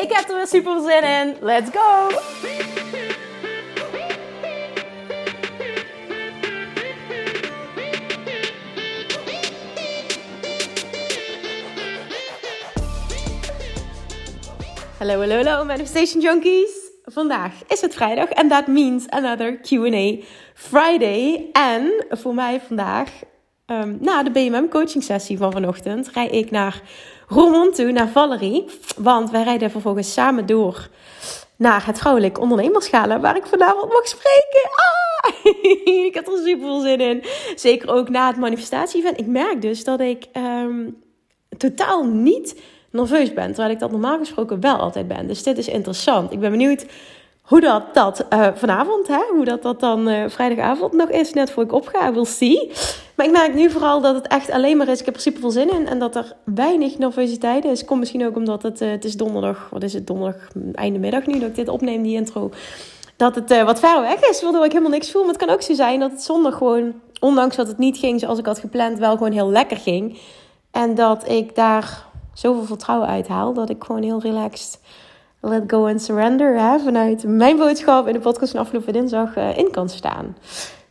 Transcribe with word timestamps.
Ik 0.00 0.12
heb 0.12 0.28
er 0.28 0.36
weer 0.36 0.46
super 0.46 0.80
zin 0.80 1.02
in. 1.02 1.36
Let's 1.40 1.70
go! 1.70 2.08
Hallo, 14.98 15.18
hallo, 15.18 15.34
hallo, 15.34 15.64
Manifestation 15.64 16.20
Junkies. 16.20 16.70
Vandaag 17.04 17.52
is 17.68 17.80
het 17.80 17.94
vrijdag 17.94 18.28
en 18.28 18.48
that 18.48 18.66
means 18.66 19.08
another 19.08 19.60
Q&A 19.60 20.16
Friday. 20.54 21.48
En 21.52 22.04
voor 22.10 22.34
mij 22.34 22.60
vandaag, 22.66 23.10
um, 23.66 23.98
na 24.00 24.22
de 24.22 24.30
BMM 24.30 24.68
coaching 24.68 25.04
sessie 25.04 25.38
van 25.38 25.52
vanochtend, 25.52 26.08
rij 26.08 26.28
ik 26.28 26.50
naar 26.50 26.82
Roermond 27.30 27.74
toe, 27.74 27.92
naar 27.92 28.08
Valerie. 28.08 28.64
Want 28.96 29.30
wij 29.30 29.42
rijden 29.42 29.70
vervolgens 29.70 30.12
samen 30.12 30.46
door 30.46 30.88
naar 31.56 31.86
het 31.86 31.98
Vrouwelijk 31.98 32.40
Ondernemerschalen, 32.40 33.20
waar 33.20 33.36
ik 33.36 33.46
vanavond 33.46 33.92
mag 33.92 34.08
spreken. 34.08 34.70
Ah! 34.74 35.44
ik 36.06 36.14
heb 36.14 36.26
er 36.26 36.38
super 36.44 36.66
veel 36.66 36.80
zin 36.80 37.00
in. 37.00 37.24
Zeker 37.54 37.90
ook 37.90 38.08
na 38.08 38.26
het 38.26 38.36
manifestatie-event. 38.36 39.18
Ik 39.18 39.26
merk 39.26 39.62
dus 39.62 39.84
dat 39.84 40.00
ik 40.00 40.26
um, 40.36 40.96
totaal 41.56 42.04
niet 42.04 42.60
nerveus 42.90 43.32
ben. 43.32 43.46
Terwijl 43.46 43.70
ik 43.70 43.78
dat 43.78 43.90
normaal 43.90 44.18
gesproken 44.18 44.60
wel 44.60 44.76
altijd 44.76 45.08
ben. 45.08 45.26
Dus 45.26 45.42
dit 45.42 45.58
is 45.58 45.68
interessant. 45.68 46.32
Ik 46.32 46.40
ben 46.40 46.50
benieuwd 46.50 46.86
hoe 47.50 47.60
dat, 47.60 47.94
dat 47.94 48.26
uh, 48.32 48.46
vanavond, 48.54 49.08
hè, 49.08 49.20
hoe 49.34 49.44
dat, 49.44 49.62
dat 49.62 49.80
dan 49.80 50.08
uh, 50.08 50.24
vrijdagavond 50.28 50.92
nog 50.92 51.08
is, 51.08 51.32
net 51.32 51.50
voor 51.50 51.62
ik 51.62 51.72
opga. 51.72 52.12
We'll 52.12 52.24
see. 52.24 52.70
Maar 53.14 53.26
ik 53.26 53.32
merk 53.32 53.54
nu 53.54 53.70
vooral 53.70 54.00
dat 54.00 54.14
het 54.14 54.26
echt 54.26 54.50
alleen 54.50 54.76
maar 54.76 54.88
is. 54.88 55.00
Ik 55.00 55.04
heb 55.04 55.14
er 55.14 55.20
super 55.20 55.40
veel 55.40 55.50
zin 55.50 55.70
in. 55.70 55.86
En 55.86 55.98
dat 55.98 56.16
er 56.16 56.32
weinig 56.44 56.98
nervositeit 56.98 57.64
is. 57.64 57.84
Komt 57.84 58.00
misschien 58.00 58.26
ook 58.26 58.36
omdat 58.36 58.62
het, 58.62 58.80
uh, 58.80 58.90
het 58.90 59.04
is 59.04 59.16
donderdag. 59.16 59.68
Wat 59.70 59.82
is 59.82 59.92
het? 59.92 60.06
Donderdag, 60.06 60.48
einde 60.72 60.98
middag 60.98 61.26
nu 61.26 61.38
dat 61.38 61.48
ik 61.48 61.54
dit 61.54 61.68
opneem, 61.68 62.02
die 62.02 62.16
intro. 62.16 62.50
Dat 63.16 63.34
het 63.34 63.62
wat 63.64 63.80
ver 63.80 64.00
weg 64.00 64.28
is, 64.28 64.42
waardoor 64.42 64.64
ik 64.64 64.72
helemaal 64.72 64.92
niks 64.92 65.10
voel. 65.10 65.22
Maar 65.22 65.34
het 65.34 65.44
kan 65.44 65.54
ook 65.54 65.62
zo 65.62 65.74
zijn 65.74 66.00
dat 66.00 66.10
het 66.10 66.22
zondag 66.22 66.56
gewoon, 66.56 66.94
ondanks 67.20 67.56
dat 67.56 67.68
het 67.68 67.78
niet 67.78 67.98
ging 67.98 68.20
zoals 68.20 68.38
ik 68.38 68.46
had 68.46 68.58
gepland, 68.58 68.98
wel 68.98 69.12
gewoon 69.12 69.32
heel 69.32 69.50
lekker 69.50 69.76
ging. 69.76 70.18
En 70.70 70.94
dat 70.94 71.28
ik 71.28 71.54
daar 71.54 72.04
zoveel 72.34 72.64
vertrouwen 72.64 73.08
uithaal. 73.08 73.52
Dat 73.52 73.70
ik 73.70 73.84
gewoon 73.84 74.02
heel 74.02 74.20
relaxed 74.20 74.78
let 75.40 75.62
go 75.66 75.86
and 75.86 76.02
surrender 76.02 76.58
hè, 76.58 76.78
vanuit 76.78 77.24
mijn 77.24 77.56
boodschap 77.56 78.06
in 78.06 78.12
de 78.12 78.20
podcast 78.20 78.50
van 78.52 78.60
afgelopen 78.60 78.92
dinsdag 78.92 79.36
uh, 79.36 79.58
in 79.58 79.70
kan 79.70 79.88
staan. 79.88 80.36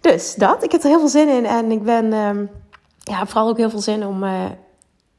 Dus 0.01 0.35
dat, 0.35 0.63
ik 0.63 0.71
heb 0.71 0.83
er 0.83 0.89
heel 0.89 0.99
veel 0.99 1.07
zin 1.07 1.29
in 1.29 1.45
en 1.45 1.71
ik 1.71 1.83
ben, 1.83 2.05
uh, 2.05 2.29
ja, 2.99 3.25
vooral 3.25 3.49
ook 3.49 3.57
heel 3.57 3.69
veel 3.69 3.79
zin 3.79 4.05
om 4.05 4.23
uh, 4.23 4.43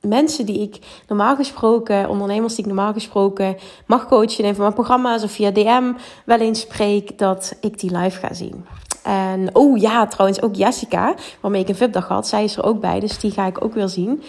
mensen 0.00 0.46
die 0.46 0.60
ik 0.60 0.78
normaal 1.08 1.36
gesproken, 1.36 2.08
ondernemers 2.08 2.54
die 2.54 2.64
ik 2.64 2.72
normaal 2.72 2.92
gesproken 2.92 3.56
mag 3.86 4.08
coachen 4.08 4.44
in 4.44 4.54
van 4.54 4.62
mijn 4.62 4.74
programma's 4.74 5.22
of 5.22 5.30
via 5.30 5.50
DM 5.50 5.92
wel 6.24 6.38
eens 6.38 6.60
spreek, 6.60 7.18
dat 7.18 7.56
ik 7.60 7.78
die 7.78 7.96
live 7.96 8.18
ga 8.18 8.34
zien. 8.34 8.64
En 9.02 9.48
oh 9.52 9.78
ja, 9.78 10.06
trouwens 10.06 10.42
ook 10.42 10.54
Jessica, 10.54 11.14
waarmee 11.40 11.60
ik 11.60 11.68
een 11.68 11.74
VIP-dag 11.74 12.08
had, 12.08 12.28
zij 12.28 12.44
is 12.44 12.56
er 12.56 12.64
ook 12.64 12.80
bij, 12.80 13.00
dus 13.00 13.18
die 13.18 13.30
ga 13.30 13.46
ik 13.46 13.64
ook 13.64 13.74
weer 13.74 13.88
zien. 13.88 14.22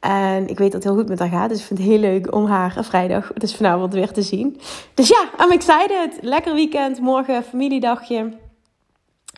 En 0.00 0.48
ik 0.48 0.58
weet 0.58 0.72
dat 0.72 0.82
het 0.82 0.92
heel 0.92 1.00
goed 1.00 1.08
met 1.08 1.18
haar 1.18 1.28
gaat. 1.28 1.48
Dus 1.48 1.58
ik 1.58 1.64
vind 1.64 1.78
het 1.78 1.88
heel 1.88 1.98
leuk 1.98 2.34
om 2.34 2.46
haar 2.46 2.76
vrijdag, 2.80 3.32
dus 3.32 3.54
vanavond 3.54 3.92
weer 3.92 4.12
te 4.12 4.22
zien. 4.22 4.60
Dus 4.94 5.08
ja, 5.08 5.30
I'm 5.44 5.50
excited. 5.50 6.18
Lekker 6.20 6.54
weekend. 6.54 7.00
Morgen 7.00 7.42
familiedagje. 7.42 8.32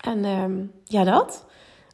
En 0.01 0.25
um, 0.25 0.73
ja, 0.85 1.05
dat. 1.05 1.45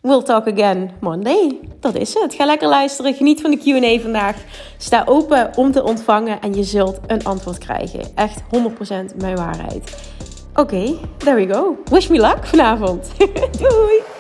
We'll 0.01 0.23
talk 0.23 0.47
again 0.49 0.91
Monday. 1.01 1.61
Dat 1.81 1.95
is 1.95 2.15
het. 2.15 2.35
Ga 2.35 2.45
lekker 2.45 2.69
luisteren. 2.69 3.15
Geniet 3.15 3.41
van 3.41 3.51
de 3.51 3.57
Q&A 3.57 4.03
vandaag. 4.03 4.37
Sta 4.79 5.03
open 5.07 5.51
om 5.57 5.73
te 5.73 5.83
ontvangen 5.83 6.41
en 6.41 6.55
je 6.55 6.63
zult 6.63 7.01
een 7.07 7.25
antwoord 7.25 7.59
krijgen. 7.59 8.01
Echt 8.15 8.43
100% 8.43 9.17
mijn 9.17 9.37
waarheid. 9.37 9.97
Oké, 10.55 10.99
there 11.17 11.47
we 11.47 11.55
go. 11.55 11.77
Wish 11.85 12.09
me 12.09 12.21
luck 12.21 12.47
vanavond. 12.47 13.11
Doei! 13.61 14.18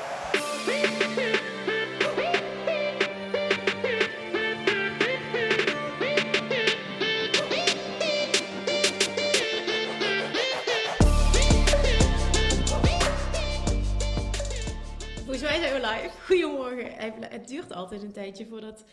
Het 16.98 17.48
duurt 17.48 17.72
altijd 17.72 18.02
een 18.02 18.12
tijdje 18.12 18.46
voordat 18.46 18.84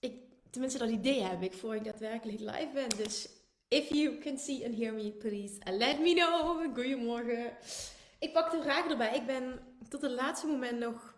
ik, 0.00 0.14
tenminste 0.50 0.78
dat 0.78 0.90
idee 0.90 1.22
heb 1.22 1.42
ik, 1.42 1.52
voor 1.52 1.74
ik 1.74 1.84
daadwerkelijk 1.84 2.40
live 2.40 2.70
ben. 2.74 2.88
Dus 2.88 3.28
if 3.68 3.88
you 3.88 4.18
can 4.18 4.38
see 4.38 4.64
and 4.66 4.74
hear 4.74 4.94
me, 4.94 5.10
please 5.10 5.54
let 5.64 6.00
me 6.00 6.14
know. 6.14 6.58
Goedemorgen. 6.76 7.56
Ik 8.18 8.32
pak 8.32 8.50
de 8.50 8.62
vragen 8.62 8.90
erbij. 8.90 9.16
Ik 9.16 9.26
ben 9.26 9.60
tot 9.88 10.02
het 10.02 10.10
laatste 10.10 10.46
moment 10.46 10.78
nog... 10.78 11.14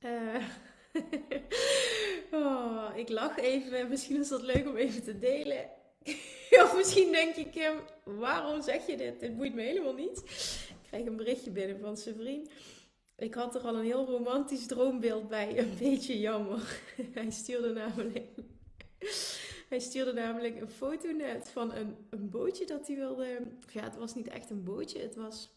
Uh, 0.00 0.44
oh, 2.42 2.90
ik 2.94 3.08
lach 3.08 3.38
even. 3.38 3.88
Misschien 3.88 4.20
is 4.20 4.28
dat 4.28 4.42
leuk 4.42 4.68
om 4.68 4.76
even 4.76 5.02
te 5.02 5.18
delen. 5.18 5.70
of 6.64 6.76
misschien 6.76 7.12
denk 7.12 7.34
ik 7.34 7.54
hem, 7.54 7.78
waarom 8.04 8.62
zeg 8.62 8.86
je 8.86 8.96
dit? 8.96 9.20
Dit 9.20 9.36
boeit 9.36 9.54
me 9.54 9.62
helemaal 9.62 9.94
niet. 9.94 10.18
Ik 10.68 10.88
krijg 10.88 11.06
een 11.06 11.16
berichtje 11.16 11.50
binnen 11.50 11.80
van 11.80 11.96
zijn. 11.96 12.48
Ik 13.16 13.34
had 13.34 13.54
er 13.54 13.60
al 13.60 13.76
een 13.76 13.84
heel 13.84 14.06
romantisch 14.06 14.66
droombeeld 14.66 15.28
bij. 15.28 15.58
Een 15.58 15.76
beetje 15.78 16.20
jammer. 16.20 16.80
Hij 17.14 17.30
stuurde 17.30 17.72
namelijk. 17.72 18.28
Hij 19.68 19.78
stuurde 19.78 20.12
namelijk 20.12 20.60
een 20.60 20.70
foto 20.70 21.10
net 21.10 21.48
van 21.48 21.72
een, 21.72 21.96
een 22.10 22.30
bootje 22.30 22.66
dat 22.66 22.86
hij 22.86 22.96
wilde. 22.96 23.40
Ja, 23.72 23.82
het 23.82 23.96
was 23.96 24.14
niet 24.14 24.28
echt 24.28 24.50
een 24.50 24.64
bootje. 24.64 24.98
Het 24.98 25.14
was. 25.14 25.54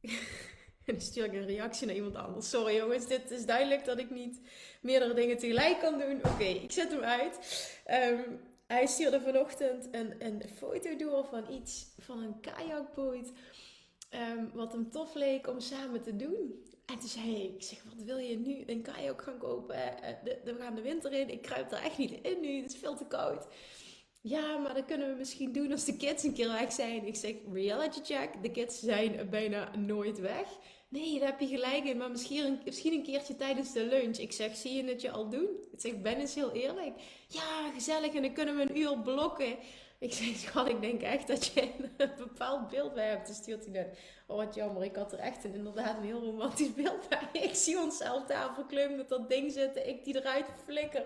En 0.84 0.96
dan 0.96 1.04
stuur 1.04 1.24
ik 1.24 1.32
een 1.32 1.46
reactie 1.46 1.86
naar 1.86 1.96
iemand 1.96 2.14
anders. 2.14 2.50
Sorry 2.50 2.76
jongens, 2.76 3.06
dit 3.06 3.30
is 3.30 3.46
duidelijk 3.46 3.84
dat 3.84 3.98
ik 3.98 4.10
niet 4.10 4.40
meerdere 4.80 5.14
dingen 5.14 5.38
tegelijk 5.38 5.78
kan 5.80 5.98
doen. 5.98 6.20
Oké, 6.24 6.44
ik 6.44 6.72
zet 6.72 6.90
hem 6.90 7.00
uit. 7.00 7.38
Um, 7.90 8.40
hij 8.74 8.86
stuurde 8.86 9.20
vanochtend 9.20 9.88
een, 9.90 10.14
een 10.18 10.42
foto 10.56 11.22
van 11.22 11.52
iets, 11.52 11.86
van 11.98 12.22
een 12.22 12.40
kajakboot. 12.40 13.32
Ehm, 14.10 14.44
wat 14.52 14.72
hem 14.72 14.90
tof 14.90 15.14
leek 15.14 15.48
om 15.48 15.60
samen 15.60 16.02
te 16.02 16.16
doen. 16.16 16.64
En 16.86 16.98
toen 16.98 17.08
zei 17.08 17.44
ik, 17.44 17.54
ik 17.54 17.62
zeg, 17.62 17.82
wat 17.94 18.02
wil 18.02 18.18
je 18.18 18.38
nu 18.38 18.62
een 18.66 18.82
kajak 18.82 19.22
gaan 19.22 19.38
kopen? 19.38 19.76
Uh, 19.76 20.32
we 20.44 20.56
gaan 20.58 20.74
de 20.74 20.82
winter 20.82 21.12
in, 21.12 21.30
ik 21.30 21.42
kruip 21.42 21.72
er 21.72 21.82
echt 21.82 21.98
niet 21.98 22.12
in 22.22 22.40
nu, 22.40 22.62
het 22.62 22.72
is 22.72 22.78
veel 22.78 22.96
te 22.96 23.06
koud. 23.06 23.46
Ja, 24.20 24.58
maar 24.58 24.74
dat 24.74 24.84
kunnen 24.84 25.08
we 25.08 25.14
misschien 25.14 25.52
doen 25.52 25.72
als 25.72 25.84
de 25.84 25.96
kids 25.96 26.22
een 26.22 26.32
keer 26.32 26.48
weg 26.48 26.72
zijn. 26.72 27.06
Ik 27.06 27.16
zeg, 27.16 27.34
reality 27.52 28.00
check, 28.02 28.42
de 28.42 28.50
kids 28.50 28.80
zijn 28.80 29.30
bijna 29.30 29.76
nooit 29.76 30.18
weg. 30.18 30.48
Nee, 30.90 31.18
daar 31.18 31.28
heb 31.28 31.40
je 31.40 31.46
gelijk 31.46 31.84
in. 31.84 31.96
Maar 31.96 32.10
misschien 32.10 32.44
een, 32.44 32.60
misschien 32.64 32.92
een 32.92 33.02
keertje 33.02 33.36
tijdens 33.36 33.72
de 33.72 33.84
lunch. 33.84 34.16
Ik 34.16 34.32
zeg, 34.32 34.56
zie 34.56 34.74
je 34.74 34.90
het 34.90 35.00
je 35.00 35.10
al 35.10 35.28
doen? 35.28 35.48
Ik 35.72 35.80
zeg, 35.80 36.00
ben 36.00 36.16
eens 36.16 36.34
heel 36.34 36.52
eerlijk. 36.52 36.92
Ja, 37.28 37.70
gezellig. 37.74 38.14
En 38.14 38.22
dan 38.22 38.32
kunnen 38.32 38.56
we 38.56 38.62
een 38.62 38.78
uur 38.78 38.98
blokken. 38.98 39.56
Ik 39.98 40.12
zeg, 40.12 40.36
schat, 40.36 40.68
ik 40.68 40.80
denk 40.80 41.02
echt 41.02 41.26
dat 41.26 41.46
je 41.46 41.72
een 41.96 42.10
bepaald 42.26 42.68
beeld 42.68 42.94
bij 42.94 43.08
hebt. 43.08 43.26
Dus 43.26 43.36
stuurt 43.36 43.64
hij 43.64 43.72
net. 43.72 43.98
Oh, 44.26 44.36
wat 44.36 44.54
jammer. 44.54 44.84
Ik 44.84 44.96
had 44.96 45.12
er 45.12 45.18
echt 45.18 45.44
inderdaad 45.44 45.96
een 45.96 46.04
heel 46.04 46.24
romantisch 46.24 46.74
beeld 46.74 47.08
bij. 47.08 47.42
Ik 47.48 47.54
zie 47.54 47.78
onszelf 47.78 48.26
daar 48.26 48.54
verkleumd 48.54 48.96
met 48.96 49.08
dat 49.08 49.28
ding 49.28 49.52
zitten. 49.52 49.88
Ik 49.88 50.04
die 50.04 50.16
eruit 50.16 50.46
flikker. 50.64 51.04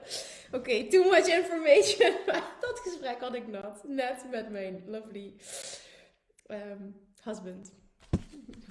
Oké, 0.52 0.84
too 0.84 1.10
much 1.10 1.26
information. 1.26 2.12
dat 2.60 2.80
gesprek 2.82 3.20
had 3.20 3.34
ik 3.34 3.46
net. 3.46 3.82
Net 3.82 4.24
met 4.30 4.50
mijn 4.50 4.82
lovely 4.86 5.34
um, 6.48 7.10
husband 7.22 7.82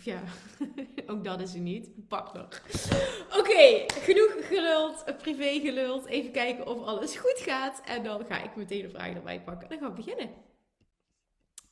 ja, 0.03 0.23
ook 1.11 1.23
dat 1.23 1.41
is 1.41 1.53
er 1.53 1.59
niet. 1.59 2.07
Pak 2.07 2.33
nog. 2.33 2.61
Oké, 3.39 3.85
genoeg 3.87 4.47
geluld, 4.47 5.03
privé 5.17 5.59
geluld. 5.59 6.05
Even 6.05 6.31
kijken 6.31 6.67
of 6.67 6.83
alles 6.83 7.15
goed 7.15 7.39
gaat. 7.39 7.81
En 7.85 8.03
dan 8.03 8.25
ga 8.25 8.43
ik 8.43 8.55
meteen 8.55 8.81
de 8.81 8.89
vragen 8.89 9.15
erbij 9.15 9.41
pakken. 9.41 9.69
Dan 9.69 9.77
gaan 9.77 9.89
we 9.89 9.95
beginnen. 9.95 10.29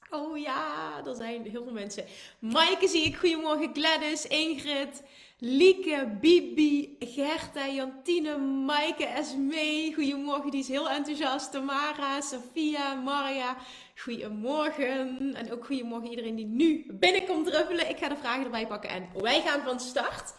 Oh 0.09 0.37
ja, 0.37 1.01
er 1.05 1.15
zijn 1.15 1.43
heel 1.43 1.63
veel 1.63 1.73
mensen. 1.73 2.05
Maaike 2.39 2.87
zie 2.87 3.03
ik. 3.03 3.15
Goedemorgen 3.15 3.69
Gladys, 3.73 4.27
Ingrid, 4.27 5.03
Lieke, 5.43 6.17
Bibi, 6.21 6.97
Gerta, 6.99 7.67
Jantine, 7.67 8.37
Maaike, 8.37 9.05
Esmee. 9.05 9.93
Goedemorgen, 9.93 10.51
die 10.51 10.59
is 10.59 10.67
heel 10.67 10.89
enthousiast. 10.89 11.51
Tamara, 11.51 12.21
Sofia, 12.21 12.93
Maria. 12.95 13.57
Goedemorgen. 13.95 15.33
En 15.35 15.51
ook 15.51 15.65
goedemorgen 15.65 16.09
iedereen 16.09 16.35
die 16.35 16.45
nu 16.45 16.93
binnenkomt 16.93 17.45
druppelen. 17.45 17.89
Ik 17.89 17.97
ga 17.97 18.09
de 18.09 18.15
vragen 18.15 18.43
erbij 18.43 18.67
pakken 18.67 18.89
en 18.89 19.21
wij 19.21 19.41
gaan 19.41 19.61
van 19.61 19.79
start. 19.79 20.33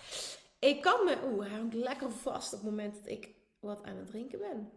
Ik 0.58 0.80
kan 0.80 1.04
me... 1.04 1.16
Oeh, 1.24 1.46
hij 1.46 1.58
hangt 1.58 1.74
lekker 1.74 2.12
vast 2.12 2.52
op 2.52 2.60
het 2.60 2.70
moment 2.70 2.94
dat 2.94 3.06
ik 3.06 3.30
wat 3.60 3.84
aan 3.84 3.96
het 3.96 4.06
drinken 4.06 4.38
ben. 4.38 4.70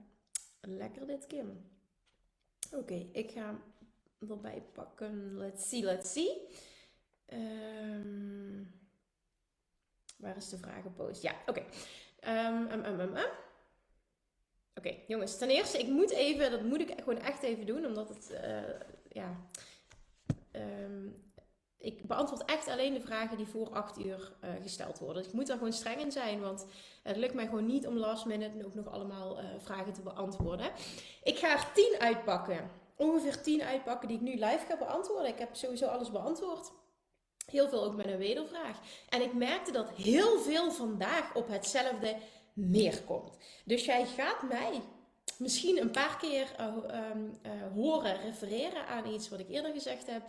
Lekker 0.61 1.07
dit, 1.07 1.27
Kim. 1.27 1.69
Oké, 2.71 3.05
ik 3.11 3.31
ga 3.31 3.61
erbij 4.29 4.63
pakken. 4.73 5.37
Let's 5.37 5.69
see, 5.69 5.83
let's 5.83 6.11
see. 6.11 6.41
Ehm, 7.25 8.63
waar 10.25 10.37
is 10.37 10.49
de 10.49 10.57
vragenpost? 10.57 11.21
Ja, 11.21 11.31
oké. 11.45 11.63
Um, 12.27 12.83
oké, 14.75 14.95
jongens. 15.07 15.37
Ten 15.37 15.49
eerste, 15.49 15.79
ik 15.79 15.87
moet 15.87 16.11
even, 16.11 16.51
dat 16.51 16.63
moet 16.63 16.79
ik 16.79 16.93
gewoon 16.97 17.21
echt 17.21 17.43
even 17.43 17.65
doen, 17.65 17.85
omdat 17.85 18.09
het, 18.09 18.31
uh, 18.31 18.59
ja, 19.09 19.35
ik 21.77 22.07
beantwoord 22.07 22.45
echt 22.45 22.67
alleen 22.67 22.93
de 22.93 23.01
vragen 23.01 23.37
die 23.37 23.47
voor 23.47 23.69
8 23.69 23.99
uur 23.99 24.31
uh, 24.43 24.49
gesteld 24.61 24.99
worden. 24.99 25.17
Dus 25.17 25.27
ik 25.31 25.33
moet 25.33 25.47
daar 25.47 25.57
gewoon 25.57 25.73
streng 25.73 25.99
in 25.99 26.11
zijn, 26.11 26.41
want 26.41 26.65
het 27.03 27.17
lukt 27.17 27.33
mij 27.33 27.45
gewoon 27.45 27.65
niet 27.65 27.87
om 27.87 27.97
last 27.97 28.25
minute 28.25 28.65
ook 28.65 28.73
nog 28.73 28.87
allemaal 28.91 29.39
uh, 29.39 29.45
vragen 29.57 29.93
te 29.93 30.01
beantwoorden. 30.01 30.71
Ik 31.23 31.37
ga 31.37 31.51
er 31.51 31.71
10 31.73 31.95
uitpakken 31.99 32.69
ongeveer 32.95 33.41
10 33.41 33.63
uitpakken 33.63 34.07
die 34.07 34.17
ik 34.17 34.23
nu 34.23 34.31
live 34.31 34.65
ga 34.67 34.77
beantwoorden. 34.77 35.27
Ik 35.27 35.39
heb 35.39 35.55
sowieso 35.55 35.85
alles 35.85 36.11
beantwoord. 36.11 36.71
Heel 37.45 37.69
veel 37.69 37.83
ook 37.83 37.95
met 37.95 38.05
een 38.05 38.17
wedervraag. 38.17 38.79
En 39.09 39.21
ik 39.21 39.33
merkte 39.33 39.71
dat 39.71 39.89
heel 39.89 40.39
veel 40.39 40.71
vandaag 40.71 41.35
op 41.35 41.47
hetzelfde 41.47 42.15
neerkomt. 42.53 43.37
Dus 43.65 43.85
jij 43.85 44.05
gaat 44.05 44.41
mij 44.41 44.81
misschien 45.37 45.81
een 45.81 45.91
paar 45.91 46.17
keer 46.17 46.55
uh, 46.59 46.75
uh, 47.45 47.51
horen 47.73 48.21
refereren 48.21 48.87
aan 48.87 49.13
iets 49.13 49.29
wat 49.29 49.39
ik 49.39 49.49
eerder 49.49 49.71
gezegd 49.71 50.07
heb. 50.07 50.21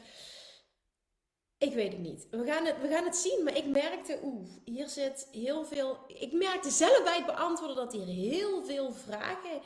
Ik 1.59 1.75
weet 1.75 1.93
het 1.93 2.01
niet. 2.01 2.27
We 2.31 2.45
gaan 2.45 2.67
het, 2.67 2.81
we 2.81 2.89
gaan 2.89 3.05
het 3.05 3.17
zien. 3.17 3.45
Maar 3.45 3.57
ik 3.57 3.67
merkte, 3.67 4.19
oeh, 4.23 4.49
hier 4.65 4.89
zit 4.89 5.29
heel 5.31 5.65
veel. 5.65 5.99
Ik 6.07 6.33
merkte 6.33 6.71
zelf 6.71 7.03
bij 7.03 7.17
het 7.17 7.27
beantwoorden 7.27 7.77
dat 7.77 7.93
hier 7.93 8.07
heel 8.07 8.65
veel 8.65 8.93
vragen 8.93 9.61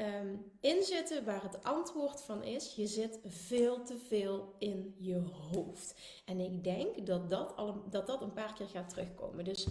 um, 0.00 0.52
inzitten 0.60 1.24
waar 1.24 1.42
het 1.42 1.64
antwoord 1.64 2.22
van 2.22 2.42
is: 2.42 2.74
je 2.74 2.86
zit 2.86 3.18
veel 3.26 3.82
te 3.84 3.98
veel 3.98 4.54
in 4.58 4.94
je 4.98 5.22
hoofd. 5.52 5.94
En 6.24 6.40
ik 6.40 6.64
denk 6.64 7.06
dat 7.06 7.30
dat, 7.30 7.54
dat, 7.90 8.06
dat 8.06 8.22
een 8.22 8.32
paar 8.32 8.54
keer 8.54 8.68
gaat 8.68 8.88
terugkomen. 8.88 9.44
Dus 9.44 9.66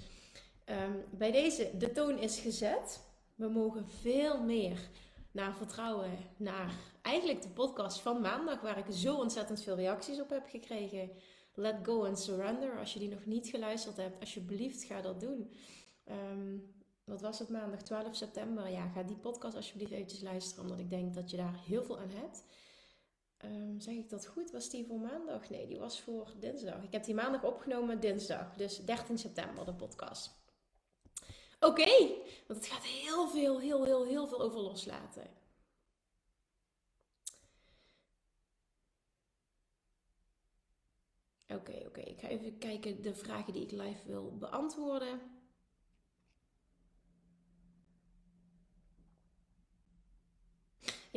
um, 0.65 1.03
bij 1.09 1.31
deze, 1.31 1.77
de 1.77 1.91
toon 1.91 2.17
is 2.17 2.39
gezet. 2.39 3.05
We 3.35 3.47
mogen 3.47 3.89
veel 3.89 4.43
meer 4.43 4.89
naar 5.31 5.55
vertrouwen, 5.55 6.11
naar 6.37 6.73
eigenlijk 7.01 7.41
de 7.41 7.49
podcast 7.49 7.99
van 7.99 8.21
maandag, 8.21 8.61
waar 8.61 8.77
ik 8.77 8.85
zo 8.89 9.15
ontzettend 9.15 9.61
veel 9.61 9.75
reacties 9.75 10.21
op 10.21 10.29
heb 10.29 10.47
gekregen. 10.49 11.09
Let 11.53 11.75
go 11.83 12.05
and 12.05 12.19
surrender. 12.19 12.79
Als 12.79 12.93
je 12.93 12.99
die 12.99 13.09
nog 13.09 13.25
niet 13.25 13.47
geluisterd 13.47 13.97
hebt, 13.97 14.19
alsjeblieft 14.19 14.83
ga 14.83 15.01
dat 15.01 15.19
doen. 15.19 15.51
Um, 16.09 16.75
wat 17.07 17.21
was 17.21 17.39
het 17.39 17.49
maandag 17.49 17.81
12 17.81 18.15
september? 18.15 18.69
Ja, 18.69 18.87
ga 18.87 19.03
die 19.03 19.15
podcast 19.15 19.55
alsjeblieft 19.55 19.91
eventjes 19.91 20.21
luisteren, 20.21 20.63
omdat 20.63 20.79
ik 20.79 20.89
denk 20.89 21.13
dat 21.13 21.29
je 21.29 21.37
daar 21.37 21.59
heel 21.65 21.83
veel 21.83 21.99
aan 21.99 22.09
hebt. 22.09 22.43
Um, 23.45 23.79
zeg 23.79 23.95
ik 23.95 24.09
dat 24.09 24.27
goed? 24.27 24.51
Was 24.51 24.69
die 24.69 24.85
voor 24.85 24.99
maandag? 24.99 25.49
Nee, 25.49 25.67
die 25.67 25.79
was 25.79 26.01
voor 26.01 26.33
dinsdag. 26.39 26.83
Ik 26.83 26.91
heb 26.91 27.03
die 27.03 27.15
maandag 27.15 27.43
opgenomen, 27.43 27.99
dinsdag. 27.99 28.55
Dus 28.55 28.85
13 28.85 29.17
september, 29.17 29.65
de 29.65 29.73
podcast. 29.73 30.31
Oké, 31.59 32.07
want 32.47 32.59
het 32.59 32.65
gaat 32.65 32.83
heel 32.83 33.27
veel, 33.27 33.59
heel, 33.59 33.83
heel, 33.83 34.05
heel 34.05 34.27
veel 34.27 34.41
over 34.41 34.59
loslaten. 34.59 35.27
Oké, 41.47 41.83
oké. 41.87 42.01
Ik 42.01 42.19
ga 42.19 42.27
even 42.27 42.57
kijken 42.57 43.01
de 43.01 43.13
vragen 43.15 43.53
die 43.53 43.63
ik 43.63 43.71
live 43.71 44.07
wil 44.07 44.37
beantwoorden. 44.37 45.36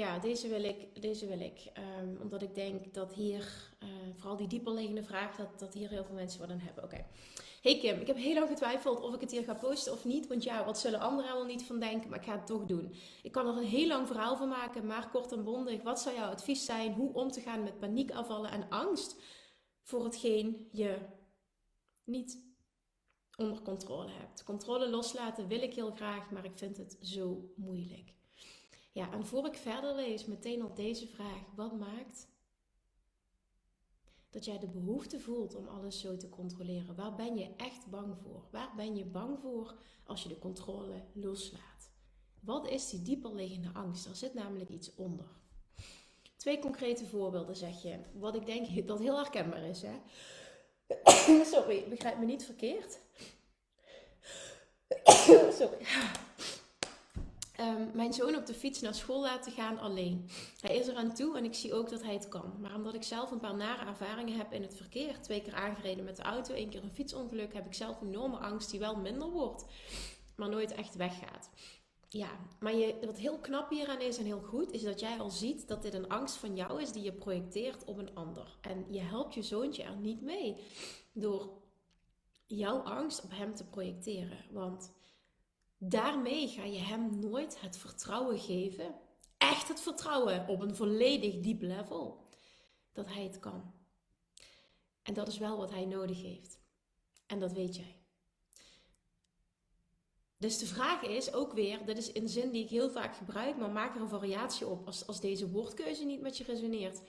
Ja, 0.01 0.19
deze 0.19 0.49
wil 0.49 0.65
ik. 0.65 1.03
Deze 1.03 1.27
wil 1.27 1.41
ik 1.41 1.73
um, 2.01 2.19
omdat 2.21 2.43
ik 2.43 2.55
denk 2.55 2.95
dat 2.95 3.15
hier, 3.15 3.73
uh, 3.83 3.89
vooral 4.17 4.37
die 4.37 4.47
dieperliggende 4.47 5.03
vraag, 5.03 5.37
dat, 5.37 5.59
dat 5.59 5.75
hier 5.75 5.89
heel 5.89 6.05
veel 6.05 6.15
mensen 6.15 6.41
wat 6.41 6.51
aan 6.51 6.59
hebben. 6.59 6.85
Oké. 6.85 7.07
Hey 7.63 7.79
Kim, 7.79 8.01
ik 8.01 8.07
heb 8.07 8.17
heel 8.17 8.35
lang 8.35 8.49
getwijfeld 8.49 9.01
of 9.01 9.15
ik 9.15 9.21
het 9.21 9.31
hier 9.31 9.45
ga 9.45 9.55
posten 9.55 9.93
of 9.93 10.05
niet. 10.05 10.27
Want 10.27 10.43
ja, 10.43 10.65
wat 10.65 10.79
zullen 10.79 11.01
anderen 11.01 11.33
wel 11.33 11.45
niet 11.45 11.63
van 11.63 11.81
denken? 11.81 12.11
Maar 12.11 12.19
ik 12.19 12.25
ga 12.25 12.33
het 12.33 12.47
toch 12.47 12.65
doen. 12.65 12.95
Ik 13.23 13.33
kan 13.33 13.47
er 13.47 13.57
een 13.57 13.69
heel 13.69 13.87
lang 13.87 14.07
verhaal 14.07 14.37
van 14.37 14.49
maken, 14.49 14.87
maar 14.87 15.11
kort 15.11 15.33
en 15.33 15.45
bondig. 15.45 15.83
Wat 15.83 16.01
zou 16.01 16.17
jouw 16.17 16.31
advies 16.31 16.65
zijn? 16.65 16.93
Hoe 16.93 17.13
om 17.13 17.31
te 17.31 17.41
gaan 17.41 17.63
met 17.63 17.79
paniekafvallen 17.79 18.51
en 18.51 18.69
angst 18.69 19.23
voor 19.83 20.05
hetgeen 20.05 20.69
je 20.73 20.99
niet 22.05 22.45
onder 23.37 23.63
controle 23.63 24.11
hebt? 24.11 24.45
Controle 24.45 24.89
loslaten 24.89 25.49
wil 25.49 25.63
ik 25.63 25.75
heel 25.75 25.91
graag, 25.91 26.31
maar 26.31 26.45
ik 26.45 26.59
vind 26.59 26.77
het 26.77 26.97
zo 27.01 27.53
moeilijk. 27.57 28.19
Ja, 28.93 29.13
en 29.13 29.27
voor 29.27 29.47
ik 29.47 29.57
verder 29.57 29.95
lees, 29.95 30.25
meteen 30.25 30.65
op 30.65 30.77
deze 30.77 31.07
vraag: 31.07 31.45
wat 31.55 31.79
maakt 31.79 32.29
dat 34.31 34.45
jij 34.45 34.59
de 34.59 34.69
behoefte 34.69 35.21
voelt 35.21 35.55
om 35.55 35.69
alles 35.69 36.01
zo 36.01 36.17
te 36.17 36.29
controleren? 36.29 36.97
Waar 36.97 37.15
ben 37.15 37.37
je 37.37 37.55
echt 37.57 37.87
bang 37.87 38.17
voor? 38.23 38.49
Waar 38.51 38.73
ben 38.77 38.97
je 38.97 39.05
bang 39.05 39.39
voor 39.39 39.75
als 40.05 40.23
je 40.23 40.29
de 40.29 40.39
controle 40.39 41.05
loslaat? 41.13 41.91
Wat 42.41 42.69
is 42.69 42.91
die 42.91 43.03
dieperliggende 43.03 43.71
angst? 43.73 44.07
Er 44.07 44.17
zit 44.17 44.35
namelijk 44.35 44.71
iets 44.71 44.95
onder. 44.95 45.39
Twee 46.37 46.59
concrete 46.59 47.07
voorbeelden 47.07 47.57
zeg 47.57 47.83
je, 47.83 47.99
wat 48.13 48.35
ik 48.35 48.47
denk 48.47 48.87
dat 48.89 48.99
heel 48.99 49.17
herkenbaar 49.17 49.65
is. 49.65 49.83
Hè? 49.83 49.99
Sorry, 51.55 51.89
begrijp 51.89 52.19
me 52.19 52.25
niet 52.25 52.45
verkeerd. 52.45 53.01
Sorry. 55.59 55.87
Ehm, 57.61 57.89
mijn 57.95 58.13
zoon 58.13 58.37
op 58.37 58.47
de 58.47 58.55
fiets 58.55 58.81
naar 58.81 58.95
school 58.95 59.21
laten 59.21 59.53
gaan 59.53 59.79
alleen. 59.79 60.29
Hij 60.61 60.77
is 60.77 60.87
er 60.87 60.97
aan 60.97 61.15
toe 61.15 61.37
en 61.37 61.45
ik 61.45 61.55
zie 61.55 61.75
ook 61.75 61.91
dat 61.91 62.03
hij 62.03 62.15
het 62.15 62.29
kan. 62.29 62.55
Maar 62.61 62.75
omdat 62.75 62.95
ik 62.95 63.03
zelf 63.03 63.31
een 63.31 63.41
paar 63.41 63.57
nare 63.57 63.85
ervaringen 63.85 64.37
heb 64.37 64.53
in 64.53 64.63
het 64.63 64.77
verkeer, 64.77 65.21
twee 65.21 65.43
keer 65.43 65.55
aangereden 65.55 66.05
met 66.05 66.17
de 66.17 66.23
auto, 66.23 66.55
één 66.55 66.69
keer 66.69 66.83
een 66.83 66.91
fietsongeluk, 66.91 67.55
heb 67.55 67.67
ik 67.67 67.75
zelf 67.75 68.01
enorme 68.03 68.37
angst 68.37 68.71
die 68.71 68.81
wel 68.81 68.97
minder 68.97 69.31
wordt, 69.31 69.65
maar 70.37 70.49
nooit 70.49 70.73
echt 70.73 70.97
weggaat. 70.97 71.51
Ja, 72.09 72.31
maar 72.61 72.75
je, 72.75 72.99
wat 73.07 73.19
heel 73.19 73.39
knap 73.39 73.71
hieraan 73.71 74.01
is 74.01 74.19
en 74.19 74.25
heel 74.25 74.43
goed, 74.43 74.73
is 74.73 74.83
dat 74.83 75.01
jij 75.01 75.19
al 75.19 75.31
ziet 75.31 75.69
dat 75.69 75.83
dit 75.83 75.95
een 75.95 76.09
angst 76.09 76.37
van 76.37 76.57
jou 76.57 76.83
is 76.83 76.93
die 76.93 77.03
je 77.03 77.13
projecteert 77.13 77.85
op 77.85 77.99
een 77.99 78.15
ander. 78.15 78.59
En 78.61 78.87
je 78.89 79.01
helpt 79.01 79.35
je 79.35 79.43
zoontje 79.43 79.83
er 79.83 79.97
niet 79.97 80.23
mee 80.23 80.57
door 81.13 81.51
jouw 82.47 82.79
angst 82.79 83.25
op 83.25 83.31
hem 83.31 83.55
te 83.55 83.65
projecteren. 83.65 84.39
Want 84.51 84.93
Daarmee 85.83 86.49
ga 86.49 86.65
je 86.65 86.79
hem 86.79 87.19
nooit 87.19 87.61
het 87.61 87.77
vertrouwen 87.77 88.39
geven, 88.39 88.95
echt 89.39 89.69
het 89.69 89.81
vertrouwen 89.81 90.49
op 90.49 90.61
een 90.61 90.77
volledig 90.77 91.41
diep 91.41 91.63
level, 91.63 92.27
dat 92.93 93.07
hij 93.07 93.23
het 93.23 93.39
kan. 93.39 93.73
En 95.03 95.15
dat 95.15 95.29
is 95.29 95.39
wel 95.39 95.57
wat 95.57 95.71
hij 95.71 95.85
nodig 95.85 96.23
heeft. 96.23 96.61
En 97.27 97.39
dat 97.39 97.53
weet 97.53 97.77
jij. 97.77 97.99
Dus 100.37 100.59
de 100.59 100.67
vraag 100.67 101.03
is 101.03 101.33
ook 101.33 101.53
weer, 101.53 101.87
dit 101.87 101.99
is 101.99 102.15
een 102.15 102.29
zin 102.29 102.51
die 102.51 102.63
ik 102.63 102.71
heel 102.71 102.91
vaak 102.91 103.17
gebruik, 103.17 103.57
maar 103.57 103.71
maak 103.71 103.95
er 103.95 104.01
een 104.01 104.09
variatie 104.09 104.67
op 104.67 104.87
als, 104.87 105.07
als 105.07 105.21
deze 105.21 105.51
woordkeuze 105.51 106.05
niet 106.05 106.21
met 106.21 106.39
je 106.39 106.45
resoneert. 106.45 107.03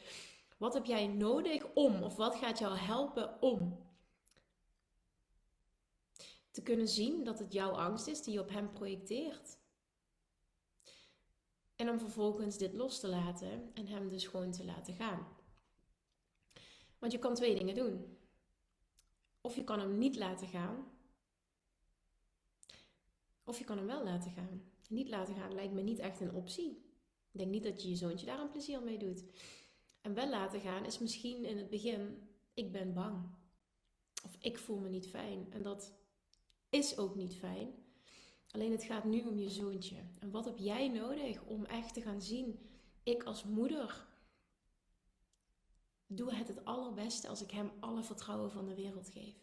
Wat 0.58 0.74
heb 0.74 0.86
jij 0.86 1.08
nodig 1.08 1.66
om, 1.74 2.04
of 2.04 2.16
wat 2.16 2.36
gaat 2.36 2.60
jou 2.60 2.78
helpen 2.78 3.42
om 3.42 3.90
te 6.52 6.62
kunnen 6.62 6.88
zien 6.88 7.24
dat 7.24 7.40
het 7.40 7.54
jouw 7.54 7.72
angst 7.72 8.08
is 8.08 8.24
die 8.24 8.34
je 8.34 8.40
op 8.40 8.50
hem 8.50 8.72
projecteert. 8.72 9.60
En 11.76 11.90
om 11.90 12.00
vervolgens 12.00 12.58
dit 12.58 12.74
los 12.74 13.00
te 13.00 13.08
laten 13.08 13.72
en 13.74 13.88
hem 13.88 14.10
dus 14.10 14.28
gewoon 14.28 14.52
te 14.52 14.66
laten 14.66 14.94
gaan. 14.94 15.28
Want 17.00 17.12
je 17.12 17.20
kan 17.20 17.36
twee 17.36 17.56
dingen 17.56 17.76
doen. 17.76 18.18
Of 19.42 19.56
je 19.56 19.64
kan 19.64 19.80
hem 19.80 19.98
niet 19.98 20.16
laten 20.16 20.48
gaan. 20.48 20.92
Of 23.44 23.58
je 23.58 23.64
kan 23.64 23.78
hem 23.78 23.86
wel 23.86 24.04
laten 24.04 24.32
gaan. 24.32 24.72
Niet 24.88 25.10
laten 25.10 25.36
gaan 25.36 25.54
lijkt 25.54 25.74
me 25.74 25.82
niet 25.82 26.00
echt 26.00 26.20
een 26.20 26.34
optie. 26.34 26.70
Ik 27.32 27.40
denk 27.40 27.52
niet 27.52 27.64
dat 27.64 27.82
je 27.82 27.90
je 27.90 27.96
zoontje 27.96 28.26
daar 28.26 28.40
een 28.40 28.50
plezier 28.50 28.82
mee 28.82 28.98
doet. 28.98 29.24
En 30.02 30.14
wel 30.14 30.30
laten 30.30 30.62
gaan 30.62 30.86
is 30.86 31.00
misschien 31.00 31.46
in 31.46 31.58
het 31.58 31.70
begin, 31.70 32.30
ik 32.54 32.72
ben 32.72 32.94
bang. 32.94 33.30
Of 34.26 34.36
ik 34.40 34.58
voel 34.58 34.78
me 34.78 34.90
niet 34.90 35.08
fijn. 35.08 35.52
En 35.52 35.62
dat 35.62 35.94
is 36.72 36.98
ook 36.98 37.16
niet 37.16 37.36
fijn. 37.36 37.74
Alleen 38.52 38.72
het 38.72 38.84
gaat 38.84 39.04
nu 39.04 39.22
om 39.26 39.40
je 39.40 39.50
zoontje. 39.50 39.96
En 40.20 40.32
wat 40.32 40.46
heb 40.46 40.58
jij 40.58 40.88
nodig 40.88 41.44
om 41.44 41.66
echt 41.66 41.94
te 41.94 42.02
gaan 42.02 42.22
zien? 42.22 42.60
Ik 43.04 43.24
als 43.24 43.44
moeder 43.44 44.08
doe 46.08 46.34
het 46.34 46.48
het 46.48 46.66
allerbeste 46.66 47.28
als 47.28 47.42
ik 47.42 47.52
hem 47.52 47.72
alle 47.80 48.04
vertrouwen 48.04 48.52
van 48.52 48.66
de 48.66 48.76
wereld 48.76 49.10
geef. 49.10 49.36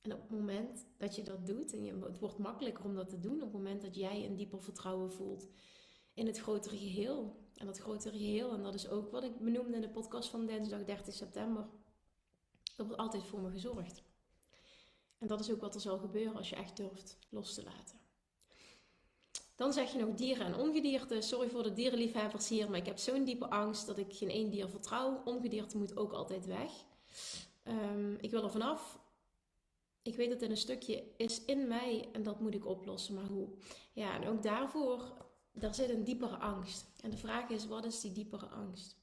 En 0.00 0.12
op 0.12 0.20
het 0.20 0.30
moment 0.30 0.86
dat 0.96 1.16
je 1.16 1.22
dat 1.22 1.46
doet, 1.46 1.72
en 1.72 2.02
het 2.02 2.18
wordt 2.18 2.38
makkelijker 2.38 2.84
om 2.84 2.94
dat 2.94 3.08
te 3.08 3.20
doen, 3.20 3.34
op 3.34 3.40
het 3.40 3.52
moment 3.52 3.82
dat 3.82 3.96
jij 3.96 4.24
een 4.24 4.36
dieper 4.36 4.62
vertrouwen 4.62 5.12
voelt 5.12 5.48
in 6.14 6.26
het 6.26 6.38
grotere 6.38 6.76
geheel. 6.76 7.38
En 7.54 7.66
dat 7.66 7.78
grotere 7.78 8.18
geheel, 8.18 8.52
en 8.52 8.62
dat 8.62 8.74
is 8.74 8.88
ook 8.88 9.10
wat 9.10 9.24
ik 9.24 9.38
benoemde 9.38 9.74
in 9.74 9.80
de 9.80 9.90
podcast 9.90 10.28
van 10.28 10.46
dinsdag 10.46 10.84
30 10.84 11.14
september. 11.14 11.68
Er 12.76 12.84
wordt 12.84 13.00
altijd 13.00 13.22
voor 13.22 13.40
me 13.40 13.50
gezorgd. 13.50 14.02
En 15.20 15.26
dat 15.26 15.40
is 15.40 15.50
ook 15.50 15.60
wat 15.60 15.74
er 15.74 15.80
zal 15.80 15.98
gebeuren 15.98 16.36
als 16.36 16.48
je 16.48 16.56
echt 16.56 16.76
durft 16.76 17.18
los 17.28 17.54
te 17.54 17.62
laten. 17.62 17.98
Dan 19.54 19.72
zeg 19.72 19.92
je 19.92 19.98
nog 19.98 20.14
dieren 20.14 20.46
en 20.46 20.54
ongedierte. 20.54 21.20
Sorry 21.20 21.48
voor 21.48 21.62
de 21.62 21.72
dierenliefhebbers 21.72 22.48
hier, 22.48 22.70
maar 22.70 22.78
ik 22.78 22.86
heb 22.86 22.98
zo'n 22.98 23.24
diepe 23.24 23.50
angst 23.50 23.86
dat 23.86 23.98
ik 23.98 24.14
geen 24.14 24.30
één 24.30 24.50
dier 24.50 24.68
vertrouw. 24.68 25.22
Ongedierte 25.24 25.76
moet 25.76 25.96
ook 25.96 26.12
altijd 26.12 26.46
weg. 26.46 26.70
Um, 27.64 28.16
ik 28.20 28.30
wil 28.30 28.42
er 28.42 28.50
vanaf. 28.50 28.98
Ik 30.02 30.16
weet 30.16 30.30
dat 30.30 30.40
het 30.40 30.50
een 30.50 30.56
stukje 30.56 31.04
is 31.16 31.44
in 31.44 31.68
mij 31.68 32.08
en 32.12 32.22
dat 32.22 32.40
moet 32.40 32.54
ik 32.54 32.66
oplossen, 32.66 33.14
maar 33.14 33.26
hoe? 33.26 33.48
Ja, 33.92 34.14
en 34.20 34.28
ook 34.28 34.42
daarvoor, 34.42 35.12
daar 35.52 35.74
zit 35.74 35.90
een 35.90 36.04
diepere 36.04 36.36
angst. 36.36 36.86
En 37.00 37.10
de 37.10 37.16
vraag 37.16 37.48
is, 37.48 37.66
wat 37.66 37.84
is 37.84 38.00
die 38.00 38.12
diepere 38.12 38.46
angst? 38.46 38.96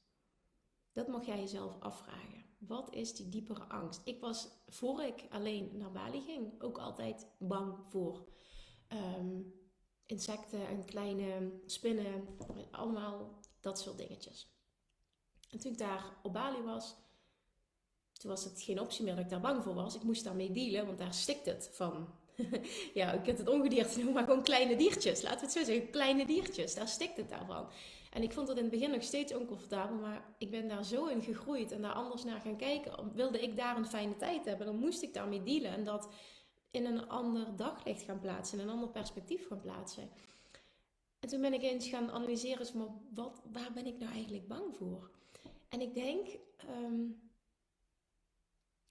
Dat 0.92 1.08
mag 1.08 1.26
jij 1.26 1.38
jezelf 1.38 1.76
afvragen. 1.80 2.44
Wat 2.58 2.94
is 2.94 3.14
die 3.14 3.28
diepere 3.28 3.64
angst? 3.64 4.00
Ik 4.04 4.20
was, 4.20 4.48
voor 4.68 5.02
ik 5.02 5.26
alleen 5.30 5.76
naar 5.76 5.92
Bali 5.92 6.20
ging, 6.20 6.62
ook 6.62 6.78
altijd 6.78 7.26
bang 7.38 7.78
voor 7.88 8.28
um, 8.88 9.54
insecten 10.06 10.66
en 10.66 10.84
kleine 10.84 11.60
spinnen, 11.66 12.36
allemaal 12.70 13.40
dat 13.60 13.78
soort 13.78 13.98
dingetjes. 13.98 14.52
En 15.50 15.58
toen 15.58 15.72
ik 15.72 15.78
daar 15.78 16.18
op 16.22 16.32
Bali 16.32 16.62
was, 16.62 16.96
toen 18.12 18.30
was 18.30 18.44
het 18.44 18.62
geen 18.62 18.80
optie 18.80 19.04
meer 19.04 19.14
dat 19.14 19.24
ik 19.24 19.30
daar 19.30 19.40
bang 19.40 19.62
voor 19.62 19.74
was. 19.74 19.94
Ik 19.94 20.02
moest 20.02 20.24
daarmee 20.24 20.52
dealen, 20.52 20.86
want 20.86 20.98
daar 20.98 21.14
stikt 21.14 21.46
het 21.46 21.70
van. 21.72 22.17
ja, 22.94 23.12
ik 23.12 23.22
kunt 23.22 23.38
het 23.38 23.48
ongedierte 23.48 23.96
noemen, 23.96 24.14
maar 24.14 24.24
gewoon 24.24 24.42
kleine 24.42 24.76
diertjes. 24.76 25.22
Laten 25.22 25.38
we 25.38 25.44
het 25.44 25.54
zo 25.54 25.64
zeggen, 25.64 25.90
kleine 25.90 26.26
diertjes. 26.26 26.74
Daar 26.74 26.88
stikt 26.88 27.16
het 27.16 27.28
daarvan. 27.28 27.68
En 28.10 28.22
ik 28.22 28.32
vond 28.32 28.48
het 28.48 28.56
in 28.56 28.62
het 28.62 28.72
begin 28.72 28.90
nog 28.90 29.02
steeds 29.02 29.34
oncomfortabel, 29.34 29.96
maar 29.96 30.34
ik 30.38 30.50
ben 30.50 30.68
daar 30.68 30.84
zo 30.84 31.06
in 31.06 31.22
gegroeid 31.22 31.72
en 31.72 31.82
daar 31.82 31.92
anders 31.92 32.24
naar 32.24 32.40
gaan 32.40 32.56
kijken. 32.56 33.12
Wilde 33.14 33.40
ik 33.40 33.56
daar 33.56 33.76
een 33.76 33.86
fijne 33.86 34.16
tijd 34.16 34.44
hebben, 34.44 34.66
dan 34.66 34.78
moest 34.78 35.02
ik 35.02 35.14
daarmee 35.14 35.42
dealen. 35.42 35.70
En 35.70 35.84
dat 35.84 36.08
in 36.70 36.84
een 36.84 37.08
ander 37.08 37.56
daglicht 37.56 38.02
gaan 38.02 38.20
plaatsen, 38.20 38.58
in 38.58 38.64
een 38.64 38.72
ander 38.72 38.88
perspectief 38.88 39.46
gaan 39.46 39.60
plaatsen. 39.60 40.10
En 41.20 41.28
toen 41.28 41.40
ben 41.40 41.52
ik 41.52 41.62
eens 41.62 41.88
gaan 41.88 42.10
analyseren, 42.10 42.66
van 42.66 43.00
wat, 43.14 43.42
waar 43.52 43.72
ben 43.72 43.86
ik 43.86 43.98
nou 43.98 44.12
eigenlijk 44.12 44.48
bang 44.48 44.76
voor? 44.76 45.10
En 45.68 45.80
ik 45.80 45.94
denk 45.94 46.28
ehm, 46.56 47.02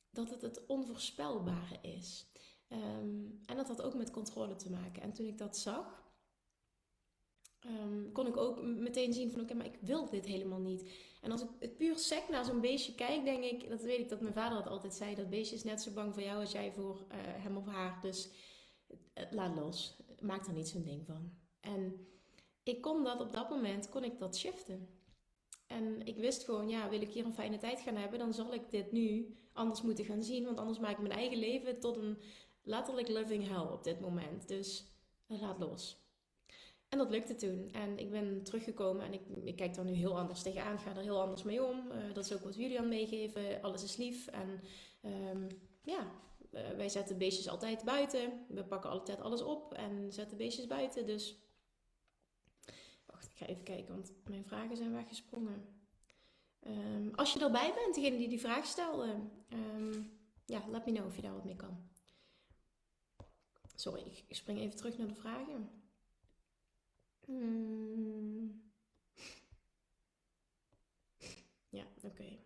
dat 0.10 0.30
het 0.30 0.42
het 0.42 0.66
onvoorspelbare 0.66 1.78
is. 1.82 2.26
Ehm, 2.68 3.26
en 3.46 3.56
dat 3.56 3.68
had 3.68 3.82
ook 3.82 3.94
met 3.94 4.12
controle 4.12 4.56
te 4.56 4.72
maken. 4.72 5.02
En 5.02 5.14
toen 5.14 5.28
ik 5.28 5.38
dat 5.38 5.58
zag, 5.58 6.04
um, 7.66 8.12
kon 8.12 8.28
ik 8.28 8.38
ook 8.38 8.62
meteen 8.62 9.14
zien 9.14 9.32
van 9.32 9.42
oké, 9.42 9.54
maar 9.54 9.66
ik 9.66 9.78
wil 9.82 10.10
dit 10.10 10.26
helemaal 10.26 10.60
niet. 10.60 10.92
En 11.22 11.32
als 11.32 11.42
ik 11.42 11.50
het 11.60 11.78
puur 11.78 11.98
sec 11.98 12.30
naar 12.30 12.46
zo'n 12.46 12.62
beestje 12.62 12.96
kijk, 12.96 13.24
denk 13.24 13.44
ik, 13.44 13.70
dat 13.70 13.82
weet 13.82 14.00
ik 14.00 14.10
dat 14.10 14.22
mijn 14.22 14.34
vader 14.34 14.58
het 14.58 14.68
altijd 14.68 14.94
zei, 14.94 15.16
dat 15.16 15.30
beestje 15.30 15.56
is 15.56 15.64
net 15.64 15.82
zo 15.82 15.92
bang 15.92 16.14
voor 16.14 16.24
jou 16.24 16.40
als 16.40 16.52
jij 16.52 16.72
voor 16.72 16.96
uh, 16.96 17.18
hem 17.20 17.58
of 17.58 17.66
haar. 17.66 18.02
Dus 18.02 18.30
laat 19.30 19.56
los, 19.56 19.98
maak 20.22 20.48
er 20.48 20.54
niet 20.54 20.68
zo'n 20.68 20.84
ding 20.84 21.06
van. 21.06 21.32
En 21.60 22.08
ik 22.64 22.82
kon 22.82 23.04
dat 23.04 23.22
op 23.22 23.34
dat 23.34 23.50
moment, 23.50 23.90
kon 23.90 24.04
ik 24.04 24.20
dat 24.20 24.38
shiften. 24.38 24.90
En 25.68 26.06
ik 26.06 26.18
wist 26.18 26.44
gewoon, 26.44 26.70
ja, 26.70 26.90
wil 26.90 27.02
ik 27.02 27.12
hier 27.12 27.26
een 27.26 27.34
fijne 27.34 27.58
tijd 27.58 27.80
gaan 27.80 27.96
hebben, 27.96 28.20
dan 28.20 28.34
zal 28.34 28.54
ik 28.54 28.70
dit 28.70 28.92
nu 28.92 29.36
anders 29.54 29.82
moeten 29.82 30.06
gaan 30.06 30.24
zien. 30.24 30.46
Want 30.46 30.58
anders 30.58 30.80
maak 30.80 30.92
ik 30.92 31.00
mijn 31.00 31.20
eigen 31.20 31.38
leven 31.38 31.80
tot 31.80 31.98
een 31.98 32.18
letterlijk 32.68 33.08
living 33.08 33.48
hell 33.48 33.72
op 33.72 33.84
dit 33.84 34.00
moment. 34.00 34.48
Dus 34.48 34.86
laat 35.28 35.60
los. 35.60 36.06
En 36.90 36.98
dat 36.98 37.10
lukte 37.10 37.36
toen. 37.36 37.72
En 37.72 37.98
ik 37.98 38.12
ben 38.12 38.44
teruggekomen 38.44 39.06
en 39.06 39.14
ik, 39.14 39.22
ik 39.44 39.56
kijk 39.56 39.76
daar 39.76 39.86
nu 39.86 39.94
heel 39.94 40.20
anders 40.20 40.42
tegenaan. 40.42 40.80
Ga 40.80 40.96
er 40.96 41.02
heel 41.02 41.22
anders 41.22 41.44
mee 41.44 41.64
om. 41.64 41.92
Uh, 41.92 42.14
dat 42.14 42.26
is 42.26 42.34
ook 42.34 42.44
wat 42.44 42.56
jullie 42.56 42.80
aan 42.80 42.88
meegeven. 42.88 43.62
Alles 43.62 43.84
is 43.84 43.96
lief. 43.96 44.28
En 44.28 44.62
um, 45.02 45.48
ja, 45.82 46.12
uh, 46.52 46.70
wij 46.70 46.90
zetten 46.90 47.18
beestjes 47.18 47.48
altijd 47.48 47.84
buiten. 47.84 48.46
We 48.48 48.64
pakken 48.64 48.90
altijd 48.90 49.22
alles 49.22 49.42
op 49.42 49.74
en 49.74 50.14
zetten 50.14 50.38
beestjes 50.38 50.68
buiten. 50.68 51.06
Dus 51.06 51.38
wacht, 53.06 53.26
ik 53.26 53.38
ga 53.38 53.46
even 53.46 53.64
kijken, 53.64 53.94
want 53.94 54.14
mijn 54.24 54.46
vragen 54.46 54.78
zijn 54.78 54.94
weggesprongen. 54.94 55.76
Um, 56.68 57.12
als 57.16 57.34
je 57.34 57.40
erbij 57.40 57.74
bent, 57.74 57.96
degene 57.96 58.18
die 58.18 58.28
die 58.28 58.40
vraag 58.40 58.66
stelde, 58.66 59.16
um, 59.50 60.20
ja, 60.46 60.64
let 60.70 60.86
me 60.86 60.92
know 60.92 61.06
of 61.06 61.16
je 61.16 61.22
daar 61.22 61.34
wat 61.34 61.46
mee 61.46 61.56
kan. 61.56 61.87
Sorry, 63.78 64.24
ik 64.28 64.36
spring 64.36 64.60
even 64.60 64.78
terug 64.78 64.98
naar 64.98 65.08
de 65.08 65.16
vragen. 65.16 65.70
Hmm. 67.26 68.72
Ja, 71.70 71.84
oké. 71.96 72.06
Okay. 72.06 72.40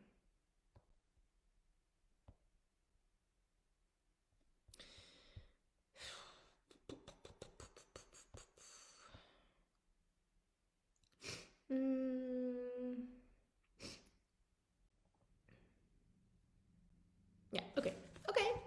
Oké. 17.75 18.29
Okay. 18.29 18.61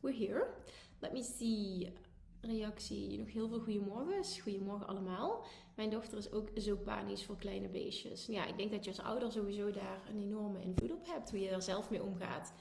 We're 0.00 0.26
here. 0.26 0.62
Me 1.22 1.28
see 1.28 1.92
reactie 2.40 3.18
nog 3.18 3.32
heel 3.32 3.48
veel 3.48 3.60
goeiemorgens. 3.60 4.40
Goedemorgen 4.40 4.86
allemaal. 4.86 5.44
Mijn 5.74 5.90
dochter 5.90 6.18
is 6.18 6.32
ook 6.32 6.48
zo 6.56 6.76
panisch 6.76 7.24
voor 7.24 7.36
kleine 7.36 7.68
beestjes. 7.68 8.26
Ja, 8.26 8.46
ik 8.46 8.56
denk 8.56 8.70
dat 8.70 8.84
je 8.84 8.90
als 8.90 9.00
ouder 9.00 9.32
sowieso 9.32 9.70
daar 9.70 10.08
een 10.08 10.20
enorme 10.22 10.60
invloed 10.60 10.92
op 10.92 11.06
hebt. 11.06 11.30
Hoe 11.30 11.40
je 11.40 11.48
er 11.48 11.62
zelf 11.62 11.90
mee 11.90 12.02
omgaat. 12.02 12.52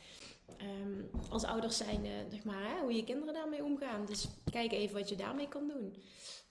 Um, 0.62 1.10
als 1.30 1.44
ouders 1.44 1.78
zijn, 1.78 2.06
uh, 2.06 2.12
zeg 2.30 2.44
maar, 2.44 2.70
hè, 2.70 2.82
hoe 2.82 2.94
je 2.94 3.04
kinderen 3.04 3.34
daarmee 3.34 3.64
omgaan. 3.64 4.06
Dus 4.06 4.28
kijk 4.52 4.72
even 4.72 4.96
wat 4.96 5.10
je 5.10 5.16
daarmee 5.16 5.48
kan 5.48 5.68
doen. 5.68 5.96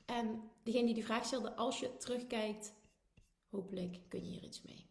En 0.06 0.42
degene 0.62 0.84
die 0.84 0.94
die 0.94 1.04
vraag 1.04 1.24
stelde, 1.24 1.56
als 1.56 1.80
je 1.80 1.96
terugkijkt, 1.96 2.74
hopelijk 3.48 4.00
kun 4.08 4.24
je 4.24 4.30
hier 4.30 4.42
iets 4.44 4.62
mee. 4.62 4.86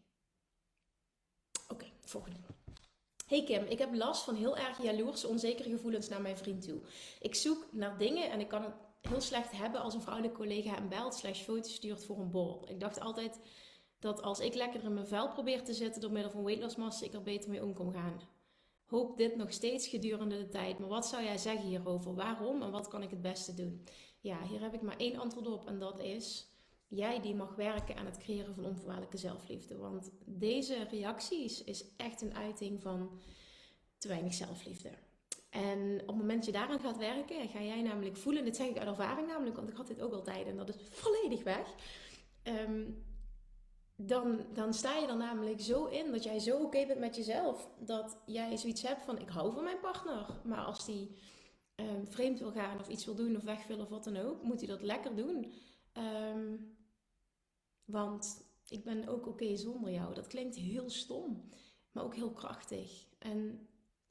Oké, 1.68 1.86
volgende. 2.00 2.38
Hey 3.30 3.44
Kim, 3.44 3.64
ik 3.64 3.78
heb 3.78 3.94
last 3.94 4.24
van 4.24 4.34
heel 4.34 4.56
erg 4.56 4.82
jaloerse, 4.82 5.28
onzekere 5.28 5.70
gevoelens 5.70 6.08
naar 6.08 6.20
mijn 6.20 6.36
vriend 6.36 6.62
toe. 6.62 6.80
Ik 7.20 7.34
zoek 7.34 7.66
naar 7.72 7.98
dingen 7.98 8.30
en 8.30 8.40
ik 8.40 8.48
kan 8.48 8.62
het 8.62 8.74
heel 9.00 9.20
slecht 9.20 9.52
hebben 9.52 9.80
als 9.80 9.94
een 9.94 10.00
vrouwelijke 10.00 10.36
collega 10.36 10.74
hem 10.74 10.88
belt 10.88 11.14
slash 11.14 11.40
foto's 11.40 11.74
stuurt 11.74 12.04
voor 12.04 12.18
een 12.18 12.30
borrel. 12.30 12.64
Ik 12.68 12.80
dacht 12.80 13.00
altijd 13.00 13.40
dat 13.98 14.22
als 14.22 14.40
ik 14.40 14.54
lekker 14.54 14.84
in 14.84 14.94
mijn 14.94 15.06
vel 15.06 15.28
probeer 15.28 15.64
te 15.64 15.74
zitten 15.74 16.00
door 16.00 16.12
middel 16.12 16.30
van 16.30 16.44
weightloss 16.44 17.02
ik 17.02 17.12
er 17.12 17.22
beter 17.22 17.50
mee 17.50 17.62
om 17.62 17.74
kan 17.74 17.92
gaan. 17.92 18.20
Hoop 18.86 19.16
dit 19.16 19.36
nog 19.36 19.52
steeds 19.52 19.88
gedurende 19.88 20.38
de 20.38 20.48
tijd. 20.48 20.78
Maar 20.78 20.88
wat 20.88 21.06
zou 21.06 21.22
jij 21.22 21.38
zeggen 21.38 21.66
hierover? 21.66 22.14
Waarom 22.14 22.62
en 22.62 22.70
wat 22.70 22.88
kan 22.88 23.02
ik 23.02 23.10
het 23.10 23.22
beste 23.22 23.54
doen? 23.54 23.84
Ja, 24.20 24.42
hier 24.42 24.60
heb 24.60 24.74
ik 24.74 24.82
maar 24.82 24.96
één 24.96 25.18
antwoord 25.18 25.46
op 25.46 25.66
en 25.66 25.78
dat 25.78 26.00
is 26.00 26.49
jij 26.90 27.20
die 27.20 27.34
mag 27.34 27.54
werken 27.54 27.96
aan 27.96 28.06
het 28.06 28.18
creëren 28.18 28.54
van 28.54 28.64
onvoorwaardelijke 28.64 29.16
zelfliefde. 29.16 29.76
Want 29.76 30.10
deze 30.24 30.84
reacties 30.90 31.64
is 31.64 31.84
echt 31.96 32.20
een 32.20 32.34
uiting 32.34 32.82
van 32.82 33.10
te 33.98 34.08
weinig 34.08 34.34
zelfliefde. 34.34 34.90
En 35.50 36.00
op 36.00 36.06
het 36.06 36.16
moment 36.16 36.36
dat 36.36 36.44
je 36.44 36.52
daaraan 36.52 36.80
gaat 36.80 36.96
werken, 36.96 37.48
ga 37.48 37.62
jij 37.62 37.82
namelijk 37.82 38.16
voelen, 38.16 38.44
dit 38.44 38.56
zeg 38.56 38.66
ik 38.66 38.78
uit 38.78 38.88
ervaring 38.88 39.26
namelijk, 39.26 39.56
want 39.56 39.68
ik 39.68 39.76
had 39.76 39.86
dit 39.86 40.00
ook 40.00 40.12
altijd 40.12 40.46
en 40.46 40.56
dat 40.56 40.68
is 40.68 40.76
volledig 40.90 41.42
weg. 41.42 41.74
Ehm, 42.42 42.82
dan, 43.96 44.46
dan 44.52 44.74
sta 44.74 44.96
je 44.96 45.06
er 45.06 45.16
namelijk 45.16 45.60
zo 45.60 45.84
in 45.86 46.12
dat 46.12 46.22
jij 46.24 46.38
zo 46.38 46.62
oké 46.62 46.86
bent 46.86 46.98
met 46.98 47.16
jezelf. 47.16 47.68
Dat 47.78 48.18
jij 48.26 48.56
zoiets 48.56 48.82
hebt 48.82 49.04
van: 49.04 49.18
ik 49.18 49.28
hou 49.28 49.52
van 49.52 49.64
mijn 49.64 49.80
partner. 49.80 50.40
Maar 50.44 50.64
als 50.64 50.84
die 50.86 51.16
um, 51.76 52.06
vreemd 52.06 52.38
wil 52.38 52.52
gaan 52.52 52.80
of 52.80 52.88
iets 52.88 53.04
wil 53.04 53.14
doen 53.14 53.36
of 53.36 53.42
weg 53.42 53.66
wil 53.66 53.78
of 53.78 53.88
wat 53.88 54.04
dan 54.04 54.16
ook, 54.16 54.42
moet 54.42 54.58
hij 54.58 54.68
dat 54.68 54.82
lekker 54.82 55.16
doen. 55.16 55.52
Um, 56.32 56.78
want 57.90 58.44
ik 58.68 58.84
ben 58.84 59.08
ook 59.08 59.26
oké 59.26 59.56
zonder 59.56 59.92
jou. 59.92 60.14
Dat 60.14 60.26
klinkt 60.26 60.56
heel 60.56 60.90
stom, 60.90 61.50
maar 61.92 62.04
ook 62.04 62.14
heel 62.14 62.30
krachtig. 62.30 63.06
En 63.18 63.68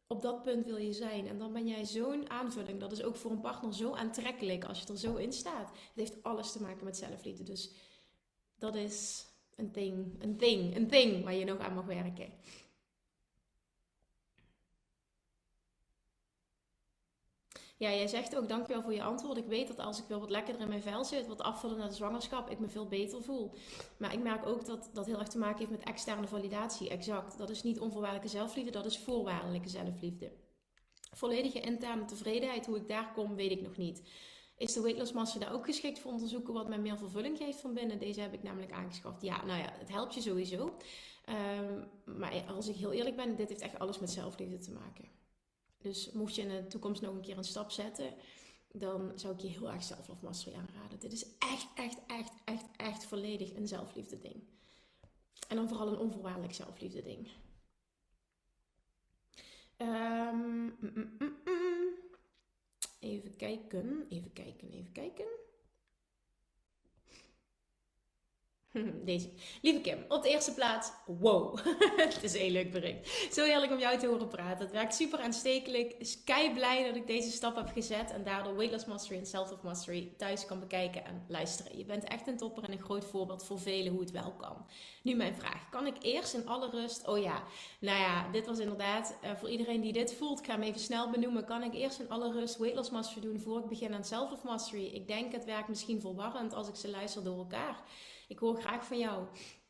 op 0.08 0.22
dat 0.22 0.44
punt 0.44 0.66
wil 0.66 0.78
je 0.78 0.94
zijn. 0.94 1.28
En 1.28 1.38
dan 1.38 1.54
ben 1.54 1.68
jij 1.68 1.86
zo'n 1.86 2.30
aanvulling. 2.30 2.80
Dat 2.80 2.92
is 2.92 3.04
ook 3.04 3.16
voor 3.16 3.32
een 3.32 3.42
partner 3.42 3.74
zo 3.74 3.94
aantrekkelijk 3.94 4.66
als 4.66 4.82
je 4.82 4.88
er 4.88 4.98
zo 4.98 5.16
in 5.16 5.34
staat. 5.34 5.70
Het 5.70 5.92
heeft 5.96 6.24
alles 6.24 6.52
te 6.52 6.62
maken 6.62 6.86
met 6.86 6.98
zelfliefde. 6.98 7.44
Dus 7.44 7.72
dat 8.58 8.76
is 8.76 9.28
een 9.56 9.72
ding, 9.72 10.24
een 10.24 10.38
ding, 10.38 10.76
een 10.76 10.88
ding 10.88 11.24
waar 11.24 11.34
je 11.34 11.46
nog 11.46 11.58
aan 11.58 11.74
mag 11.74 11.86
werken. 11.86 12.34
Ja, 17.80 17.90
jij 17.90 18.08
zegt 18.08 18.38
ook 18.38 18.50
dankjewel 18.50 18.82
voor 18.82 18.94
je 18.94 19.04
antwoord. 19.04 19.38
Ik 19.38 19.46
weet 19.46 19.68
dat 19.68 19.80
als 19.80 20.00
ik 20.00 20.06
weer 20.08 20.20
wat 20.20 20.30
lekkerder 20.30 20.62
in 20.62 20.68
mijn 20.68 20.82
vel 20.82 21.06
zit, 21.06 21.28
wat 21.28 21.42
afvallen 21.42 21.78
na 21.78 21.88
de 21.88 21.94
zwangerschap, 21.94 22.50
ik 22.50 22.60
me 22.60 22.68
veel 22.68 22.88
beter 22.88 23.24
voel. 23.24 23.54
Maar 23.98 24.14
ik 24.14 24.22
merk 24.22 24.46
ook 24.46 24.66
dat 24.66 24.90
dat 24.94 25.06
heel 25.06 25.20
erg 25.20 25.28
te 25.28 25.38
maken 25.38 25.58
heeft 25.58 25.72
met 25.72 25.84
externe 25.84 26.28
validatie. 26.28 26.90
Exact. 26.90 27.38
Dat 27.38 27.50
is 27.50 27.64
niet 27.64 27.80
onvoorwaardelijke 27.80 28.38
zelfliefde, 28.38 28.72
dat 28.72 28.86
is 28.86 29.00
voorwaardelijke 29.00 29.70
zelfliefde. 29.70 30.32
Volledige 31.12 31.60
interne 31.60 32.06
tevredenheid, 32.06 32.66
hoe 32.66 32.78
ik 32.78 32.88
daar 32.88 33.12
kom, 33.14 33.36
weet 33.36 33.52
ik 33.52 33.62
nog 33.62 33.78
niet. 33.78 34.04
Is 34.58 34.74
de 34.74 34.82
weight 34.82 35.14
loss 35.14 35.34
daar 35.34 35.54
ook 35.54 35.66
geschikt 35.66 36.00
voor 36.00 36.12
onderzoeken 36.12 36.54
wat 36.54 36.68
mij 36.68 36.80
meer 36.80 36.98
vervulling 36.98 37.38
geeft 37.38 37.60
van 37.60 37.74
binnen? 37.74 38.00
Deze 38.00 38.22
heb 38.22 38.34
ik 38.34 38.44
namelijk 38.44 38.72
aangeschaft. 38.72 39.22
Ja, 39.22 39.46
nou 39.46 39.60
ja, 39.60 39.74
het 39.78 39.90
helpt 39.90 40.14
je 40.14 40.22
sowieso. 40.22 40.78
Um, 41.66 42.18
maar 42.18 42.44
als 42.48 42.68
ik 42.68 42.76
heel 42.76 42.92
eerlijk 42.92 43.16
ben, 43.16 43.36
dit 43.36 43.50
heeft 43.50 43.62
echt 43.62 43.80
alles 43.80 44.00
met 44.00 44.10
zelfliefde 44.10 44.58
te 44.58 44.72
maken. 44.72 45.19
Dus 45.82 46.12
mocht 46.12 46.36
je 46.36 46.42
in 46.42 46.48
de 46.48 46.68
toekomst 46.68 47.02
nog 47.02 47.16
een 47.16 47.22
keer 47.22 47.38
een 47.38 47.44
stap 47.44 47.72
zetten, 47.72 48.14
dan 48.72 49.12
zou 49.16 49.34
ik 49.34 49.40
je 49.40 49.48
heel 49.48 49.72
erg 49.72 49.84
self-love 49.84 50.26
mastery 50.26 50.56
aanraden. 50.56 51.00
Dit 51.00 51.14
is 51.14 51.26
echt, 51.38 51.68
echt, 51.76 51.98
echt, 52.08 52.32
echt, 52.46 52.66
echt 52.78 53.06
volledig 53.06 53.56
een 53.56 53.68
zelfliefde 53.68 54.20
ding. 54.20 54.44
En 55.48 55.56
dan 55.56 55.68
vooral 55.68 55.88
een 55.88 55.98
onvoorwaardelijk 55.98 56.54
zelfliefde 56.54 57.02
ding. 57.02 57.32
Um, 59.78 60.78
mm, 60.80 61.16
mm, 61.20 61.38
mm, 61.46 61.94
even 63.00 63.36
kijken, 63.36 64.06
even 64.10 64.34
kijken, 64.34 64.70
even 64.70 64.92
kijken. 64.92 65.28
Deze. 69.06 69.30
Lieve 69.62 69.82
Kim, 69.82 70.06
op 70.08 70.24
de 70.24 70.30
eerste 70.30 70.54
plaats, 70.54 70.92
wow. 71.06 71.58
het 71.96 72.24
is 72.24 72.34
een 72.34 72.40
heel 72.40 72.52
leuk 72.52 72.72
bericht. 72.72 73.34
Zo 73.34 73.44
heerlijk 73.44 73.72
om 73.72 73.80
jou 73.80 73.98
te 73.98 74.08
horen 74.08 74.28
praten. 74.28 74.66
Het 74.66 74.72
werkt 74.72 74.96
super 74.96 75.20
aanstekelijk. 75.20 75.94
Is 75.98 76.24
kei 76.24 76.54
blij 76.54 76.86
dat 76.86 76.96
ik 76.96 77.08
deze 77.08 77.32
stap 77.32 77.56
heb 77.56 77.70
gezet 77.74 78.12
en 78.12 78.24
daardoor 78.24 78.56
Weightless 78.56 78.86
Mastery 78.86 79.20
en 79.20 79.26
Self-Love 79.26 79.66
Mastery 79.66 80.14
thuis 80.18 80.46
kan 80.46 80.60
bekijken 80.60 81.06
en 81.06 81.26
luisteren. 81.28 81.78
Je 81.78 81.86
bent 81.86 82.04
echt 82.04 82.28
een 82.28 82.38
topper 82.38 82.64
en 82.64 82.72
een 82.72 82.82
groot 82.82 83.06
voorbeeld 83.06 83.46
voor 83.46 83.60
velen 83.60 83.92
hoe 83.92 84.02
het 84.02 84.12
wel 84.12 84.34
kan. 84.38 84.66
Nu 85.04 85.16
mijn 85.16 85.36
vraag. 85.36 85.70
Kan 85.70 85.88
ik 85.88 85.96
eerst 86.02 86.34
in 86.34 86.48
alle 86.48 86.70
rust, 86.70 87.08
oh 87.08 87.18
ja, 87.18 87.44
nou 87.80 88.00
ja, 88.00 88.32
dit 88.32 88.46
was 88.46 88.60
inderdaad 88.60 89.18
uh, 89.24 89.30
voor 89.36 89.50
iedereen 89.50 89.82
die 89.82 89.94
dit 89.94 90.14
voelt, 90.14 90.40
ik 90.40 90.46
ga 90.46 90.52
hem 90.52 90.62
even 90.62 90.80
snel 90.80 91.10
benoemen. 91.10 91.46
Kan 91.46 91.64
ik 91.64 91.74
eerst 91.74 92.00
in 92.00 92.10
alle 92.10 92.32
rust 92.32 92.58
Weightless 92.58 92.90
Mastery 92.90 93.22
doen 93.22 93.40
voor 93.40 93.60
ik 93.60 93.68
begin 93.68 93.94
aan 93.94 94.06
Self-Love 94.06 94.46
Mastery? 94.46 94.86
Ik 94.86 95.08
denk 95.08 95.32
het 95.32 95.46
werkt 95.46 95.68
misschien 95.68 96.02
verwarrend 96.02 96.54
als 96.54 96.68
ik 96.68 96.76
ze 96.76 96.90
luister 96.90 97.24
door 97.24 97.38
elkaar. 97.38 97.84
Ik 98.30 98.40
hoor 98.40 98.62
graag 98.62 98.86
van 98.86 98.98
jou. 98.98 99.26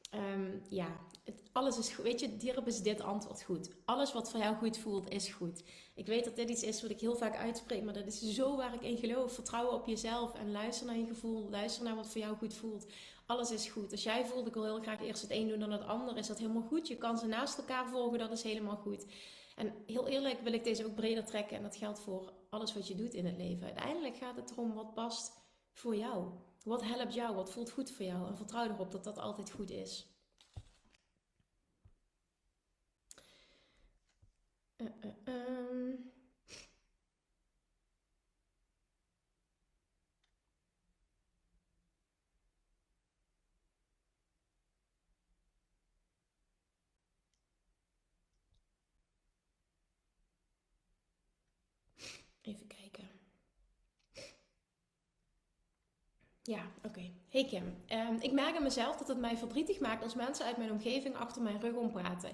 Ehm, 0.09 0.57
ja, 0.69 0.99
het, 1.23 1.43
alles 1.51 1.77
is 1.77 1.89
goed. 1.89 2.03
Weet 2.03 2.19
je, 2.19 2.35
hierop 2.39 2.67
is 2.67 2.81
dit 2.81 3.01
antwoord 3.01 3.43
goed. 3.43 3.69
Alles 3.85 4.13
wat 4.13 4.31
voor 4.31 4.39
jou 4.39 4.55
goed 4.55 4.77
voelt, 4.77 5.09
is 5.09 5.27
goed. 5.27 5.63
Ik 5.95 6.05
weet 6.05 6.23
dat 6.23 6.35
dit 6.35 6.49
iets 6.49 6.63
is 6.63 6.81
wat 6.81 6.91
ik 6.91 6.99
heel 6.99 7.15
vaak 7.15 7.35
uitspreek, 7.35 7.83
maar 7.83 7.93
dat 7.93 8.07
is 8.07 8.19
zo 8.19 8.55
waar 8.55 8.73
ik 8.73 8.81
in 8.81 8.97
geloof. 8.97 9.33
Vertrouwen 9.33 9.73
op 9.73 9.87
jezelf 9.87 10.33
en 10.33 10.51
luister 10.51 10.85
naar 10.85 10.97
je 10.97 11.05
gevoel. 11.05 11.49
Luister 11.49 11.83
naar 11.83 11.95
wat 11.95 12.07
voor 12.07 12.21
jou 12.21 12.37
goed 12.37 12.53
voelt. 12.53 12.85
Alles 13.25 13.51
is 13.51 13.67
goed. 13.67 13.91
Als 13.91 14.03
jij 14.03 14.25
voelt, 14.25 14.47
ik 14.47 14.53
wil 14.53 14.63
heel 14.63 14.81
graag 14.81 15.01
eerst 15.01 15.21
het 15.21 15.31
een 15.31 15.47
doen 15.47 15.59
dan 15.59 15.71
het 15.71 15.85
ander, 15.85 16.17
is 16.17 16.27
dat 16.27 16.37
helemaal 16.37 16.67
goed. 16.67 16.87
Je 16.87 16.97
kan 16.97 17.17
ze 17.17 17.27
naast 17.27 17.57
elkaar 17.57 17.89
volgen, 17.89 18.19
dat 18.19 18.31
is 18.31 18.43
helemaal 18.43 18.75
goed. 18.75 19.05
En 19.55 19.73
heel 19.85 20.07
eerlijk 20.07 20.41
wil 20.41 20.53
ik 20.53 20.63
deze 20.63 20.85
ook 20.85 20.95
breder 20.95 21.25
trekken 21.25 21.57
en 21.57 21.63
dat 21.63 21.75
geldt 21.75 21.99
voor 21.99 22.33
alles 22.49 22.73
wat 22.73 22.87
je 22.87 22.95
doet 22.95 23.13
in 23.13 23.25
het 23.25 23.37
leven. 23.37 23.65
Uiteindelijk 23.65 24.15
gaat 24.15 24.35
het 24.35 24.51
erom 24.51 24.73
wat 24.73 24.93
past 24.93 25.31
voor 25.71 25.95
jou. 25.95 26.27
Wat 26.63 26.83
helpt 26.83 27.13
jou? 27.13 27.35
Wat 27.35 27.51
voelt 27.51 27.71
goed 27.71 27.91
voor 27.91 28.05
jou? 28.05 28.27
En 28.27 28.37
vertrouw 28.37 28.63
erop 28.69 28.91
dat 28.91 29.03
dat 29.03 29.17
altijd 29.17 29.51
goed 29.51 29.69
is. 29.69 30.07
Uh, 34.77 34.87
uh, 35.01 35.33
um. 35.33 36.11
Even 52.41 52.67
kijken. 52.67 52.78
Ja, 56.49 56.71
oké. 56.83 57.11
Hey 57.29 57.45
Kim, 57.45 57.75
ehm, 57.87 58.15
ik 58.19 58.31
merk 58.31 58.55
aan 58.55 58.63
mezelf 58.63 58.95
dat 58.95 59.07
het 59.07 59.17
mij 59.17 59.37
verdrietig 59.37 59.79
maakt 59.79 60.03
als 60.03 60.15
mensen 60.15 60.45
uit 60.45 60.57
mijn 60.57 60.71
omgeving 60.71 61.15
achter 61.15 61.41
mijn 61.41 61.59
rug 61.61 61.73
om 61.73 61.91
praten. 61.91 62.31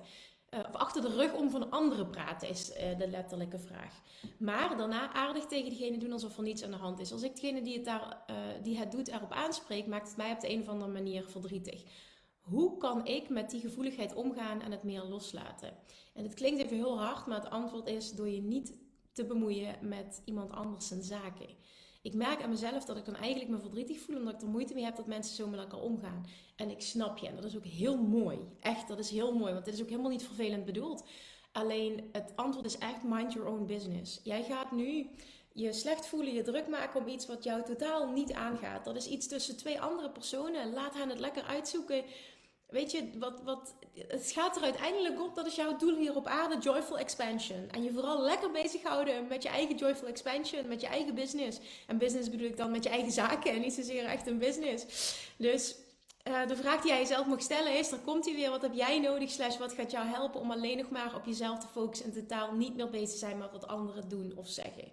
Uh, 0.54 0.60
of 0.60 0.76
achter 0.76 1.02
de 1.02 1.16
rug 1.16 1.34
om 1.34 1.50
van 1.50 1.72
anderen 1.72 2.10
praten, 2.10 2.50
is 2.50 2.70
uh, 2.70 2.98
de 2.98 3.08
letterlijke 3.08 3.60
vraag. 3.60 4.02
Maar 4.38 4.78
daarna 4.78 5.14
aardig 5.14 5.46
tegen 5.46 5.70
diegene 5.70 5.98
doen 5.98 6.12
alsof 6.12 6.38
er 6.38 6.44
niets 6.44 6.64
aan 6.64 6.72
de 6.72 6.78
hand 6.78 7.00
is. 7.00 7.12
Als 7.12 7.22
ik 7.24 7.36
degene 7.36 7.62
die 7.62 7.74
het, 7.74 7.86
daar, 7.86 8.24
uh, 8.30 8.36
die 8.64 8.78
het 8.78 8.92
doet 8.92 9.08
erop 9.08 9.32
aanspreek, 9.32 9.88
maakt 9.88 10.08
het 10.08 10.18
mij 10.18 10.32
op 10.32 10.40
de 10.40 10.52
een 10.52 10.62
of 10.62 10.68
andere 10.68 10.92
manier 10.92 11.24
verdrietig. 11.28 11.84
Hoe 12.40 12.78
kan 12.78 13.06
ik 13.06 13.30
met 13.30 13.50
die 13.50 13.62
gevoeligheid 13.62 14.14
omgaan 14.14 14.62
en 14.62 14.72
het 14.72 14.84
meer 14.84 15.04
loslaten? 15.04 15.74
En 16.14 16.24
het 16.24 16.34
klinkt 16.34 16.62
even 16.62 16.78
heel 16.78 17.00
hard, 17.00 17.26
maar 17.26 17.42
het 17.42 17.50
antwoord 17.50 17.88
is 17.88 18.12
door 18.12 18.30
je 18.30 18.42
niet 18.42 18.78
te 19.12 19.26
bemoeien 19.26 19.76
met 19.82 20.22
iemand 20.26 20.52
anders 20.52 20.88
zijn 20.88 21.04
zaken 21.04 21.48
ik 22.06 22.14
merk 22.14 22.42
aan 22.42 22.50
mezelf 22.50 22.86
dat 22.86 22.98
ik 22.98 23.06
dan 23.06 23.16
eigenlijk 23.16 23.52
me 23.52 23.60
verdrietig 23.60 24.00
voel 24.00 24.16
omdat 24.16 24.34
ik 24.34 24.42
er 24.42 24.48
moeite 24.48 24.74
mee 24.74 24.84
heb 24.84 24.96
dat 24.96 25.08
mensen 25.08 25.36
zo 25.36 25.48
met 25.48 25.60
elkaar 25.60 25.80
omgaan. 25.80 26.26
En 26.56 26.70
ik 26.70 26.82
snap 26.82 27.18
je 27.18 27.28
en 27.28 27.36
dat 27.36 27.44
is 27.44 27.58
ook 27.58 27.66
heel 27.66 27.98
mooi. 27.98 28.38
Echt, 28.60 28.88
dat 28.88 29.00
is 29.00 29.10
heel 29.10 29.36
mooi, 29.36 29.54
want 29.54 29.66
dit 29.66 29.74
is 29.74 29.82
ook 29.82 29.90
helemaal 29.90 30.12
niet 30.12 30.24
vervelend 30.24 30.66
bedoeld. 30.66 31.04
Alleen 31.52 32.10
het 32.12 32.32
antwoord 32.36 32.66
is 32.66 32.78
echt 32.78 33.04
mind 33.04 33.34
your 33.34 33.50
own 33.50 33.66
business. 33.66 34.20
Jij 34.24 34.44
gaat 34.44 34.72
nu 34.72 35.10
je 35.54 35.74
slecht 35.74 36.08
voelen, 36.08 36.34
je 36.34 36.42
druk 36.42 36.68
maken 36.68 37.00
om 37.00 37.08
iets 37.08 37.26
wat 37.26 37.44
jou 37.44 37.64
totaal 37.64 38.12
niet 38.12 38.34
aangaat. 38.34 38.86
Dat 38.86 38.96
is 38.96 39.08
iets 39.08 39.28
tussen 39.28 39.58
twee 39.58 39.82
andere 39.82 40.10
personen. 40.10 40.74
Laat 40.74 40.94
hen 40.94 41.10
het 41.10 41.20
lekker 41.20 41.44
uitzoeken. 41.44 42.04
Weet 42.68 42.92
je, 42.92 43.10
wat, 43.20 43.42
wat, 43.44 43.76
het 44.08 44.32
gaat 44.32 44.56
er 44.56 44.64
uiteindelijk 44.64 45.22
op, 45.22 45.36
dat 45.36 45.46
is 45.46 45.56
jouw 45.56 45.78
doel 45.78 45.98
hier 45.98 46.16
op 46.16 46.28
aarde, 46.28 46.58
joyful 46.58 46.98
expansion. 46.98 47.70
En 47.72 47.84
je 47.84 47.94
vooral 47.94 48.22
lekker 48.22 48.52
bezighouden 48.52 49.28
met 49.28 49.44
je 49.44 49.50
eigen 49.50 49.76
joyful 49.76 50.08
expansion, 50.08 50.68
met 50.68 50.82
je 50.82 50.88
eigen 50.88 51.16
business. 51.16 51.60
En 51.88 51.98
business 51.98 52.30
bedoel 52.30 52.48
ik 52.48 52.58
dan 52.58 52.72
met 52.72 52.84
je 52.84 52.90
eigen 52.90 53.12
zaken 53.12 53.52
en 53.52 53.62
niet 53.62 53.74
zozeer 53.74 54.06
echt 54.06 54.28
een 54.28 54.38
business. 54.38 54.86
Dus 55.38 55.76
uh, 56.28 56.48
de 56.48 56.56
vraag 56.56 56.82
die 56.82 56.92
jij 56.92 57.00
jezelf 57.00 57.28
mag 57.28 57.42
stellen 57.42 57.78
is, 57.78 57.92
er 57.92 58.00
komt 58.00 58.26
hier 58.26 58.36
weer, 58.36 58.50
wat 58.50 58.62
heb 58.62 58.74
jij 58.74 59.00
nodig, 59.00 59.30
slash 59.30 59.58
wat 59.58 59.74
gaat 59.74 59.92
jou 59.92 60.06
helpen 60.06 60.40
om 60.40 60.52
alleen 60.52 60.78
nog 60.78 60.90
maar 60.90 61.16
op 61.16 61.26
jezelf 61.26 61.60
te 61.60 61.68
focussen 61.68 62.06
en 62.06 62.14
totaal 62.14 62.54
niet 62.54 62.76
meer 62.76 62.90
bezig 62.90 63.18
zijn 63.18 63.38
met 63.38 63.52
wat 63.52 63.68
anderen 63.68 64.10
doen 64.10 64.34
of 64.36 64.48
zeggen. 64.48 64.92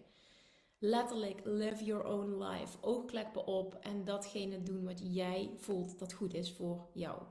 Letterlijk, 0.79 1.41
live 1.45 1.85
your 1.85 2.05
own 2.05 2.45
life. 2.45 2.77
Oogkleppen 2.81 3.47
op 3.47 3.75
en 3.75 4.05
datgene 4.05 4.63
doen 4.63 4.85
wat 4.85 5.01
jij 5.03 5.51
voelt 5.57 5.99
dat 5.99 6.13
goed 6.13 6.35
is 6.35 6.53
voor 6.53 6.87
jou. 6.93 7.23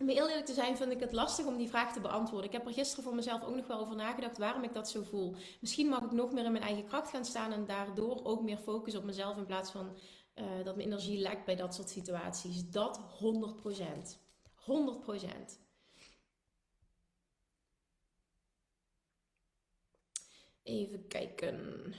Om 0.00 0.08
heel 0.08 0.28
eerlijk 0.28 0.46
te 0.46 0.54
zijn, 0.54 0.76
vind 0.76 0.92
ik 0.92 1.00
het 1.00 1.12
lastig 1.12 1.46
om 1.46 1.56
die 1.56 1.68
vraag 1.68 1.92
te 1.92 2.00
beantwoorden. 2.00 2.46
Ik 2.46 2.56
heb 2.56 2.66
er 2.66 2.72
gisteren 2.72 3.04
voor 3.04 3.14
mezelf 3.14 3.42
ook 3.42 3.54
nog 3.54 3.66
wel 3.66 3.78
over 3.78 3.96
nagedacht 3.96 4.38
waarom 4.38 4.62
ik 4.62 4.74
dat 4.74 4.90
zo 4.90 5.02
voel. 5.02 5.34
Misschien 5.60 5.88
mag 5.88 6.02
ik 6.02 6.10
nog 6.10 6.32
meer 6.32 6.44
in 6.44 6.52
mijn 6.52 6.64
eigen 6.64 6.84
kracht 6.84 7.10
gaan 7.10 7.24
staan 7.24 7.52
en 7.52 7.66
daardoor 7.66 8.24
ook 8.24 8.42
meer 8.42 8.58
focus 8.58 8.94
op 8.94 9.04
mezelf 9.04 9.36
in 9.36 9.46
plaats 9.46 9.70
van 9.70 9.96
uh, 10.34 10.64
dat 10.64 10.76
mijn 10.76 10.88
energie 10.88 11.18
lekt 11.18 11.44
bij 11.44 11.56
dat 11.56 11.74
soort 11.74 11.88
situaties. 11.90 12.70
Dat 12.70 13.00
100%. 13.00 14.18
100%. 14.54 15.60
Even 20.62 21.06
kijken. 21.06 21.94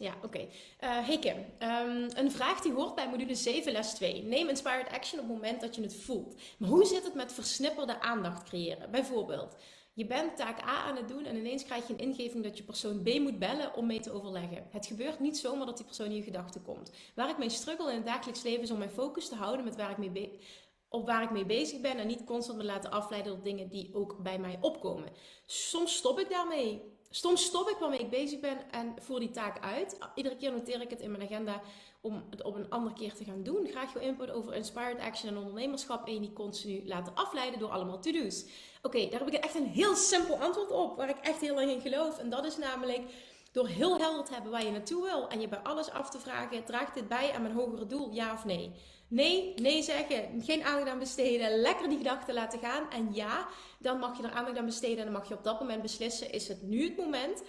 Ja, 0.00 0.14
oké. 0.16 0.26
Okay. 0.26 0.48
Uh, 0.80 1.06
hey 1.06 1.18
Kim, 1.18 1.36
um, 1.36 2.08
een 2.14 2.30
vraag 2.30 2.60
die 2.60 2.72
hoort 2.72 2.94
bij 2.94 3.08
module 3.08 3.34
7 3.34 3.72
les 3.72 3.92
2. 3.92 4.22
Neem 4.22 4.48
inspired 4.48 4.88
action 4.88 5.20
op 5.20 5.26
het 5.26 5.36
moment 5.36 5.60
dat 5.60 5.74
je 5.74 5.82
het 5.82 5.94
voelt. 5.94 6.34
Maar 6.58 6.68
hoe 6.68 6.84
zit 6.84 7.04
het 7.04 7.14
met 7.14 7.32
versnipperde 7.32 8.00
aandacht 8.00 8.42
creëren? 8.42 8.90
Bijvoorbeeld, 8.90 9.56
je 9.92 10.06
bent 10.06 10.36
taak 10.36 10.62
A 10.62 10.82
aan 10.84 10.96
het 10.96 11.08
doen 11.08 11.24
en 11.24 11.36
ineens 11.36 11.64
krijg 11.64 11.86
je 11.86 11.92
een 11.92 11.98
ingeving 11.98 12.44
dat 12.44 12.56
je 12.56 12.62
persoon 12.62 13.02
B 13.02 13.18
moet 13.18 13.38
bellen 13.38 13.74
om 13.74 13.86
mee 13.86 14.00
te 14.00 14.12
overleggen. 14.12 14.66
Het 14.70 14.86
gebeurt 14.86 15.20
niet 15.20 15.38
zomaar 15.38 15.66
dat 15.66 15.76
die 15.76 15.86
persoon 15.86 16.06
in 16.06 16.16
je 16.16 16.22
gedachten 16.22 16.62
komt. 16.62 16.90
Waar 17.14 17.30
ik 17.30 17.38
mee 17.38 17.50
struggle 17.50 17.90
in 17.90 17.96
het 17.96 18.06
dagelijks 18.06 18.42
leven 18.42 18.62
is 18.62 18.70
om 18.70 18.78
mijn 18.78 18.90
focus 18.90 19.28
te 19.28 19.34
houden 19.34 19.64
met 19.64 19.76
waar 19.76 19.90
ik 19.90 19.98
mee 19.98 20.38
op 20.88 21.06
waar 21.06 21.22
ik 21.22 21.30
mee 21.30 21.46
bezig 21.46 21.80
ben 21.80 21.98
en 21.98 22.06
niet 22.06 22.24
constant 22.24 22.58
me 22.58 22.64
laten 22.64 22.90
afleiden 22.90 23.32
door 23.32 23.44
dingen 23.44 23.68
die 23.68 23.90
ook 23.94 24.16
bij 24.22 24.38
mij 24.38 24.58
opkomen. 24.60 25.12
Soms 25.46 25.96
stop 25.96 26.18
ik 26.18 26.30
daarmee. 26.30 26.98
Soms 27.12 27.44
stop 27.44 27.68
ik 27.68 27.76
waarmee 27.76 27.98
ik 27.98 28.10
bezig 28.10 28.40
ben 28.40 28.70
en 28.70 28.94
voer 28.98 29.20
die 29.20 29.30
taak 29.30 29.64
uit. 29.64 29.98
Iedere 30.14 30.36
keer 30.36 30.52
noteer 30.52 30.80
ik 30.80 30.90
het 30.90 31.00
in 31.00 31.10
mijn 31.10 31.22
agenda 31.22 31.60
om 32.00 32.24
het 32.30 32.42
op 32.42 32.54
een 32.54 32.70
andere 32.70 32.94
keer 32.94 33.14
te 33.14 33.24
gaan 33.24 33.42
doen. 33.42 33.66
Graag 33.70 33.92
jouw 33.92 34.02
input 34.02 34.30
over 34.30 34.54
inspired 34.54 35.00
action 35.00 35.30
en 35.30 35.38
ondernemerschap 35.38 36.06
en 36.06 36.14
je 36.14 36.20
niet 36.20 36.32
continu 36.32 36.86
laten 36.86 37.14
afleiden 37.14 37.58
door 37.58 37.70
allemaal 37.70 38.00
to-do's. 38.00 38.44
Oké, 38.82 39.08
daar 39.08 39.18
heb 39.18 39.28
ik 39.28 39.44
echt 39.44 39.54
een 39.54 39.66
heel 39.66 39.94
simpel 39.94 40.36
antwoord 40.36 40.70
op, 40.70 40.96
waar 40.96 41.08
ik 41.08 41.18
echt 41.18 41.40
heel 41.40 41.54
lang 41.54 41.70
in 41.70 41.80
geloof. 41.80 42.18
En 42.18 42.28
dat 42.30 42.44
is 42.44 42.56
namelijk 42.56 43.02
Door 43.52 43.66
heel 43.66 43.98
helder 43.98 44.24
te 44.24 44.32
hebben 44.32 44.50
waar 44.50 44.64
je 44.64 44.70
naartoe 44.70 45.02
wil 45.02 45.28
en 45.28 45.40
je 45.40 45.48
bij 45.48 45.58
alles 45.58 45.90
af 45.90 46.10
te 46.10 46.18
vragen: 46.18 46.64
draagt 46.64 46.94
dit 46.94 47.08
bij 47.08 47.32
aan 47.32 47.42
mijn 47.42 47.54
hogere 47.54 47.86
doel, 47.86 48.12
ja 48.12 48.32
of 48.32 48.44
nee? 48.44 48.72
Nee, 49.10 49.54
nee 49.54 49.82
zeggen, 49.82 50.42
geen 50.42 50.64
aandacht 50.64 50.88
aan 50.88 50.98
besteden, 50.98 51.60
lekker 51.60 51.88
die 51.88 51.98
gedachten 51.98 52.34
laten 52.34 52.58
gaan. 52.58 52.90
En 52.90 53.08
ja, 53.12 53.48
dan 53.78 53.98
mag 53.98 54.16
je 54.16 54.22
er 54.22 54.30
aandacht 54.30 54.58
aan 54.58 54.64
besteden 54.64 54.98
en 54.98 55.04
dan 55.04 55.12
mag 55.12 55.28
je 55.28 55.34
op 55.34 55.44
dat 55.44 55.60
moment 55.60 55.82
beslissen: 55.82 56.32
is 56.32 56.48
het 56.48 56.62
nu 56.62 56.84
het 56.84 56.96
moment? 56.96 57.42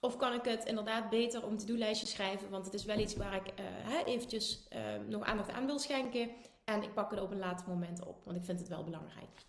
Of 0.00 0.16
kan 0.16 0.32
ik 0.32 0.44
het 0.44 0.64
inderdaad 0.64 1.10
beter 1.10 1.46
om 1.46 1.56
to-do-lijstje 1.56 2.06
schrijven? 2.06 2.50
Want 2.50 2.64
het 2.64 2.74
is 2.74 2.84
wel 2.84 2.98
iets 2.98 3.16
waar 3.16 3.34
ik 3.34 3.52
uh, 3.60 4.14
eventjes 4.14 4.68
uh, 4.72 4.78
nog 5.08 5.22
aandacht 5.22 5.50
aan 5.50 5.66
wil 5.66 5.78
schenken. 5.78 6.30
En 6.64 6.82
ik 6.82 6.94
pak 6.94 7.10
het 7.10 7.20
op 7.20 7.30
een 7.30 7.38
later 7.38 7.68
moment 7.68 8.06
op, 8.06 8.24
want 8.24 8.36
ik 8.36 8.44
vind 8.44 8.58
het 8.58 8.68
wel 8.68 8.84
belangrijk. 8.84 9.45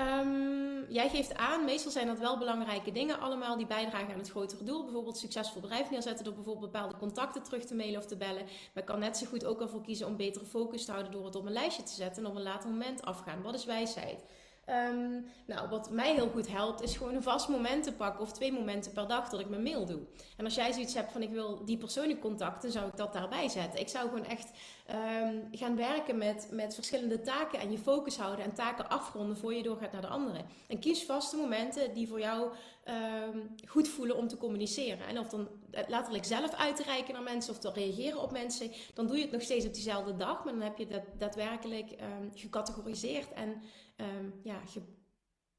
Um, 0.00 0.84
jij 0.88 1.08
geeft 1.08 1.34
aan, 1.34 1.64
meestal 1.64 1.90
zijn 1.90 2.06
dat 2.06 2.18
wel 2.18 2.38
belangrijke 2.38 2.92
dingen 2.92 3.20
allemaal 3.20 3.56
die 3.56 3.66
bijdragen 3.66 4.12
aan 4.12 4.18
het 4.18 4.30
grotere 4.30 4.64
doel. 4.64 4.84
Bijvoorbeeld 4.84 5.18
succesvol 5.18 5.60
bedrijf 5.60 5.90
neerzetten 5.90 6.24
door 6.24 6.34
bijvoorbeeld 6.34 6.72
bepaalde 6.72 6.96
contacten 6.96 7.42
terug 7.42 7.64
te 7.64 7.74
mailen 7.74 8.00
of 8.00 8.06
te 8.06 8.16
bellen. 8.16 8.44
Maar 8.44 8.82
ik 8.82 8.84
kan 8.84 8.98
net 8.98 9.16
zo 9.16 9.26
goed 9.26 9.44
ook 9.44 9.60
ervoor 9.60 9.82
kiezen 9.82 10.06
om 10.06 10.16
betere 10.16 10.44
focus 10.44 10.84
te 10.84 10.90
houden 10.90 11.12
door 11.12 11.24
het 11.24 11.34
op 11.34 11.46
een 11.46 11.52
lijstje 11.52 11.82
te 11.82 11.92
zetten 11.92 12.24
en 12.24 12.30
op 12.30 12.36
een 12.36 12.42
later 12.42 12.70
moment 12.70 13.02
afgaan. 13.02 13.42
Wat 13.42 13.54
is 13.54 13.64
wijsheid? 13.64 14.24
Um, 14.70 15.26
nou, 15.46 15.68
wat 15.68 15.90
mij 15.90 16.14
heel 16.14 16.28
goed 16.28 16.48
helpt, 16.48 16.82
is 16.82 16.96
gewoon 16.96 17.14
een 17.14 17.22
vast 17.22 17.48
moment 17.48 17.84
te 17.84 17.92
pakken 17.92 18.20
of 18.20 18.32
twee 18.32 18.52
momenten 18.52 18.92
per 18.92 19.08
dag 19.08 19.28
dat 19.28 19.40
ik 19.40 19.48
mijn 19.48 19.62
mail 19.62 19.86
doe. 19.86 20.00
En 20.36 20.44
als 20.44 20.54
jij 20.54 20.72
zoiets 20.72 20.94
hebt 20.94 21.12
van 21.12 21.22
ik 21.22 21.30
wil 21.30 21.64
die 21.64 21.76
persoon 21.76 22.18
contacten, 22.18 22.72
zou 22.72 22.86
ik 22.86 22.96
dat 22.96 23.12
daarbij 23.12 23.48
zetten. 23.48 23.80
Ik 23.80 23.88
zou 23.88 24.08
gewoon 24.08 24.24
echt 24.24 24.50
um, 24.90 25.48
gaan 25.52 25.76
werken 25.76 26.18
met, 26.18 26.48
met 26.50 26.74
verschillende 26.74 27.20
taken 27.20 27.58
en 27.58 27.70
je 27.70 27.78
focus 27.78 28.16
houden 28.16 28.44
en 28.44 28.54
taken 28.54 28.88
afronden 28.88 29.36
voor 29.36 29.54
je 29.54 29.62
doorgaat 29.62 29.92
naar 29.92 30.00
de 30.00 30.06
andere. 30.06 30.40
En 30.68 30.78
kies 30.78 31.04
vaste 31.04 31.36
momenten 31.36 31.94
die 31.94 32.08
voor 32.08 32.20
jou 32.20 32.52
um, 32.88 33.54
goed 33.68 33.88
voelen 33.88 34.16
om 34.16 34.28
te 34.28 34.36
communiceren. 34.36 35.06
En 35.06 35.18
of 35.18 35.28
dan 35.28 35.48
letterlijk 35.70 36.24
zelf 36.24 36.54
uit 36.54 36.76
te 36.76 36.82
reiken 36.82 37.14
naar 37.14 37.22
mensen 37.22 37.52
of 37.52 37.58
te 37.58 37.70
reageren 37.70 38.22
op 38.22 38.32
mensen, 38.32 38.70
dan 38.94 39.06
doe 39.06 39.16
je 39.16 39.22
het 39.22 39.32
nog 39.32 39.42
steeds 39.42 39.66
op 39.66 39.74
diezelfde 39.74 40.16
dag, 40.16 40.44
maar 40.44 40.52
dan 40.52 40.62
heb 40.62 40.78
je 40.78 40.86
dat 40.86 41.02
daadwerkelijk 41.18 41.94
gecategoriseerd 42.34 43.32
en 43.32 43.62
um, 43.96 44.40
ja, 44.42 44.60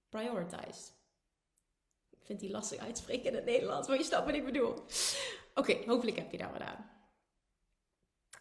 geprioritized. 0.09 0.93
Ik 2.09 2.25
vind 2.25 2.39
die 2.39 2.51
lastig 2.51 2.79
uitspreken 2.79 3.29
in 3.29 3.35
het 3.35 3.45
Nederlands, 3.45 3.87
maar 3.87 3.97
je 3.97 4.03
snapt 4.03 4.25
wat 4.25 4.35
ik 4.35 4.45
bedoel. 4.45 4.73
Oké, 5.53 5.77
hopelijk 5.85 6.17
heb 6.17 6.31
je 6.31 6.37
daar 6.37 6.51
wat 6.51 6.61
aan. 6.61 6.94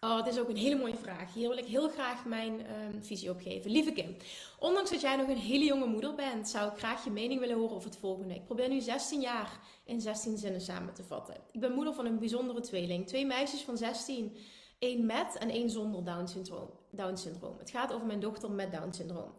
Oh, 0.05 0.17
het 0.17 0.27
is 0.27 0.39
ook 0.39 0.49
een 0.49 0.57
hele 0.57 0.77
mooie 0.77 0.97
vraag. 0.97 1.35
Hier 1.35 1.49
wil 1.49 1.59
ik 1.59 1.65
heel 1.65 1.89
graag 1.89 2.25
mijn 2.25 2.53
um, 2.53 3.05
visie 3.05 3.31
op 3.31 3.41
geven. 3.41 3.71
Lieve 3.71 3.93
Kim, 3.93 4.17
ondanks 4.59 4.91
dat 4.91 5.01
jij 5.01 5.17
nog 5.17 5.29
een 5.29 5.37
hele 5.37 5.65
jonge 5.65 5.87
moeder 5.87 6.15
bent, 6.15 6.49
zou 6.49 6.71
ik 6.71 6.79
graag 6.79 7.05
je 7.05 7.11
mening 7.11 7.41
willen 7.41 7.57
horen 7.57 7.77
over 7.77 7.89
het 7.89 7.99
volgende. 7.99 8.35
Ik 8.35 8.45
probeer 8.45 8.69
nu 8.69 8.81
16 8.81 9.21
jaar 9.21 9.61
in 9.85 10.01
16 10.01 10.39
zinnen 10.39 10.61
samen 10.61 10.95
te 10.95 11.03
vatten. 11.03 11.37
Ik 11.53 11.61
ben 11.61 11.73
moeder 11.73 11.95
van 11.95 12.07
een 12.07 12.19
bijzondere 12.19 12.61
tweeling. 12.61 13.07
Twee 13.07 13.27
meisjes 13.27 13.61
van 13.61 13.77
16 13.77 14.37
Eén 14.79 15.07
met 15.07 15.37
en 15.39 15.51
één 15.51 15.71
zonder 15.71 16.05
Down 16.05 16.27
syndroom. 16.27 16.71
Down 16.91 17.17
syndroom. 17.17 17.59
Het 17.59 17.71
gaat 17.71 17.93
over 17.93 18.07
mijn 18.07 18.21
dochter 18.21 18.51
met 18.51 18.73
Down 18.73 18.93
syndroom. 18.93 19.33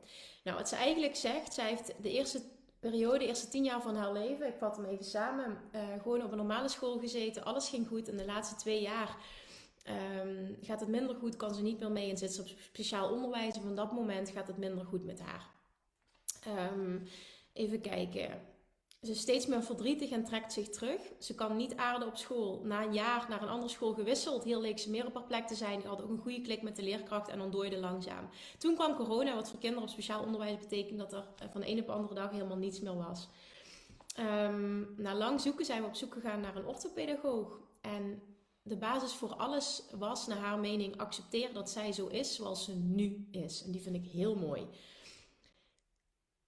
Nou, 0.43 0.57
wat 0.57 0.69
ze 0.69 0.75
eigenlijk 0.75 1.15
zegt, 1.15 1.53
zij 1.53 1.69
heeft 1.69 1.93
de 2.01 2.11
eerste 2.11 2.41
periode, 2.79 3.17
de 3.17 3.27
eerste 3.27 3.47
tien 3.47 3.63
jaar 3.63 3.81
van 3.81 3.95
haar 3.95 4.13
leven, 4.13 4.47
ik 4.47 4.57
vat 4.57 4.75
hem 4.75 4.85
even 4.85 5.05
samen, 5.05 5.57
uh, 5.75 5.81
gewoon 6.01 6.23
op 6.23 6.31
een 6.31 6.37
normale 6.37 6.67
school 6.67 6.99
gezeten. 6.99 7.43
Alles 7.43 7.69
ging 7.69 7.87
goed. 7.87 8.09
En 8.09 8.17
de 8.17 8.25
laatste 8.25 8.55
twee 8.55 8.81
jaar 8.81 9.17
um, 9.89 10.57
gaat 10.61 10.79
het 10.79 10.89
minder 10.89 11.15
goed, 11.15 11.35
kan 11.35 11.55
ze 11.55 11.61
niet 11.61 11.79
meer 11.79 11.91
mee 11.91 12.09
en 12.09 12.17
zit 12.17 12.33
ze 12.33 12.41
op 12.41 12.47
speciaal 12.47 13.11
onderwijs. 13.11 13.55
En 13.55 13.61
van 13.61 13.75
dat 13.75 13.91
moment 13.91 14.29
gaat 14.29 14.47
het 14.47 14.57
minder 14.57 14.85
goed 14.85 15.05
met 15.05 15.21
haar. 15.21 15.53
Um, 16.73 17.07
even 17.53 17.81
kijken. 17.81 18.41
Ze 19.01 19.11
is 19.11 19.19
steeds 19.19 19.45
meer 19.45 19.63
verdrietig 19.63 20.09
en 20.09 20.23
trekt 20.23 20.53
zich 20.53 20.69
terug. 20.69 21.01
Ze 21.19 21.35
kan 21.35 21.55
niet 21.55 21.75
aarden 21.75 22.07
op 22.07 22.17
school. 22.17 22.61
Na 22.63 22.83
een 22.83 22.93
jaar 22.93 23.25
naar 23.29 23.41
een 23.41 23.47
andere 23.47 23.71
school 23.71 23.93
gewisseld. 23.93 24.43
Hier 24.43 24.57
leek 24.57 24.79
ze 24.79 24.89
meer 24.89 25.05
op 25.05 25.13
haar 25.13 25.23
plek 25.23 25.47
te 25.47 25.55
zijn. 25.55 25.79
Die 25.79 25.87
had 25.87 26.01
ook 26.01 26.09
een 26.09 26.17
goede 26.17 26.41
klik 26.41 26.61
met 26.61 26.75
de 26.75 26.83
leerkracht 26.83 27.27
en 27.27 27.41
ontdooide 27.41 27.77
langzaam. 27.77 28.29
Toen 28.57 28.75
kwam 28.75 28.95
corona, 28.95 29.35
wat 29.35 29.49
voor 29.49 29.59
kinderen 29.59 29.83
op 29.83 29.89
speciaal 29.89 30.23
onderwijs 30.23 30.59
betekent 30.59 30.99
dat 30.99 31.13
er 31.13 31.25
van 31.51 31.61
de 31.61 31.67
ene 31.67 31.81
op 31.81 31.87
de 31.87 31.93
andere 31.93 32.13
dag 32.13 32.31
helemaal 32.31 32.57
niets 32.57 32.79
meer 32.79 32.97
was. 32.97 33.27
Um, 34.19 34.93
na 34.97 35.15
lang 35.15 35.41
zoeken 35.41 35.65
zijn 35.65 35.81
we 35.81 35.87
op 35.87 35.95
zoek 35.95 36.13
gegaan 36.13 36.41
naar 36.41 36.55
een 36.55 36.67
orthopedagoog. 36.67 37.59
En 37.81 38.21
de 38.67 38.77
basis 38.77 39.13
voor 39.13 39.35
alles 39.35 39.83
was, 39.91 40.27
naar 40.27 40.37
haar 40.37 40.59
mening, 40.59 40.97
accepteren 40.97 41.53
dat 41.53 41.69
zij 41.69 41.91
zo 41.91 42.07
is 42.07 42.35
zoals 42.35 42.63
ze 42.63 42.75
nu 42.75 43.27
is. 43.31 43.63
En 43.63 43.71
die 43.71 43.81
vind 43.81 43.95
ik 43.95 44.11
heel 44.11 44.35
mooi. 44.35 44.67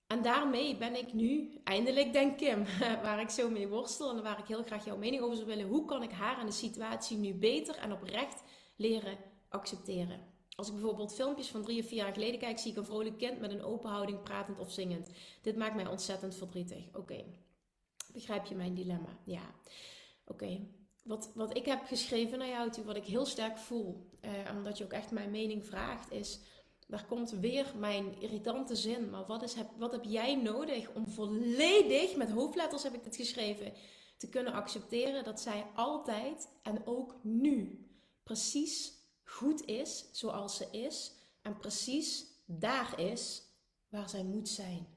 En 0.07 0.21
daarmee 0.21 0.77
ben 0.77 0.95
ik 0.95 1.13
nu, 1.13 1.61
eindelijk 1.63 2.13
denk 2.13 2.37
Kim, 2.37 2.65
waar 3.03 3.21
ik 3.21 3.29
zo 3.29 3.49
mee 3.49 3.67
worstel 3.67 4.09
en 4.09 4.23
waar 4.23 4.39
ik 4.39 4.47
heel 4.47 4.63
graag 4.63 4.85
jouw 4.85 4.97
mening 4.97 5.21
over 5.21 5.35
zou 5.35 5.47
willen. 5.47 5.67
Hoe 5.67 5.85
kan 5.85 6.03
ik 6.03 6.11
haar 6.11 6.39
en 6.39 6.45
de 6.45 6.51
situatie 6.51 7.17
nu 7.17 7.33
beter 7.33 7.75
en 7.75 7.91
oprecht 7.91 8.43
leren 8.75 9.17
accepteren? 9.49 10.19
Als 10.55 10.67
ik 10.67 10.73
bijvoorbeeld 10.73 11.13
filmpjes 11.13 11.47
van 11.47 11.63
drie 11.63 11.81
of 11.81 11.87
vier 11.87 11.97
jaar 11.97 12.13
geleden 12.13 12.39
kijk, 12.39 12.59
zie 12.59 12.71
ik 12.71 12.77
een 12.77 12.85
vrolijk 12.85 13.17
kind 13.17 13.39
met 13.39 13.51
een 13.51 13.63
open 13.63 13.89
houding, 13.89 14.23
pratend 14.23 14.59
of 14.59 14.71
zingend. 14.71 15.09
Dit 15.41 15.55
maakt 15.55 15.75
mij 15.75 15.87
ontzettend 15.87 16.35
verdrietig. 16.35 16.83
Oké, 16.93 17.23
begrijp 18.13 18.45
je 18.45 18.55
mijn 18.55 18.73
dilemma? 18.73 19.19
Ja. 19.25 19.55
Oké, 20.25 20.67
wat, 21.07 21.31
wat 21.33 21.57
ik 21.57 21.65
heb 21.65 21.85
geschreven 21.85 22.37
naar 22.37 22.47
jou 22.47 22.71
wat 22.85 22.95
ik 22.95 23.05
heel 23.05 23.25
sterk 23.25 23.57
voel, 23.57 24.09
eh, 24.19 24.31
omdat 24.55 24.77
je 24.77 24.83
ook 24.83 24.93
echt 24.93 25.11
mijn 25.11 25.31
mening 25.31 25.65
vraagt, 25.65 26.11
is 26.11 26.39
daar 26.87 27.05
komt 27.05 27.31
weer 27.31 27.73
mijn 27.77 28.21
irritante 28.21 28.75
zin. 28.75 29.09
Maar 29.09 29.25
wat, 29.25 29.43
is, 29.43 29.53
heb, 29.53 29.69
wat 29.77 29.91
heb 29.91 30.03
jij 30.03 30.35
nodig 30.35 30.93
om 30.93 31.07
volledig, 31.07 32.15
met 32.15 32.31
hoofdletters 32.31 32.83
heb 32.83 32.93
ik 32.93 33.03
dit 33.03 33.15
geschreven, 33.15 33.73
te 34.17 34.29
kunnen 34.29 34.53
accepteren 34.53 35.23
dat 35.23 35.39
zij 35.39 35.65
altijd 35.75 36.49
en 36.63 36.85
ook 36.85 37.15
nu 37.23 37.85
precies 38.23 38.93
goed 39.23 39.65
is 39.65 40.09
zoals 40.11 40.57
ze 40.57 40.67
is 40.71 41.13
en 41.41 41.57
precies 41.57 42.25
daar 42.45 42.99
is 42.99 43.43
waar 43.89 44.09
zij 44.09 44.23
moet 44.23 44.49
zijn. 44.49 44.87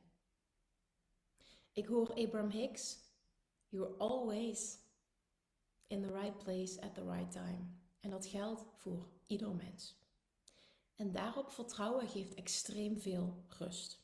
Ik 1.73 1.87
hoor 1.87 2.15
Abraham 2.15 2.51
Hicks. 2.51 2.99
You're 3.69 3.95
always 3.99 4.79
in 5.91 6.03
the 6.03 6.13
right 6.13 6.39
place 6.39 6.81
at 6.81 6.95
the 6.95 7.05
right 7.05 7.31
time. 7.31 7.59
En 8.01 8.11
dat 8.11 8.27
geldt 8.27 8.65
voor 8.77 9.07
ieder 9.27 9.55
mens. 9.55 9.99
En 10.97 11.13
daarop 11.13 11.51
vertrouwen 11.51 12.09
geeft 12.09 12.35
extreem 12.35 13.01
veel 13.01 13.45
rust. 13.59 14.01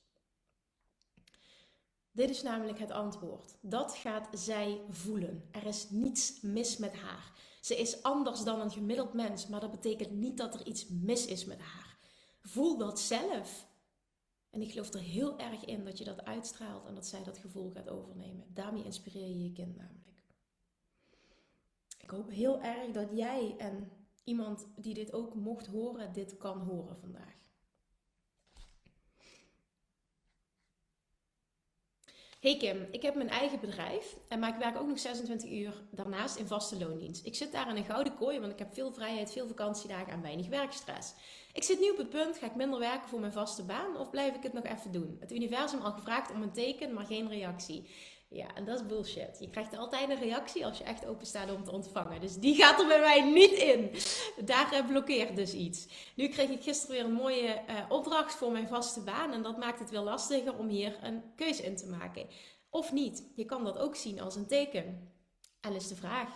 Dit 2.13 2.31
is 2.31 2.43
namelijk 2.43 2.79
het 2.79 2.91
antwoord. 2.91 3.57
Dat 3.61 3.95
gaat 3.95 4.29
zij 4.33 4.81
voelen. 4.89 5.49
Er 5.51 5.67
is 5.67 5.91
niets 5.91 6.41
mis 6.41 6.77
met 6.77 6.95
haar. 6.95 7.33
Ze 7.61 7.77
is 7.77 8.03
anders 8.03 8.45
dan 8.45 8.61
een 8.61 8.71
gemiddeld 8.71 9.13
mens, 9.13 9.47
maar 9.47 9.61
dat 9.61 9.71
betekent 9.71 10.11
niet 10.11 10.37
dat 10.37 10.55
er 10.55 10.67
iets 10.67 10.89
mis 10.89 11.27
is 11.27 11.45
met 11.45 11.61
haar. 11.61 11.99
Voel 12.41 12.79
dat 12.79 13.01
zelf. 13.01 13.69
En 14.51 14.63
ik 14.63 14.71
geloof 14.71 14.95
er 14.95 15.01
heel 15.01 15.39
erg 15.39 15.65
in 15.65 15.85
dat 15.85 15.99
je 15.99 16.05
dat 16.05 16.25
uitstraalt 16.25 16.87
en 16.87 16.95
dat 16.95 17.07
zij 17.07 17.23
dat 17.23 17.39
gevoel 17.39 17.71
gaat 17.71 17.89
overnemen. 17.89 18.47
Daarmee 18.55 18.85
inspireer 18.85 19.29
je 19.29 19.43
je 19.43 19.53
kind 19.53 19.77
namelijk. 19.77 20.06
Ik 22.07 22.13
hoop 22.13 22.31
heel 22.31 22.61
erg 22.61 22.91
dat 22.93 23.09
jij 23.13 23.55
en 23.59 23.91
iemand 24.25 24.67
die 24.77 24.95
dit 24.95 25.13
ook 25.13 25.35
mocht 25.35 25.67
horen, 25.67 26.13
dit 26.13 26.37
kan 26.37 26.59
horen 26.59 26.97
vandaag. 27.01 27.35
Hey 32.41 32.57
Kim, 32.57 32.89
ik 32.91 33.03
heb 33.03 33.15
mijn 33.15 33.29
eigen 33.29 33.61
bedrijf, 33.61 34.17
maar 34.39 34.49
ik 34.49 34.59
werk 34.59 34.77
ook 34.77 34.87
nog 34.87 34.99
26 34.99 35.51
uur 35.51 35.83
daarnaast 35.91 36.37
in 36.37 36.47
vaste 36.47 36.79
loondienst. 36.79 37.27
Ik 37.27 37.35
zit 37.35 37.53
daar 37.53 37.69
in 37.69 37.77
een 37.77 37.85
gouden 37.85 38.17
kooi, 38.17 38.41
want 38.41 38.53
ik 38.53 38.59
heb 38.59 38.75
veel 38.75 38.93
vrijheid, 38.93 39.33
veel 39.33 39.47
vakantiedagen 39.47 40.13
en 40.13 40.23
weinig 40.23 40.49
werkstress. 40.49 41.15
Ik 41.53 41.63
zit 41.63 41.81
nu 41.81 41.91
op 41.91 41.97
het 41.97 42.11
punt, 42.11 42.39
ga 42.39 42.47
ik 42.47 42.55
minder 42.55 42.79
werken 42.79 43.09
voor 43.09 43.21
mijn 43.21 43.33
vaste 43.33 43.65
baan 43.65 43.97
of 43.97 44.11
blijf 44.11 44.35
ik 44.35 44.43
het 44.43 44.53
nog 44.53 44.65
even 44.65 44.93
doen? 44.93 45.17
Het 45.21 45.33
universum 45.33 45.81
al 45.81 45.93
gevraagd 45.93 46.31
om 46.31 46.43
een 46.43 46.53
teken, 46.53 46.95
maar 46.95 47.07
geen 47.07 47.29
reactie. 47.29 47.91
Ja, 48.29 48.55
en 48.55 48.65
dat 48.65 48.81
is 48.81 48.87
bullshit. 48.87 49.37
Je 49.41 49.51
krijgt 49.51 49.77
altijd 49.77 50.11
een 50.11 50.19
reactie 50.19 50.67
als 50.67 50.79
je 50.79 50.85
echt 50.85 51.07
open 51.07 51.27
staat 51.27 51.53
om 51.53 51.65
te 51.65 51.73
ontvangen. 51.73 52.21
Dus 52.21 52.37
die 52.37 52.55
gaat 52.55 52.81
er 52.81 52.87
bij 52.87 53.01
mij 53.01 53.31
niet 53.31 53.53
in. 53.53 53.91
Daar 54.45 54.75
uh, 54.75 54.87
blokkeert 54.87 55.37
dus 55.37 55.53
iets. 55.53 55.87
Nu 56.15 56.29
kreeg 56.29 56.51
ik 56.51 56.63
gisteren 56.63 56.97
weer 56.97 57.05
een 57.05 57.13
mooie 57.13 57.63
uh, 57.69 57.75
opdracht 57.89 58.35
voor 58.35 58.53
mijn 58.53 58.69
vaste 58.69 59.01
baan. 59.01 59.33
En 59.33 59.43
dat 59.43 59.59
maakt 59.59 59.79
het 59.79 59.91
wel 59.91 60.05
lastiger 60.05 60.59
om 60.59 60.69
hier 60.69 60.99
een 61.03 61.23
keuze 61.37 61.63
in 61.63 61.77
te 61.77 61.87
maken. 61.87 62.27
Of 62.71 62.93
niet. 62.93 63.25
Je 63.35 63.45
kan 63.45 63.65
dat 63.65 63.79
ook 63.79 63.97
zien 63.97 64.21
als 64.21 64.37
een 64.37 64.47
teken. 64.47 65.13
En 65.61 65.75
is 65.75 65.89
de 65.89 65.97
vraag: 65.97 66.29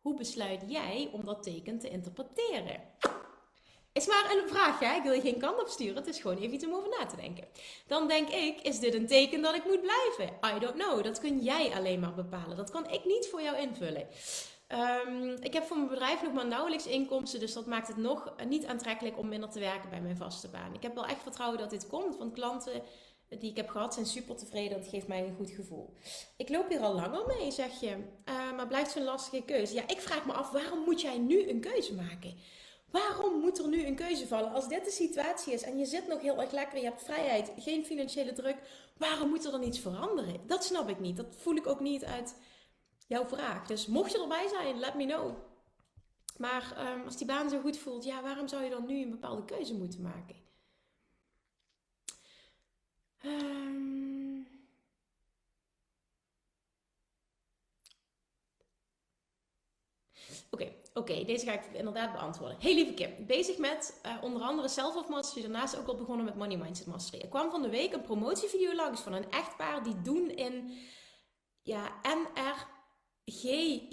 hoe 0.00 0.14
besluit 0.14 0.62
jij 0.66 1.10
om 1.12 1.24
dat 1.24 1.42
teken 1.42 1.78
te 1.78 1.90
interpreteren? 1.90 2.80
Is 3.94 4.06
maar 4.06 4.30
een 4.30 4.48
vraag, 4.48 4.78
hè? 4.78 4.96
ik 4.96 5.02
wil 5.02 5.12
je 5.12 5.20
geen 5.20 5.38
kant 5.38 5.60
op 5.60 5.68
sturen. 5.68 5.96
Het 5.96 6.06
is 6.06 6.20
gewoon 6.20 6.36
even 6.36 6.54
iets 6.54 6.66
om 6.66 6.74
over 6.74 6.88
na 6.98 7.06
te 7.06 7.16
denken. 7.16 7.44
Dan 7.86 8.08
denk 8.08 8.28
ik, 8.28 8.60
is 8.60 8.78
dit 8.78 8.94
een 8.94 9.06
teken 9.06 9.42
dat 9.42 9.54
ik 9.54 9.64
moet 9.64 9.80
blijven? 9.80 10.36
I 10.56 10.58
don't 10.58 10.74
know. 10.74 11.04
Dat 11.04 11.20
kun 11.20 11.38
jij 11.38 11.72
alleen 11.74 12.00
maar 12.00 12.14
bepalen. 12.14 12.56
Dat 12.56 12.70
kan 12.70 12.90
ik 12.90 13.04
niet 13.04 13.28
voor 13.30 13.42
jou 13.42 13.56
invullen. 13.56 14.06
Um, 15.06 15.36
ik 15.40 15.52
heb 15.52 15.64
voor 15.64 15.76
mijn 15.76 15.88
bedrijf 15.88 16.22
nog 16.22 16.32
maar 16.32 16.46
nauwelijks 16.46 16.86
inkomsten, 16.86 17.40
dus 17.40 17.52
dat 17.52 17.66
maakt 17.66 17.88
het 17.88 17.96
nog 17.96 18.34
niet 18.46 18.66
aantrekkelijk 18.66 19.18
om 19.18 19.28
minder 19.28 19.50
te 19.50 19.60
werken 19.60 19.90
bij 19.90 20.00
mijn 20.00 20.16
vaste 20.16 20.48
baan. 20.48 20.74
Ik 20.74 20.82
heb 20.82 20.94
wel 20.94 21.06
echt 21.06 21.22
vertrouwen 21.22 21.58
dat 21.58 21.70
dit 21.70 21.86
komt, 21.86 22.16
want 22.16 22.32
klanten 22.32 22.82
die 23.28 23.50
ik 23.50 23.56
heb 23.56 23.68
gehad 23.68 23.94
zijn 23.94 24.06
super 24.06 24.36
tevreden. 24.36 24.78
Dat 24.78 24.88
geeft 24.88 25.08
mij 25.08 25.24
een 25.24 25.36
goed 25.36 25.50
gevoel. 25.50 25.92
Ik 26.36 26.48
loop 26.48 26.68
hier 26.68 26.80
al 26.80 26.94
langer 26.94 27.26
mee, 27.26 27.50
zeg 27.50 27.80
je. 27.80 27.96
Uh, 28.28 28.52
maar 28.56 28.66
blijft 28.66 28.90
zo'n 28.90 29.04
lastige 29.04 29.42
keuze. 29.42 29.74
Ja, 29.74 29.88
ik 29.88 30.00
vraag 30.00 30.26
me 30.26 30.32
af, 30.32 30.50
waarom 30.50 30.84
moet 30.84 31.00
jij 31.00 31.18
nu 31.18 31.48
een 31.48 31.60
keuze 31.60 31.94
maken? 31.94 32.38
Waarom 32.94 33.40
moet 33.40 33.58
er 33.58 33.68
nu 33.68 33.86
een 33.86 33.94
keuze 33.94 34.26
vallen? 34.26 34.52
Als 34.52 34.68
dit 34.68 34.84
de 34.84 34.90
situatie 34.90 35.52
is 35.52 35.62
en 35.62 35.78
je 35.78 35.84
zit 35.84 36.06
nog 36.06 36.20
heel 36.20 36.40
erg 36.40 36.50
lekker, 36.52 36.78
je 36.78 36.84
hebt 36.84 37.02
vrijheid, 37.02 37.52
geen 37.58 37.84
financiële 37.84 38.32
druk, 38.32 38.56
waarom 38.96 39.28
moet 39.28 39.44
er 39.44 39.50
dan 39.50 39.62
iets 39.62 39.78
veranderen? 39.78 40.46
Dat 40.46 40.64
snap 40.64 40.88
ik 40.88 41.00
niet. 41.00 41.16
Dat 41.16 41.36
voel 41.38 41.54
ik 41.54 41.66
ook 41.66 41.80
niet 41.80 42.04
uit 42.04 42.36
jouw 43.06 43.26
vraag. 43.26 43.66
Dus 43.66 43.86
mocht 43.86 44.12
je 44.12 44.20
erbij 44.20 44.48
zijn, 44.48 44.78
let 44.78 44.94
me 44.94 45.06
know. 45.06 45.36
Maar 46.38 46.92
um, 46.92 47.04
als 47.04 47.16
die 47.16 47.26
baan 47.26 47.50
zo 47.50 47.60
goed 47.60 47.76
voelt, 47.78 48.04
ja, 48.04 48.22
waarom 48.22 48.48
zou 48.48 48.64
je 48.64 48.70
dan 48.70 48.86
nu 48.86 49.02
een 49.02 49.10
bepaalde 49.10 49.44
keuze 49.44 49.74
moeten 49.74 50.02
maken? 50.02 50.36
Um, 53.24 54.46
Oké, 60.50 60.72
oké, 60.94 61.24
deze 61.24 61.46
ga 61.46 61.52
ik 61.52 61.64
inderdaad 61.72 62.12
beantwoorden. 62.12 62.56
Hey 62.60 62.74
lieve 62.74 62.94
Kim, 62.94 63.26
bezig 63.26 63.58
met 63.58 64.00
uh, 64.06 64.22
onder 64.22 64.42
andere 64.42 64.68
Self-Love 64.68 65.10
Mastery, 65.10 65.42
daarnaast 65.42 65.78
ook 65.78 65.86
al 65.86 65.96
begonnen 65.96 66.24
met 66.24 66.34
Money 66.34 66.56
Mindset 66.56 66.86
Mastery. 66.86 67.22
Ik 67.22 67.30
kwam 67.30 67.50
van 67.50 67.62
de 67.62 67.70
week 67.70 67.92
een 67.92 68.02
promotievideo 68.02 68.74
langs 68.74 69.00
van 69.00 69.12
een 69.12 69.30
echtpaar 69.30 69.82
die 69.82 70.02
doen 70.02 70.30
in 70.30 70.78
ja, 71.62 72.00
NRGY 72.02 73.88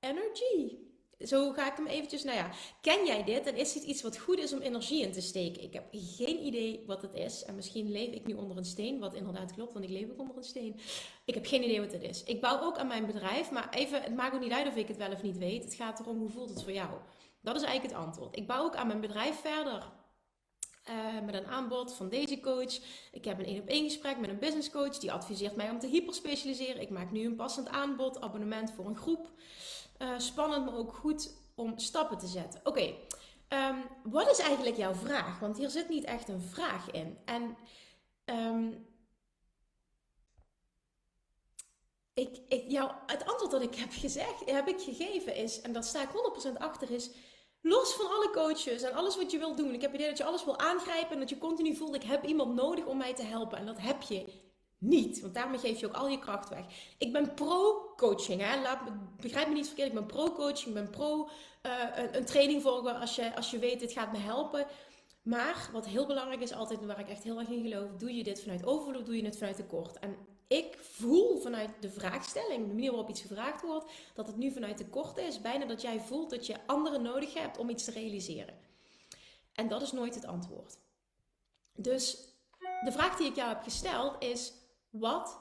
Energy 0.00 0.87
zo 1.26 1.52
ga 1.52 1.70
ik 1.70 1.76
hem 1.76 1.86
eventjes, 1.86 2.24
nou 2.24 2.36
ja, 2.36 2.50
ken 2.80 3.06
jij 3.06 3.24
dit 3.24 3.46
en 3.46 3.56
is 3.56 3.72
dit 3.72 3.82
iets 3.82 4.02
wat 4.02 4.18
goed 4.18 4.38
is 4.38 4.52
om 4.52 4.60
energie 4.60 5.02
in 5.02 5.12
te 5.12 5.20
steken? 5.20 5.62
Ik 5.62 5.72
heb 5.72 5.84
geen 5.90 6.44
idee 6.44 6.84
wat 6.86 7.02
het 7.02 7.14
is 7.14 7.44
en 7.44 7.54
misschien 7.54 7.90
leef 7.90 8.10
ik 8.14 8.26
nu 8.26 8.34
onder 8.34 8.56
een 8.56 8.64
steen, 8.64 8.98
wat 8.98 9.14
inderdaad 9.14 9.52
klopt, 9.52 9.72
want 9.72 9.84
ik 9.84 9.90
leef 9.90 10.10
ook 10.10 10.20
onder 10.20 10.36
een 10.36 10.44
steen. 10.44 10.80
Ik 11.24 11.34
heb 11.34 11.46
geen 11.46 11.64
idee 11.64 11.80
wat 11.80 11.92
het 11.92 12.02
is. 12.02 12.24
Ik 12.24 12.40
bouw 12.40 12.60
ook 12.60 12.78
aan 12.78 12.86
mijn 12.86 13.06
bedrijf, 13.06 13.50
maar 13.50 13.68
even, 13.70 14.02
het 14.02 14.14
maakt 14.14 14.34
ook 14.34 14.40
niet 14.40 14.52
uit 14.52 14.66
of 14.66 14.76
ik 14.76 14.88
het 14.88 14.96
wel 14.96 15.12
of 15.12 15.22
niet 15.22 15.38
weet. 15.38 15.64
Het 15.64 15.74
gaat 15.74 16.00
erom, 16.00 16.18
hoe 16.18 16.30
voelt 16.30 16.50
het 16.50 16.62
voor 16.62 16.72
jou? 16.72 16.90
Dat 17.40 17.56
is 17.56 17.62
eigenlijk 17.62 17.94
het 17.94 18.06
antwoord. 18.06 18.36
Ik 18.36 18.46
bouw 18.46 18.64
ook 18.64 18.76
aan 18.76 18.86
mijn 18.86 19.00
bedrijf 19.00 19.40
verder. 19.40 19.96
Uh, 20.90 21.24
met 21.24 21.34
een 21.34 21.46
aanbod 21.46 21.94
van 21.94 22.08
deze 22.08 22.40
coach. 22.40 22.78
Ik 23.12 23.24
heb 23.24 23.38
een 23.38 23.44
één 23.44 23.60
op 23.60 23.68
één 23.68 23.84
gesprek 23.84 24.18
met 24.18 24.30
een 24.30 24.38
business 24.38 24.70
coach. 24.70 24.98
Die 24.98 25.12
adviseert 25.12 25.56
mij 25.56 25.70
om 25.70 25.78
te 25.78 25.86
hyperspecialiseren. 25.86 26.80
Ik 26.80 26.90
maak 26.90 27.10
nu 27.10 27.24
een 27.24 27.36
passend 27.36 27.68
aanbod, 27.68 28.20
abonnement 28.20 28.72
voor 28.72 28.86
een 28.86 28.96
groep. 28.96 29.30
Uh, 29.98 30.18
spannend, 30.18 30.64
maar 30.64 30.76
ook 30.76 30.92
goed 30.92 31.36
om 31.54 31.78
stappen 31.78 32.18
te 32.18 32.26
zetten. 32.26 32.60
Oké, 32.64 32.94
ehm, 33.48 33.76
wat 34.02 34.30
is 34.30 34.38
eigenlijk 34.38 34.76
jouw 34.76 34.94
vraag? 34.94 35.38
Want 35.38 35.56
hier 35.56 35.70
zit 35.70 35.88
niet 35.88 36.04
echt 36.04 36.28
een 36.28 36.40
vraag 36.40 36.90
in. 36.90 37.18
En 37.24 37.56
um, 38.24 38.86
ik, 42.14 42.38
ik, 42.48 42.70
jou, 42.70 42.90
het 43.06 43.26
antwoord 43.26 43.50
dat 43.50 43.62
ik 43.62 43.74
heb 43.74 43.90
gezegd, 43.92 44.50
heb 44.50 44.68
ik 44.68 44.80
gegeven 44.80 45.34
is, 45.34 45.60
en 45.60 45.72
daar 45.72 45.84
sta 45.84 46.02
ik 46.02 46.08
100% 46.48 46.58
achter, 46.58 46.90
is 46.90 47.10
los 47.60 47.94
van 47.94 48.06
alle 48.06 48.30
coaches 48.30 48.82
en 48.82 48.92
alles 48.92 49.16
wat 49.16 49.30
je 49.30 49.38
wilt 49.38 49.56
doen. 49.56 49.74
Ik 49.74 49.80
heb 49.80 49.90
het 49.90 50.00
idee 50.00 50.08
dat 50.08 50.18
je 50.18 50.24
alles 50.24 50.44
wil 50.44 50.58
aangrijpen 50.58 51.12
en 51.12 51.18
dat 51.18 51.28
je 51.28 51.38
continu 51.38 51.76
voelt, 51.76 51.94
ik 51.94 52.02
heb 52.02 52.24
iemand 52.24 52.54
nodig 52.54 52.84
om 52.84 52.96
mij 52.96 53.14
te 53.14 53.22
helpen. 53.22 53.58
En 53.58 53.66
dat 53.66 53.80
heb 53.80 54.02
je 54.02 54.47
niet. 54.78 55.20
Want 55.20 55.34
daarmee 55.34 55.58
geef 55.58 55.80
je 55.80 55.86
ook 55.86 55.94
al 55.94 56.08
je 56.08 56.18
kracht 56.18 56.48
weg. 56.48 56.64
Ik 56.98 57.12
ben 57.12 57.34
pro-coaching. 57.34 58.42
Begrijp 59.20 59.48
me 59.48 59.54
niet 59.54 59.66
verkeerd. 59.66 59.88
Ik 59.88 59.94
ben 59.94 60.06
pro-coaching. 60.06 60.66
Ik 60.66 60.74
ben 60.74 60.90
pro 60.90 61.28
uh, 61.62 61.72
een, 62.12 62.24
training 62.24 62.62
volgen 62.62 63.00
als 63.00 63.14
je, 63.14 63.36
als 63.36 63.50
je 63.50 63.58
weet, 63.58 63.80
dit 63.80 63.92
gaat 63.92 64.12
me 64.12 64.18
helpen. 64.18 64.66
Maar 65.22 65.68
wat 65.72 65.86
heel 65.86 66.06
belangrijk 66.06 66.40
is 66.40 66.52
altijd, 66.52 66.84
waar 66.84 67.00
ik 67.00 67.08
echt 67.08 67.22
heel 67.22 67.38
erg 67.38 67.48
in 67.48 67.62
geloof, 67.62 67.90
doe 67.90 68.14
je 68.14 68.24
dit 68.24 68.40
vanuit 68.42 68.66
overvloed 68.66 69.06
doe 69.06 69.16
je 69.16 69.24
het 69.24 69.38
vanuit 69.38 69.56
tekort? 69.56 69.98
En 69.98 70.16
ik 70.48 70.78
voel 70.80 71.38
vanuit 71.38 71.70
de 71.80 71.90
vraagstelling, 71.90 72.60
de 72.60 72.74
manier 72.74 72.90
waarop 72.90 73.08
iets 73.08 73.20
gevraagd 73.20 73.62
wordt, 73.62 73.92
dat 74.14 74.26
het 74.26 74.36
nu 74.36 74.52
vanuit 74.52 74.76
tekort 74.76 75.16
is. 75.16 75.40
Bijna 75.40 75.64
dat 75.64 75.82
jij 75.82 76.00
voelt 76.00 76.30
dat 76.30 76.46
je 76.46 76.66
anderen 76.66 77.02
nodig 77.02 77.34
hebt 77.34 77.58
om 77.58 77.68
iets 77.68 77.84
te 77.84 77.90
realiseren. 77.90 78.54
En 79.52 79.68
dat 79.68 79.82
is 79.82 79.92
nooit 79.92 80.14
het 80.14 80.26
antwoord. 80.26 80.78
Dus 81.74 82.28
de 82.84 82.92
vraag 82.92 83.16
die 83.16 83.26
ik 83.26 83.36
jou 83.36 83.48
heb 83.48 83.62
gesteld 83.62 84.24
is: 84.24 84.52
wat 84.98 85.40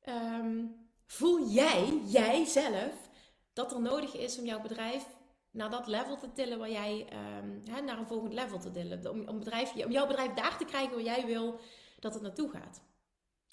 ehm, 0.00 0.66
voel 1.06 1.46
jij, 1.46 2.00
jij 2.04 2.44
zelf, 2.44 3.10
dat 3.52 3.72
er 3.72 3.80
nodig 3.80 4.16
is 4.16 4.38
om 4.38 4.44
jouw 4.44 4.60
bedrijf 4.60 5.06
naar 5.50 5.70
dat 5.70 5.86
level 5.86 6.16
te 6.16 6.32
tillen 6.32 6.58
waar 6.58 6.70
jij, 6.70 7.06
um, 7.42 7.62
naar 7.84 7.98
een 7.98 8.06
volgend 8.06 8.32
level 8.32 8.58
te 8.58 8.70
tillen. 8.70 9.10
Om, 9.10 9.28
om, 9.28 9.38
bedrijf, 9.38 9.74
om 9.84 9.90
jouw 9.90 10.06
bedrijf 10.06 10.32
daar 10.32 10.58
te 10.58 10.64
krijgen 10.64 10.94
waar 10.94 11.04
jij 11.04 11.26
wil 11.26 11.60
dat 12.00 12.14
het 12.14 12.22
naartoe 12.22 12.50
gaat. 12.50 12.82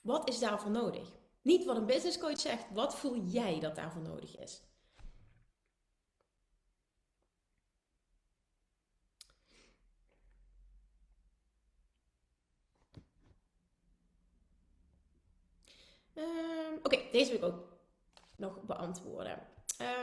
Wat 0.04 0.30
is 0.30 0.39
daarvoor 0.39 0.72
nodig? 0.72 1.12
Niet 1.41 1.65
wat 1.65 1.78
een 1.78 1.86
business 1.86 2.17
coach 2.17 2.39
zegt, 2.39 2.65
wat 2.74 2.95
voel 2.95 3.17
jij 3.24 3.60
dat 3.60 3.76
daarvoor 3.76 4.02
nodig 4.02 4.38
is? 4.38 4.62
Um, 16.19 16.79
Oké, 16.84 16.99
deze 17.12 17.29
wil 17.32 17.49
ik 17.49 17.53
ook 17.55 17.77
nog 18.36 18.62
beantwoorden. 18.62 19.39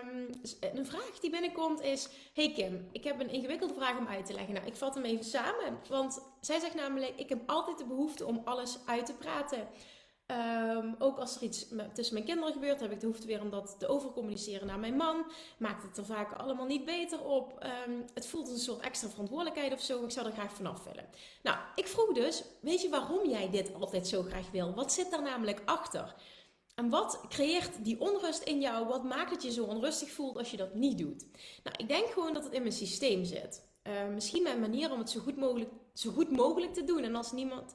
Um, 0.05 0.31
een 0.61 0.87
vraag 0.87 1.19
die 1.21 1.31
binnenkomt 1.31 1.81
is: 1.81 2.09
Hey 2.35 2.53
Kim, 2.53 2.89
ik 2.93 3.05
heb 3.05 3.21
een 3.21 3.31
ingewikkelde 3.31 3.75
vraag 3.75 3.99
om 3.99 4.09
uit 4.09 4.27
te 4.27 4.35
leggen. 4.35 4.55
Nou, 4.55 4.67
ik 4.67 4.77
vat 4.77 4.95
hem 4.95 5.05
even 5.05 5.25
samen. 5.25 5.79
Want 5.89 6.23
zij 6.41 6.59
zegt 6.59 6.75
namelijk: 6.75 7.13
Ik 7.17 7.29
heb 7.29 7.43
altijd 7.47 7.79
de 7.79 7.85
behoefte 7.85 8.27
om 8.27 8.43
alles 8.45 8.79
uit 8.87 9.07
te 9.07 9.15
praten. 9.15 9.69
Um, 10.27 10.95
ook 10.99 11.19
als 11.19 11.37
er 11.37 11.43
iets 11.43 11.67
tussen 11.95 12.15
mijn 12.15 12.27
kinderen 12.27 12.53
gebeurt, 12.53 12.81
heb 12.81 12.91
ik 12.91 13.01
de 13.01 13.07
behoefte 13.07 13.27
weer 13.27 13.41
om 13.41 13.51
dat 13.51 13.77
te 13.79 13.89
overcommuniceren 13.89 14.67
naar 14.67 14.79
mijn 14.79 14.97
man. 14.97 15.25
Maakt 15.59 15.83
het 15.83 15.97
er 15.97 16.05
vaak 16.05 16.33
allemaal 16.33 16.67
niet 16.67 16.85
beter 16.85 17.25
op. 17.25 17.67
Um, 17.89 18.05
het 18.15 18.27
voelt 18.27 18.49
een 18.49 18.59
soort 18.59 18.81
extra 18.81 19.09
verantwoordelijkheid 19.09 19.73
of 19.73 19.81
zo. 19.81 20.05
Ik 20.05 20.11
zou 20.11 20.27
er 20.27 20.33
graag 20.33 20.53
vanaf 20.53 20.85
willen. 20.85 21.09
Nou, 21.43 21.59
ik 21.75 21.87
vroeg 21.87 22.13
dus: 22.13 22.45
Weet 22.61 22.83
je 22.83 22.89
waarom 22.89 23.29
jij 23.29 23.51
dit 23.51 23.75
altijd 23.75 24.09
zo 24.09 24.23
graag 24.23 24.51
wil? 24.51 24.75
Wat 24.75 24.93
zit 24.93 25.11
daar 25.11 25.23
namelijk 25.23 25.63
achter? 25.65 26.15
En 26.75 26.89
wat 26.89 27.21
creëert 27.29 27.85
die 27.85 28.01
onrust 28.01 28.43
in 28.43 28.61
jou? 28.61 28.87
Wat 28.87 29.05
maakt 29.05 29.31
dat 29.31 29.43
je 29.43 29.53
zo 29.53 29.65
onrustig 29.65 30.11
voelt 30.11 30.37
als 30.37 30.51
je 30.51 30.57
dat 30.57 30.75
niet 30.75 30.99
doet? 30.99 31.27
Nou, 31.63 31.77
ik 31.79 31.89
denk 31.89 32.07
gewoon 32.07 32.35
dat 32.35 32.45
het 32.45 32.53
in 32.53 32.63
mijn 32.63 32.75
systeem 32.75 33.25
zit. 33.25 33.65
Uh, 33.83 34.07
misschien 34.15 34.43
mijn 34.43 34.61
manier 34.61 34.93
om 34.93 34.99
het 34.99 35.11
zo 35.11 35.21
goed 35.21 35.37
mogelijk, 35.37 35.71
zo 35.95 36.11
goed 36.11 36.31
mogelijk 36.31 36.75
te 36.75 36.85
doen. 36.85 37.03
En 37.03 37.15
als 37.15 37.33
niemand 37.33 37.75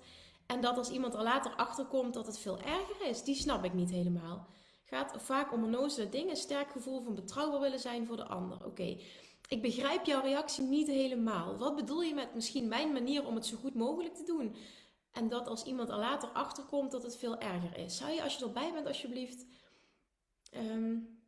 en 0.52 0.62
dat 0.62 0.78
als 0.78 0.90
iemand 0.90 1.14
er 1.14 1.24
later 1.24 1.56
achter 1.56 1.86
komt 1.86 2.14
dat 2.14 2.26
het 2.26 2.40
veel 2.40 2.60
erger 2.60 3.08
is, 3.08 3.24
die 3.24 3.36
snap 3.36 3.64
ik 3.64 3.74
niet 3.74 3.90
helemaal. 3.90 4.48
Gaat 4.84 5.22
vaak 5.22 5.54
om 5.54 5.64
onnozele 5.64 6.10
dingen, 6.10 6.36
sterk 6.36 6.72
gevoel 6.72 7.02
van 7.02 7.16
betrouwbaar 7.16 7.60
willen 7.60 7.80
zijn 7.80 8.06
voor 8.06 8.18
de 8.18 8.28
ander. 8.28 8.66
Oké, 8.66 8.98
ik 9.48 9.62
begrijp 9.62 10.06
jouw 10.06 10.22
reactie 10.22 10.64
niet 10.64 10.88
helemaal. 10.88 11.58
Wat 11.58 11.76
bedoel 11.76 12.02
je 12.02 12.14
met 12.14 12.36
misschien 12.36 12.68
mijn 12.68 12.94
manier 12.94 13.26
om 13.26 13.36
het 13.36 13.46
zo 13.46 13.58
goed 13.58 13.74
mogelijk 13.74 14.16
te 14.16 14.24
doen? 14.24 14.56
En 15.12 15.30
dat 15.30 15.48
als 15.48 15.64
iemand 15.64 15.90
er 15.90 15.98
later 15.98 16.30
achter 16.30 16.64
komt 16.64 16.92
dat 16.92 17.04
het 17.04 17.18
veel 17.18 17.40
erger 17.40 17.78
is. 17.78 17.98
Zou 17.98 18.12
je 18.12 18.24
als 18.24 18.38
je 18.38 18.46
erbij 18.46 18.74
bent 18.74 18.88
alsjeblieft 18.88 19.46
um, 20.54 21.22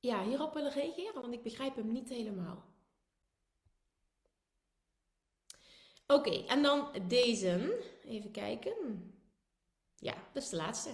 ja, 0.00 0.24
hierop 0.24 0.54
willen 0.54 0.72
reageren? 0.72 1.20
Want 1.20 1.34
ik 1.34 1.42
begrijp 1.42 1.76
hem 1.76 1.92
niet 1.92 2.08
helemaal. 2.08 2.73
Oké, 6.06 6.44
en 6.46 6.62
dan 6.62 6.88
deze. 7.08 7.82
Even 8.04 8.30
kijken. 8.30 8.72
Ja, 9.96 10.14
dat 10.32 10.42
is 10.42 10.48
de 10.48 10.56
laatste. 10.56 10.90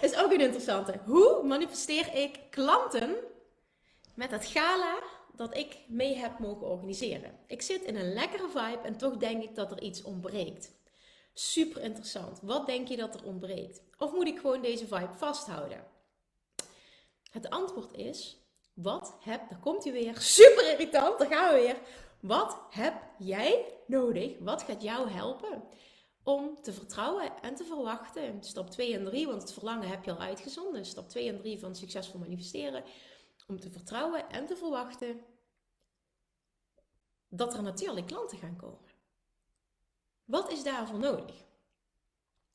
dat 0.00 0.10
is 0.10 0.16
ook 0.16 0.32
een 0.32 0.40
interessante. 0.40 1.00
Hoe 1.04 1.42
manifesteer 1.42 2.14
ik 2.14 2.40
klanten 2.50 3.16
met 4.14 4.30
het 4.30 4.46
gala 4.46 5.02
dat 5.36 5.56
ik 5.56 5.78
mee 5.88 6.14
heb 6.14 6.38
mogen 6.38 6.66
organiseren? 6.66 7.38
Ik 7.46 7.62
zit 7.62 7.82
in 7.82 7.96
een 7.96 8.12
lekkere 8.12 8.48
vibe 8.48 8.82
en 8.82 8.96
toch 8.96 9.16
denk 9.16 9.42
ik 9.42 9.54
dat 9.54 9.72
er 9.72 9.82
iets 9.82 10.02
ontbreekt. 10.02 10.72
Super 11.34 11.82
interessant. 11.82 12.40
Wat 12.42 12.66
denk 12.66 12.88
je 12.88 12.96
dat 12.96 13.14
er 13.14 13.24
ontbreekt? 13.24 13.82
Of 13.98 14.12
moet 14.12 14.26
ik 14.26 14.38
gewoon 14.38 14.62
deze 14.62 14.86
vibe 14.86 15.14
vasthouden? 15.16 15.84
Het 17.30 17.50
antwoord 17.50 17.92
is 17.92 18.41
wat 18.74 19.16
heb, 19.20 19.48
daar 19.48 19.58
komt 19.58 19.84
hij 19.84 19.92
weer, 19.92 20.20
super 20.20 20.70
irritant, 20.70 21.18
daar 21.18 21.28
gaan 21.28 21.54
we 21.54 21.60
weer. 21.60 21.76
Wat 22.20 22.58
heb 22.70 22.94
jij 23.18 23.78
nodig? 23.86 24.38
Wat 24.38 24.62
gaat 24.62 24.82
jou 24.82 25.08
helpen? 25.10 25.62
Om 26.22 26.62
te 26.62 26.72
vertrouwen 26.72 27.42
en 27.42 27.54
te 27.54 27.64
verwachten. 27.64 28.42
Stap 28.42 28.70
2 28.70 28.94
en 28.94 29.04
3, 29.04 29.26
want 29.26 29.42
het 29.42 29.52
verlangen 29.52 29.88
heb 29.88 30.04
je 30.04 30.10
al 30.10 30.18
uitgezonden. 30.18 30.86
Stap 30.86 31.08
2 31.08 31.28
en 31.28 31.38
3 31.38 31.58
van 31.58 31.76
succesvol 31.76 32.20
manifesteren. 32.20 32.84
Om 33.46 33.60
te 33.60 33.70
vertrouwen 33.70 34.30
en 34.30 34.46
te 34.46 34.56
verwachten 34.56 35.20
dat 37.28 37.54
er 37.54 37.62
natuurlijk 37.62 38.06
klanten 38.06 38.38
gaan 38.38 38.56
komen. 38.56 38.90
Wat 40.24 40.50
is 40.50 40.62
daarvoor 40.62 40.98
nodig? 40.98 41.44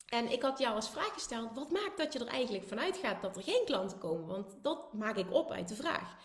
En 0.08 0.32
ik 0.32 0.42
had 0.42 0.60
jou 0.60 0.76
als 0.76 0.90
vraag 0.90 1.14
gesteld: 1.14 1.50
wat 1.54 1.72
maakt 1.72 1.98
dat 1.98 2.14
je 2.14 2.20
er 2.20 2.28
eigenlijk 2.28 2.68
vanuit 2.68 2.98
gaat 2.98 3.22
dat 3.22 3.36
er 3.36 3.44
geen 3.44 3.66
klanten 3.66 3.98
komen? 3.98 4.28
Want 4.28 4.56
dat 4.62 4.94
maak 4.94 5.16
ik 5.16 5.34
op 5.34 5.52
uit 5.52 5.68
de 5.68 5.76
vraag. 5.76 6.16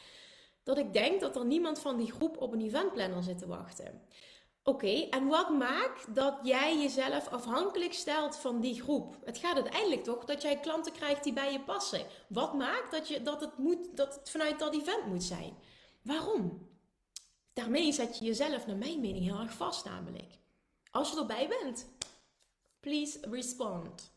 dat 0.64 0.78
ik 0.78 0.92
denk 0.92 1.20
dat 1.20 1.36
er 1.36 1.44
niemand 1.44 1.78
van 1.78 1.96
die 1.96 2.12
groep 2.12 2.36
op 2.36 2.52
een 2.52 2.60
eventplanner 2.60 3.22
zit 3.22 3.38
te 3.38 3.46
wachten. 3.46 4.02
Oké, 4.64 5.06
en 5.10 5.26
wat 5.26 5.50
maakt 5.50 6.14
dat 6.14 6.38
jij 6.42 6.78
jezelf 6.78 7.28
afhankelijk 7.28 7.92
stelt 7.92 8.36
van 8.36 8.60
die 8.60 8.82
groep? 8.82 9.16
Het 9.24 9.38
gaat 9.38 9.54
uiteindelijk 9.54 10.04
toch 10.04 10.24
dat 10.24 10.42
jij 10.42 10.60
klanten 10.60 10.92
krijgt 10.92 11.24
die 11.24 11.32
bij 11.32 11.52
je 11.52 11.60
passen. 11.60 12.06
Wat 12.28 12.54
maakt 12.54 12.90
dat, 12.90 13.08
je, 13.08 13.22
dat, 13.22 13.40
het, 13.40 13.58
moet, 13.58 13.96
dat 13.96 14.14
het 14.14 14.30
vanuit 14.30 14.58
dat 14.58 14.74
event 14.74 15.06
moet 15.06 15.22
zijn? 15.22 15.56
Waarom? 16.02 16.68
Daarmee 17.52 17.92
zet 17.92 18.18
je 18.18 18.24
jezelf, 18.24 18.66
naar 18.66 18.76
mijn 18.76 19.00
mening, 19.00 19.24
heel 19.24 19.40
erg 19.40 19.52
vast 19.52 19.84
namelijk. 19.84 20.38
Als 20.90 21.10
je 21.10 21.18
erbij 21.18 21.48
bent, 21.48 21.86
please 22.82 23.18
respond. 23.20 24.10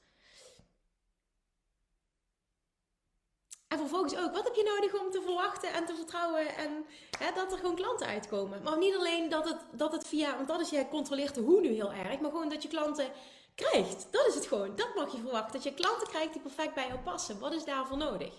En 3.67 3.77
vervolgens 3.77 4.15
ook, 4.15 4.33
wat 4.33 4.43
heb 4.43 4.55
je 4.55 4.63
nodig 4.63 5.01
om 5.01 5.11
te 5.11 5.21
verwachten 5.21 5.73
en 5.73 5.85
te 5.85 5.95
vertrouwen 5.95 6.55
en 6.55 6.85
hè, 7.19 7.31
dat 7.33 7.51
er 7.51 7.57
gewoon 7.57 7.75
klanten 7.75 8.07
uitkomen. 8.07 8.63
Maar 8.63 8.77
niet 8.77 8.95
alleen 8.95 9.29
dat 9.29 9.49
het, 9.49 9.61
dat 9.71 9.91
het 9.91 10.07
via, 10.07 10.35
want 10.35 10.47
dat 10.47 10.59
is, 10.59 10.69
jij 10.69 10.89
controleert 10.89 11.35
de 11.35 11.41
hoe 11.41 11.61
nu 11.61 11.67
heel 11.67 11.91
erg, 11.91 12.19
maar 12.19 12.31
gewoon 12.31 12.49
dat 12.49 12.63
je 12.63 12.67
klanten 12.69 13.11
krijgt. 13.55 14.07
Dat 14.11 14.27
is 14.27 14.35
het 14.35 14.45
gewoon, 14.45 14.75
dat 14.75 14.95
mag 14.95 15.11
je 15.11 15.17
verwachten. 15.17 15.51
Dat 15.51 15.63
je 15.63 15.73
klanten 15.73 16.07
krijgt 16.07 16.33
die 16.33 16.41
perfect 16.41 16.73
bij 16.73 16.87
jou 16.87 16.99
passen. 16.99 17.39
Wat 17.39 17.53
is 17.53 17.65
daarvoor 17.65 17.97
nodig? 17.97 18.33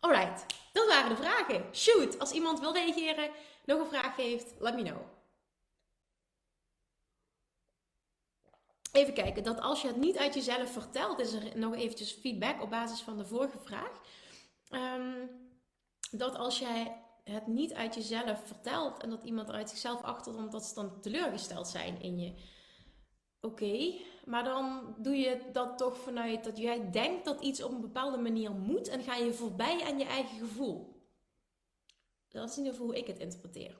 Alright, 0.00 0.46
dat 0.72 0.86
waren 0.86 1.08
de 1.08 1.22
vragen. 1.22 1.74
Shoot, 1.74 2.18
als 2.18 2.30
iemand 2.30 2.60
wil 2.60 2.72
reageren, 2.72 3.30
nog 3.64 3.80
een 3.80 3.86
vraag 3.86 4.16
heeft, 4.16 4.54
let 4.58 4.74
me 4.74 4.82
know. 4.82 5.13
Even 8.94 9.14
kijken, 9.14 9.42
dat 9.42 9.60
als 9.60 9.82
je 9.82 9.86
het 9.86 9.96
niet 9.96 10.16
uit 10.16 10.34
jezelf 10.34 10.72
vertelt, 10.72 11.20
is 11.20 11.32
er 11.32 11.58
nog 11.58 11.74
eventjes 11.74 12.12
feedback 12.12 12.62
op 12.62 12.70
basis 12.70 13.00
van 13.00 13.18
de 13.18 13.24
vorige 13.24 13.58
vraag. 13.58 14.00
Ehm, 14.68 15.26
dat 16.10 16.36
als 16.36 16.58
jij 16.58 17.02
het 17.24 17.46
niet 17.46 17.72
uit 17.72 17.94
jezelf 17.94 18.46
vertelt 18.46 19.02
en 19.02 19.10
dat 19.10 19.24
iemand 19.24 19.50
uit 19.50 19.70
zichzelf 19.70 20.02
achterkomt, 20.02 20.52
dat 20.52 20.64
ze 20.64 20.74
dan 20.74 21.00
teleurgesteld 21.00 21.68
zijn 21.68 22.02
in 22.02 22.18
je. 22.18 22.34
Oké, 23.40 23.94
maar 24.24 24.44
dan 24.44 24.94
doe 24.98 25.16
je 25.16 25.40
dat 25.52 25.78
toch 25.78 25.98
vanuit 25.98 26.44
dat 26.44 26.58
jij 26.58 26.90
denkt 26.90 27.24
dat 27.24 27.40
iets 27.40 27.62
op 27.62 27.70
een 27.70 27.80
bepaalde 27.80 28.18
manier 28.18 28.50
moet 28.50 28.88
en 28.88 29.02
ga 29.02 29.16
je 29.16 29.32
voorbij 29.32 29.84
aan 29.84 29.98
je 29.98 30.04
eigen 30.04 30.38
gevoel. 30.38 31.02
Dat 32.28 32.48
is 32.48 32.56
in 32.56 32.64
ieder 32.64 32.72
geval 32.72 32.86
hoe 32.86 32.98
ik 32.98 33.06
het 33.06 33.18
interpreteer. 33.18 33.78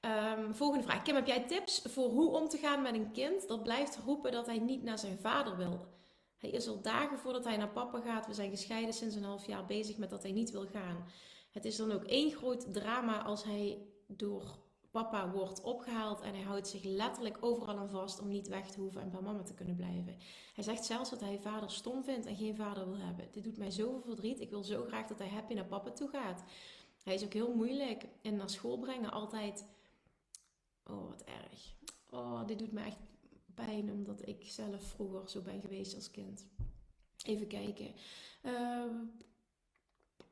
Um, 0.00 0.54
volgende 0.54 0.84
vraag. 0.84 1.02
Kim, 1.02 1.14
heb 1.14 1.26
jij 1.26 1.46
tips 1.46 1.82
voor 1.84 2.08
hoe 2.08 2.30
om 2.30 2.48
te 2.48 2.58
gaan 2.58 2.82
met 2.82 2.94
een 2.94 3.12
kind 3.12 3.48
dat 3.48 3.62
blijft 3.62 3.98
roepen 4.04 4.32
dat 4.32 4.46
hij 4.46 4.58
niet 4.58 4.82
naar 4.82 4.98
zijn 4.98 5.18
vader 5.18 5.56
wil? 5.56 5.86
Hij 6.36 6.50
is 6.50 6.68
al 6.68 6.82
dagen 6.82 7.18
voordat 7.18 7.44
hij 7.44 7.56
naar 7.56 7.68
papa 7.68 8.00
gaat. 8.00 8.26
We 8.26 8.34
zijn 8.34 8.50
gescheiden 8.50 8.94
sinds 8.94 9.14
een 9.14 9.24
half 9.24 9.46
jaar 9.46 9.66
bezig 9.66 9.96
met 9.96 10.10
dat 10.10 10.22
hij 10.22 10.32
niet 10.32 10.50
wil 10.50 10.66
gaan. 10.66 11.04
Het 11.50 11.64
is 11.64 11.76
dan 11.76 11.92
ook 11.92 12.04
één 12.04 12.30
groot 12.30 12.74
drama 12.74 13.22
als 13.22 13.44
hij 13.44 13.78
door 14.06 14.58
papa 14.90 15.30
wordt 15.30 15.62
opgehaald 15.62 16.20
en 16.20 16.34
hij 16.34 16.42
houdt 16.42 16.68
zich 16.68 16.84
letterlijk 16.84 17.36
overal 17.40 17.78
aan 17.78 17.90
vast 17.90 18.20
om 18.20 18.28
niet 18.28 18.48
weg 18.48 18.70
te 18.70 18.80
hoeven 18.80 19.00
en 19.00 19.10
bij 19.10 19.20
mama 19.20 19.42
te 19.42 19.54
kunnen 19.54 19.76
blijven. 19.76 20.16
Hij 20.54 20.64
zegt 20.64 20.84
zelfs 20.84 21.10
dat 21.10 21.20
hij 21.20 21.38
vader 21.42 21.70
stom 21.70 22.04
vindt 22.04 22.26
en 22.26 22.36
geen 22.36 22.56
vader 22.56 22.86
wil 22.86 22.98
hebben. 22.98 23.28
Dit 23.32 23.44
doet 23.44 23.58
mij 23.58 23.70
zoveel 23.70 24.02
verdriet. 24.02 24.40
Ik 24.40 24.50
wil 24.50 24.62
zo 24.62 24.84
graag 24.84 25.06
dat 25.06 25.18
hij 25.18 25.28
happy 25.28 25.54
naar 25.54 25.64
papa 25.64 25.90
toe 25.90 26.08
gaat. 26.08 26.44
Hij 27.02 27.14
is 27.14 27.24
ook 27.24 27.32
heel 27.32 27.54
moeilijk 27.54 28.04
en 28.22 28.36
naar 28.36 28.50
school 28.50 28.78
brengen 28.78 29.10
altijd 29.10 29.66
Oh, 30.88 31.08
wat 31.08 31.24
erg. 31.24 31.74
Oh, 32.10 32.46
dit 32.46 32.58
doet 32.58 32.72
me 32.72 32.80
echt 32.80 32.98
pijn 33.54 33.92
omdat 33.92 34.26
ik 34.26 34.44
zelf 34.44 34.82
vroeger 34.82 35.28
zo 35.28 35.40
ben 35.40 35.60
geweest 35.60 35.94
als 35.94 36.10
kind. 36.10 36.46
Even 37.24 37.46
kijken. 37.46 37.94
Ehm, 38.42 38.94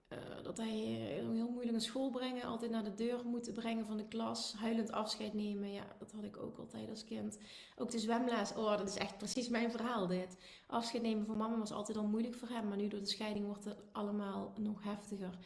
eh, 0.08 0.18
dat 0.42 0.56
hij 0.56 0.68
heel 0.68 1.48
moeilijk 1.48 1.70
naar 1.70 1.80
school 1.80 2.10
brengen, 2.10 2.42
altijd 2.42 2.70
naar 2.70 2.84
de 2.84 2.94
deur 2.94 3.26
moeten 3.26 3.52
brengen 3.52 3.86
van 3.86 3.96
de 3.96 4.08
klas, 4.08 4.54
huilend 4.54 4.92
afscheid 4.92 5.34
nemen. 5.34 5.72
Ja, 5.72 5.96
dat 5.98 6.12
had 6.12 6.24
ik 6.24 6.36
ook 6.36 6.58
altijd 6.58 6.90
als 6.90 7.04
kind. 7.04 7.38
Ook 7.76 7.90
de 7.90 7.98
zwemles, 7.98 8.54
oh, 8.54 8.76
dat 8.76 8.88
is 8.88 8.96
echt 8.96 9.18
precies 9.18 9.48
mijn 9.48 9.70
verhaal 9.70 10.06
dit. 10.06 10.36
Afscheid 10.66 11.02
nemen 11.02 11.26
van 11.26 11.36
mama 11.36 11.58
was 11.58 11.72
altijd 11.72 11.98
al 11.98 12.06
moeilijk 12.06 12.34
voor 12.34 12.48
hem, 12.48 12.68
maar 12.68 12.76
nu 12.76 12.88
door 12.88 13.00
de 13.00 13.06
scheiding 13.06 13.46
wordt 13.46 13.64
het 13.64 13.76
allemaal 13.92 14.52
nog 14.60 14.82
heftiger. 14.82 15.38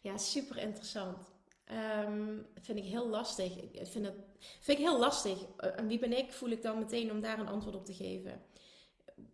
Ja, 0.00 0.16
super 0.16 0.56
interessant. 0.56 1.37
Um, 1.70 2.46
vind 2.60 2.78
ik 2.78 2.84
heel 2.84 3.08
lastig. 3.08 3.56
Ik 3.56 3.86
vind, 3.86 4.06
het, 4.06 4.14
vind 4.38 4.78
ik 4.78 4.84
heel 4.84 4.98
lastig. 4.98 5.44
Eh, 5.56 5.78
en 5.78 5.86
wie 5.86 5.98
ben 5.98 6.18
ik, 6.18 6.32
voel 6.32 6.48
ik 6.48 6.62
dan 6.62 6.78
meteen 6.78 7.10
om 7.10 7.20
daar 7.20 7.38
een 7.38 7.48
antwoord 7.48 7.76
op 7.76 7.84
te 7.84 7.94
geven. 7.94 8.42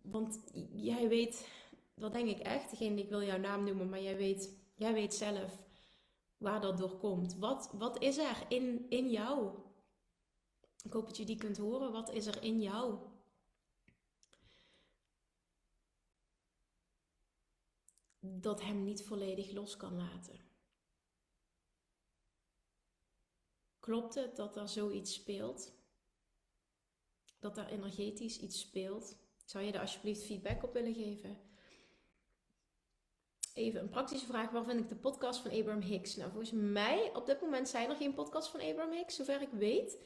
Want 0.01 0.39
jij 0.73 1.07
weet, 1.07 1.49
dat 1.93 2.13
denk 2.13 2.29
ik 2.29 2.39
echt, 2.39 2.69
degene 2.69 3.01
ik 3.01 3.09
wil 3.09 3.23
jouw 3.23 3.37
naam 3.37 3.63
noemen, 3.63 3.89
maar 3.89 4.01
jij 4.01 4.17
weet, 4.17 4.55
jij 4.75 4.93
weet 4.93 5.13
zelf 5.13 5.63
waar 6.37 6.61
dat 6.61 6.77
door 6.77 6.97
komt. 6.97 7.35
Wat, 7.35 7.69
wat 7.73 8.01
is 8.01 8.17
er 8.17 8.45
in, 8.47 8.85
in 8.89 9.09
jou? 9.09 9.57
Ik 10.83 10.93
hoop 10.93 11.05
dat 11.05 11.17
je 11.17 11.25
die 11.25 11.37
kunt 11.37 11.57
horen. 11.57 11.91
Wat 11.91 12.13
is 12.13 12.25
er 12.25 12.43
in 12.43 12.61
jou? 12.61 12.97
Dat 18.19 18.61
hem 18.61 18.83
niet 18.83 19.03
volledig 19.03 19.51
los 19.51 19.77
kan 19.77 19.97
laten. 19.97 20.44
Klopt 23.85 24.15
het 24.15 24.35
dat 24.35 24.55
er 24.55 24.67
zoiets 24.67 25.13
speelt? 25.13 25.73
Dat 27.39 27.57
er 27.57 27.67
energetisch 27.67 28.39
iets 28.39 28.59
speelt? 28.59 29.17
Zou 29.45 29.63
je 29.63 29.71
daar 29.71 29.81
alsjeblieft 29.81 30.23
feedback 30.23 30.63
op 30.63 30.73
willen 30.73 30.93
geven? 30.93 31.37
Even 33.53 33.79
een 33.79 33.89
praktische 33.89 34.25
vraag. 34.25 34.51
Waar 34.51 34.63
vind 34.63 34.79
ik 34.79 34.89
de 34.89 34.95
podcast 34.95 35.39
van 35.39 35.51
Abraham 35.51 35.81
Hicks? 35.81 36.15
Nou, 36.15 36.31
volgens 36.31 36.51
mij 36.51 37.11
op 37.13 37.25
dit 37.25 37.41
moment 37.41 37.69
zijn 37.69 37.89
er 37.89 37.95
geen 37.95 38.13
podcast 38.13 38.49
van 38.49 38.61
Abraham 38.61 38.93
Hicks, 38.93 39.15
zover 39.15 39.41
ik 39.41 39.51
weet. 39.51 39.97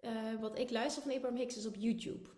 Uh, 0.00 0.40
wat 0.40 0.58
ik 0.58 0.70
luister 0.70 1.02
van 1.02 1.12
Abraham 1.12 1.38
Hicks 1.38 1.56
is 1.56 1.66
op 1.66 1.74
YouTube. 1.76 2.28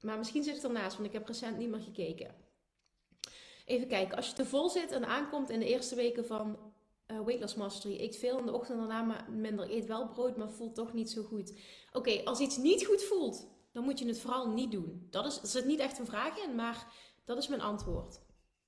Maar 0.00 0.18
misschien 0.18 0.42
zit 0.42 0.54
het 0.54 0.64
ernaast, 0.64 0.96
want 0.96 1.08
ik 1.08 1.12
heb 1.12 1.26
recent 1.26 1.58
niet 1.58 1.70
meer 1.70 1.80
gekeken. 1.80 2.34
Even 3.64 3.88
kijken, 3.88 4.16
als 4.16 4.28
je 4.28 4.34
te 4.34 4.46
vol 4.46 4.68
zit 4.68 4.90
en 4.90 5.06
aankomt 5.06 5.50
in 5.50 5.60
de 5.60 5.68
eerste 5.68 5.94
weken 5.94 6.26
van 6.26 6.69
uh, 7.10 7.20
Weight 7.20 7.40
Loss 7.40 7.54
Mastery. 7.54 8.00
Eet 8.00 8.16
veel 8.16 8.38
in 8.38 8.46
de 8.46 8.52
ochtend 8.52 8.80
en 8.80 8.88
daarna 8.88 9.02
maar 9.02 9.30
minder. 9.30 9.70
Eet 9.70 9.86
wel 9.86 10.08
brood, 10.08 10.36
maar 10.36 10.50
voelt 10.50 10.74
toch 10.74 10.92
niet 10.92 11.10
zo 11.10 11.22
goed. 11.22 11.58
Oké, 11.92 12.24
als 12.24 12.40
iets 12.40 12.56
niet 12.56 12.86
goed 12.86 13.02
voelt, 13.02 13.46
dan 13.72 13.84
moet 13.84 13.98
je 13.98 14.06
het 14.06 14.20
vooral 14.20 14.48
niet 14.48 14.70
doen. 14.70 15.06
Dat 15.10 15.26
is, 15.26 15.40
er 15.40 15.48
zit 15.48 15.64
niet 15.64 15.80
echt 15.80 15.98
een 15.98 16.06
vraag 16.06 16.44
in, 16.44 16.54
maar 16.54 16.86
dat 17.24 17.38
is 17.38 17.48
mijn 17.48 17.60
antwoord. 17.60 18.20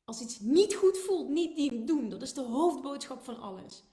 Als 0.05 0.21
iets 0.21 0.41
niet 0.41 0.75
goed 0.75 0.99
voelt, 0.99 1.29
niet 1.29 1.87
doen. 1.87 2.09
Dat 2.09 2.23
is 2.23 2.35
de 2.35 2.43
hoofdboodschap 2.43 3.23
van 3.25 3.41
alles. 3.41 3.85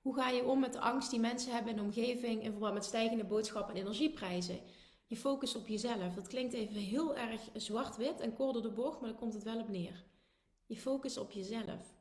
Hoe 0.00 0.14
ga 0.14 0.28
je 0.28 0.44
om 0.44 0.60
met 0.60 0.72
de 0.72 0.80
angst 0.80 1.10
die 1.10 1.20
mensen 1.20 1.52
hebben 1.52 1.70
in 1.70 1.76
de 1.76 1.82
omgeving 1.82 2.42
in 2.42 2.50
verband 2.50 2.74
met 2.74 2.84
stijgende 2.84 3.24
boodschappen 3.24 3.74
en 3.74 3.80
energieprijzen? 3.80 4.60
Je 5.06 5.16
focus 5.16 5.54
op 5.54 5.68
jezelf. 5.68 6.14
Dat 6.14 6.26
klinkt 6.26 6.54
even 6.54 6.74
heel 6.74 7.16
erg 7.16 7.40
zwart-wit 7.54 8.20
en 8.20 8.34
kort 8.34 8.52
door 8.52 8.62
de 8.62 8.72
bocht, 8.72 9.00
maar 9.00 9.10
daar 9.10 9.18
komt 9.18 9.34
het 9.34 9.42
wel 9.42 9.60
op 9.60 9.68
neer. 9.68 10.04
Je 10.66 10.76
focus 10.76 11.18
op 11.18 11.30
jezelf. 11.30 11.97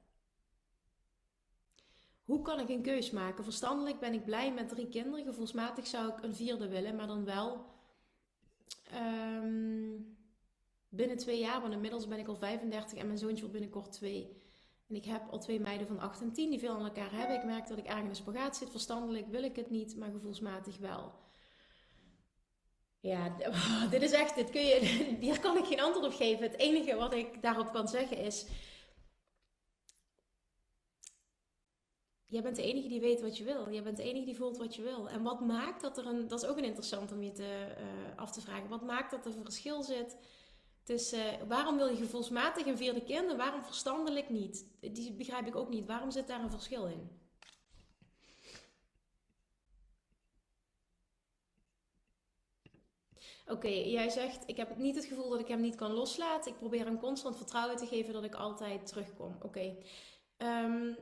Hoe 2.28 2.42
kan 2.42 2.60
ik 2.60 2.70
een 2.70 2.82
keus 2.82 3.12
maken? 3.12 3.44
Verstandelijk 3.44 4.00
ben 4.00 4.14
ik 4.14 4.26
blij 4.26 4.54
met 4.54 4.70
drie 4.70 4.88
kinderen. 4.88 5.26
Gevoelsmatig 5.26 5.88
zou 5.88 6.08
ik 6.08 6.24
een 6.24 6.36
vierde 6.36 6.68
willen, 6.68 6.96
maar 6.96 7.08
dan 7.08 7.26
wel 7.26 7.66
um, 8.94 10.18
binnen 10.90 11.18
twee 11.18 11.40
jaar. 11.40 11.62
Want 11.62 11.74
inmiddels 11.74 12.08
ben 12.08 12.20
ik 12.20 12.28
al 12.28 12.36
35 12.36 12.98
en 12.98 13.06
mijn 13.06 13.18
zoontje 13.18 13.40
wordt 13.40 13.54
binnenkort 13.54 13.92
twee. 13.92 14.42
En 14.90 14.96
ik 14.96 15.06
heb 15.06 15.22
al 15.32 15.40
twee 15.40 15.60
meiden 15.60 15.88
van 15.88 16.00
8 16.00 16.22
en 16.22 16.32
10 16.32 16.50
die 16.50 16.60
veel 16.60 16.74
aan 16.74 16.86
elkaar 16.86 17.12
hebben. 17.12 17.36
Ik 17.36 17.44
merk 17.44 17.68
dat 17.68 17.78
ik 17.78 17.86
ergens 17.86 18.08
in 18.08 18.16
spagaat 18.16 18.58
zit. 18.58 18.70
Verstandelijk 18.70 19.28
wil 19.28 19.44
ik 19.44 19.56
het 19.56 19.70
niet, 19.70 19.96
maar 19.96 20.12
gevoelsmatig 20.12 20.78
wel. 20.78 21.12
Ja, 23.00 23.36
dit 23.90 24.02
is 24.02 24.12
echt, 24.12 24.36
dit 24.36 24.50
kun 24.50 24.66
je, 24.66 24.80
hier 25.26 25.40
kan 25.40 25.58
ik 25.58 25.66
geen 25.66 25.82
antwoord 25.82 26.06
op 26.06 26.14
geven. 26.14 26.44
Het 26.44 26.58
enige 26.60 26.96
wat 26.96 27.14
ik 27.14 27.42
daarop 27.42 27.72
kan 27.72 27.88
zeggen 27.88 28.18
is 28.18 28.46
jij 32.28 32.42
bent 32.42 32.56
de 32.56 32.62
enige 32.62 32.88
die 32.88 33.00
weet 33.00 33.22
wat 33.22 33.38
je 33.38 33.44
wil. 33.44 33.72
Jij 33.72 33.84
bent 33.84 33.98
de 33.98 34.04
enige 34.04 34.26
die 34.26 34.36
voelt 34.36 34.58
wat 34.58 34.76
je 34.76 34.82
wil. 34.82 35.10
En 35.10 35.24
wat 35.24 35.40
maakt 35.40 35.82
dat 35.82 35.98
er 35.98 36.06
een. 36.06 36.28
Dat 36.28 36.44
is 36.44 36.50
ook 36.50 36.58
een 36.58 36.64
interessant 36.64 37.12
om 37.12 37.24
je 37.24 37.32
te, 37.32 37.76
uh, 37.80 38.18
af 38.18 38.32
te 38.32 38.42
vragen. 38.42 38.70
Wat 38.70 38.82
maakt 38.82 39.12
dat 39.12 39.26
er 39.26 39.36
een 39.36 39.44
verschil 39.44 39.84
zit 39.84 40.18
tussen. 40.84 41.34
Uh, 41.34 41.48
waarom 41.48 41.78
wil 41.78 41.88
je 41.88 41.96
gevoelsmatig 41.96 42.66
een 42.66 42.78
vierde 42.78 43.04
kind 43.04 43.32
en 43.32 43.38
waarom 43.38 43.64
verstandelijk 43.64 44.30
niet? 44.30 44.66
Die 44.80 45.14
begrijp 45.14 45.48
ik 45.48 45.56
ook 45.56 45.70
niet. 45.70 45.86
Waarom 45.86 46.12
zit 46.12 46.28
daar 46.28 46.44
een 46.44 46.52
verschil 46.52 46.86
in? 46.86 47.10
Oké, 53.48 53.68
jij 53.68 54.10
zegt, 54.10 54.44
ik 54.46 54.58
heb 54.58 54.78
niet 54.78 54.96
het 54.96 55.06
gevoel 55.06 55.30
dat 55.30 55.40
ik 55.40 55.48
hem 55.48 55.62
niet 55.62 55.76
kan 55.76 55.92
loslaten. 55.92 56.52
Ik 56.52 56.58
probeer 56.58 56.86
hem 56.86 57.00
constant 57.00 57.38
vertrouwen 57.38 57.78
te 57.78 57.86
geven 57.86 58.14
dat 58.14 58.24
ik 58.24 58.36
altijd 58.36 58.88
terugkom. 58.88 59.38
Oké. 59.42 59.76
Ehm, 60.38 60.94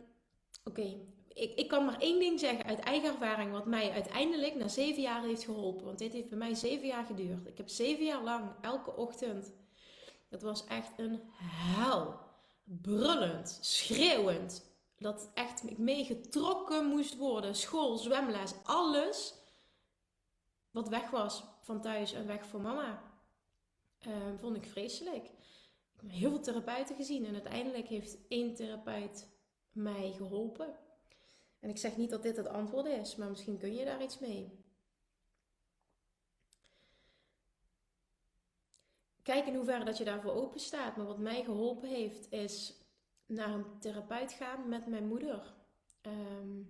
Oké, 0.69 0.97
ik, 1.33 1.55
ik 1.55 1.67
kan 1.67 1.85
maar 1.85 1.99
één 1.99 2.19
ding 2.19 2.39
zeggen 2.39 2.65
uit 2.65 2.79
eigen 2.79 3.09
ervaring, 3.09 3.51
wat 3.51 3.65
mij 3.65 3.91
uiteindelijk 3.91 4.55
na 4.55 4.67
zeven 4.67 5.01
jaar 5.01 5.23
heeft 5.23 5.43
geholpen. 5.43 5.85
Want 5.85 5.97
dit 5.97 6.13
heeft 6.13 6.29
bij 6.29 6.37
mij 6.37 6.53
zeven 6.53 6.87
jaar 6.87 7.05
geduurd. 7.05 7.47
Ik 7.47 7.57
heb 7.57 7.69
zeven 7.69 8.05
jaar 8.05 8.23
lang 8.23 8.51
elke 8.61 8.95
ochtend. 8.95 9.53
Het 10.29 10.41
was 10.41 10.65
echt 10.65 10.99
een 10.99 11.21
hel. 11.37 12.19
brullend, 12.63 13.57
schreeuwend. 13.61 14.73
Dat 14.97 15.31
echt 15.33 15.69
ik 15.69 15.77
meegetrokken 15.77 16.85
moest 16.85 17.17
worden. 17.17 17.55
School, 17.55 17.97
zwemles, 17.97 18.53
alles 18.63 19.33
wat 20.71 20.89
weg 20.89 21.09
was 21.09 21.43
van 21.61 21.81
thuis 21.81 22.13
en 22.13 22.27
weg 22.27 22.45
van 22.45 22.61
mama. 22.61 23.03
Uh, 24.07 24.13
vond 24.39 24.55
ik 24.55 24.65
vreselijk. 24.65 25.25
Ik 25.25 26.01
heb 26.01 26.11
heel 26.11 26.29
veel 26.29 26.41
therapeuten 26.41 26.95
gezien 26.95 27.25
en 27.25 27.33
uiteindelijk 27.33 27.87
heeft 27.87 28.17
één 28.27 28.55
therapeut 28.55 29.27
mij 29.75 30.13
geholpen. 30.13 30.75
En 31.59 31.69
ik 31.69 31.77
zeg 31.77 31.97
niet 31.97 32.09
dat 32.09 32.23
dit 32.23 32.37
het 32.37 32.47
antwoord 32.47 32.85
is, 32.85 33.15
maar 33.15 33.29
misschien 33.29 33.57
kun 33.57 33.73
je 33.73 33.85
daar 33.85 34.03
iets 34.03 34.19
mee. 34.19 34.63
Kijk 39.23 39.45
in 39.45 39.55
hoeverre 39.55 39.85
dat 39.85 39.97
je 39.97 40.03
daarvoor 40.03 40.31
open 40.31 40.59
staat. 40.59 40.97
Maar 40.97 41.05
wat 41.05 41.19
mij 41.19 41.43
geholpen 41.43 41.89
heeft, 41.89 42.31
is 42.31 42.83
naar 43.25 43.53
een 43.53 43.79
therapeut 43.79 44.31
gaan 44.31 44.69
met 44.69 44.87
mijn 44.87 45.07
moeder. 45.07 45.53
Ehm, 46.01 46.61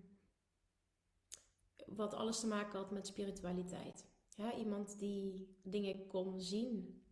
wat 1.85 2.13
alles 2.13 2.39
te 2.39 2.47
maken 2.47 2.79
had 2.79 2.91
met 2.91 3.07
spiritualiteit. 3.07 4.05
Ja, 4.35 4.55
iemand 4.55 4.99
die 4.99 5.55
dingen 5.61 6.07
kon 6.07 6.41
zien 6.41 7.03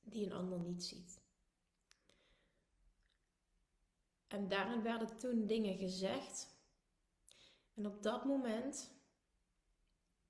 die 0.00 0.26
een 0.26 0.32
ander 0.32 0.60
niet 0.60 0.84
ziet. 0.84 1.21
En 4.32 4.48
daarin 4.48 4.82
werden 4.82 5.16
toen 5.16 5.46
dingen 5.46 5.76
gezegd. 5.76 6.48
En 7.74 7.86
op 7.86 8.02
dat 8.02 8.24
moment 8.24 8.90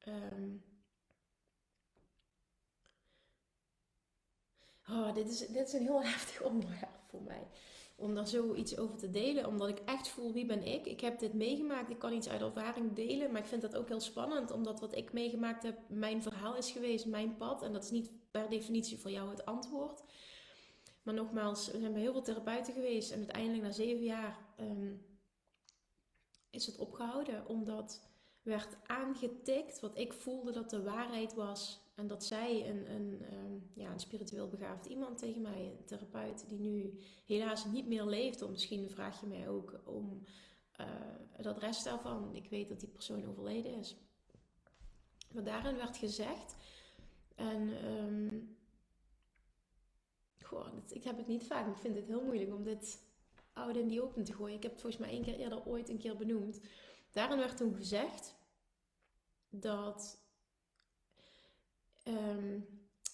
um, 0.07 0.65
oh, 4.89 5.15
dit, 5.15 5.29
is, 5.29 5.39
dit 5.39 5.67
is 5.67 5.73
een 5.73 5.83
heel 5.83 6.03
heftig 6.13 6.43
onderwerp 6.43 7.01
voor 7.07 7.23
mij. 7.23 7.47
Om 7.97 8.15
daar 8.15 8.27
zoiets 8.27 8.79
over 8.79 8.97
te 8.97 9.11
delen. 9.11 9.47
Omdat 9.47 9.69
ik 9.69 9.79
echt 9.79 10.09
voel 10.09 10.33
wie 10.33 10.47
ben 10.47 10.63
ik. 10.63 10.87
Ik 10.87 11.01
heb 11.01 11.19
dit 11.19 11.35
meegemaakt. 11.35 11.91
Ik 11.91 11.99
kan 11.99 12.13
iets 12.13 12.29
uit 12.29 12.41
ervaring 12.41 12.93
delen. 12.93 13.33
Maar 13.33 13.41
ik 13.41 13.47
vind 13.47 13.63
dat 13.63 13.77
ook 13.77 13.89
heel 13.89 14.01
spannend. 14.01 14.51
Omdat 14.51 14.81
wat 14.81 14.97
ik 14.97 15.13
meegemaakt 15.13 15.63
heb, 15.63 15.79
mijn 15.89 16.23
verhaal 16.23 16.57
is 16.57 16.71
geweest. 16.71 17.07
Mijn 17.07 17.37
pad. 17.37 17.63
En 17.63 17.73
dat 17.73 17.85
is 17.85 17.91
niet 17.91 18.11
per 18.31 18.51
definitie 18.51 18.99
voor 18.99 19.11
jou 19.11 19.31
het 19.31 19.45
antwoord. 19.45 20.03
Maar 21.03 21.15
nogmaals, 21.15 21.71
we 21.71 21.79
zijn 21.79 21.93
bij 21.93 22.03
heel 22.03 22.13
veel 22.13 22.23
therapeuten 22.23 22.75
geweest. 22.75 23.11
En 23.11 23.19
uiteindelijk 23.19 23.63
na 23.63 23.71
zeven 23.71 24.05
jaar 24.05 24.39
ehm, 24.57 24.93
is 26.51 26.67
het 26.67 26.77
opgehouden. 26.77 27.47
Omdat 27.47 28.11
werd 28.43 28.77
aangetikt 28.87 29.81
wat 29.81 29.99
ik 29.99 30.13
voelde 30.13 30.53
dat 30.53 30.71
de 30.71 30.83
waarheid 30.83 31.35
was. 31.35 31.81
En 31.95 32.07
dat 32.07 32.25
zij 32.25 32.69
een, 32.69 32.91
een, 32.91 33.23
ehm, 33.23 33.59
ja, 33.75 33.91
een 33.91 34.01
spiritueel 34.01 34.49
begaafd 34.49 34.87
iemand 34.87 35.19
tegen 35.19 35.43
mij, 35.43 35.77
een 35.79 35.85
therapeut, 35.85 36.49
die 36.49 36.59
nu 36.59 37.01
helaas 37.27 37.65
niet 37.65 37.87
meer 37.87 38.05
leeft. 38.05 38.43
Of 38.43 38.51
misschien 38.51 38.91
vraag 38.91 39.21
je 39.21 39.27
mij 39.27 39.49
ook 39.49 39.81
om 39.85 40.23
uh, 40.81 40.87
het 41.31 41.47
adres 41.47 41.83
daarvan. 41.83 42.35
Ik 42.35 42.49
weet 42.49 42.69
dat 42.69 42.81
die 42.81 42.89
persoon 42.89 43.27
overleden 43.27 43.75
is. 43.75 43.97
Maar 45.33 45.45
daarin 45.45 45.77
werd 45.77 45.97
gezegd. 45.97 46.57
En 47.35 47.87
um, 47.87 48.57
ik 50.89 51.05
heb 51.05 51.17
het 51.17 51.27
niet 51.27 51.47
vaak. 51.47 51.69
Ik 51.69 51.79
vind 51.79 51.97
het 51.97 52.07
heel 52.07 52.25
moeilijk 52.25 52.55
om 52.55 52.63
dit 52.63 53.03
oude 53.53 53.81
in 53.81 53.89
die 53.89 54.03
open 54.03 54.25
te 54.25 54.33
gooien. 54.33 54.57
Ik 54.57 54.63
heb 54.63 54.73
het 54.73 54.81
volgens 54.81 55.03
mij 55.03 55.11
één 55.11 55.23
keer 55.23 55.39
eerder 55.39 55.67
ooit 55.67 55.89
een 55.89 55.99
keer 55.99 56.17
benoemd. 56.17 56.61
Daarin 57.11 57.39
werd 57.39 57.57
toen 57.57 57.75
gezegd 57.75 58.35
dat 59.49 60.23
Ehm, 62.03 62.61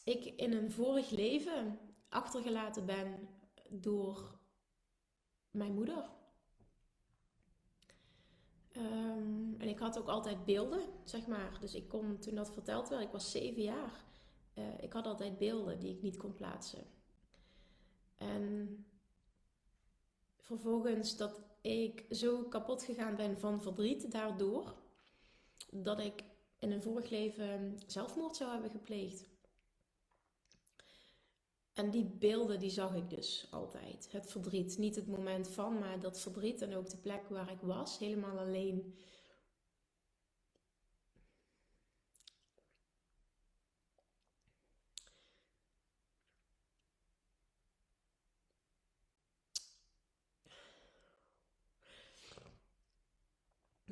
ik 0.05 0.24
in 0.24 0.53
een 0.53 0.70
vorig 0.70 1.11
leven 1.11 1.78
achtergelaten 2.09 2.86
ben 2.86 3.28
door 3.68 4.39
mijn 5.51 5.74
moeder. 5.74 6.11
Ehm, 8.72 9.55
en 9.59 9.68
ik 9.68 9.78
had 9.78 9.99
ook 9.99 10.09
altijd 10.09 10.45
beelden, 10.45 10.80
zeg 11.05 11.26
maar. 11.26 11.59
Dus 11.61 11.74
ik 11.74 11.89
kon, 11.89 12.18
toen 12.18 12.34
dat 12.34 12.53
verteld 12.53 12.89
werd, 12.89 13.03
ik 13.03 13.12
was 13.12 13.30
zeven 13.30 13.62
jaar. 13.62 14.07
Uh, 14.55 14.82
ik 14.82 14.93
had 14.93 15.07
altijd 15.07 15.39
beelden 15.39 15.78
die 15.78 15.95
ik 15.95 16.03
niet 16.03 16.16
kon 16.16 16.34
plaatsen. 16.34 16.86
En 18.19 18.87
vervolgens 20.39 21.16
dat 21.16 21.41
ik 21.61 22.05
zo 22.11 22.43
kapot 22.43 22.83
gegaan 22.83 23.16
ben 23.16 23.39
van 23.39 23.62
verdriet 23.62 24.11
daardoor, 24.11 24.75
dat 25.71 26.01
ik 26.01 26.25
in 26.59 26.73
een 26.73 26.83
vorig 26.83 27.11
leven 27.11 27.79
zelfmoord 27.87 28.37
zou 28.37 28.53
hebben 28.53 28.71
gepleegd. 28.71 29.29
En 31.73 31.91
die 31.91 32.05
beelden 32.05 32.59
die 32.59 32.71
zag 32.71 32.95
ik 32.95 33.11
dus 33.11 33.47
altijd. 33.51 34.09
Het 34.12 34.31
verdriet. 34.31 34.79
Niet 34.79 34.97
het 34.97 35.07
moment 35.07 35.49
van, 35.49 35.79
maar 35.79 36.01
dat 36.01 36.21
verdriet 36.21 36.62
en 36.62 36.75
ook 36.75 36.91
de 36.91 36.97
plek 36.97 37.29
waar 37.29 37.51
ik 37.51 37.61
was. 37.61 37.99
Helemaal 37.99 38.39
alleen. 38.39 38.95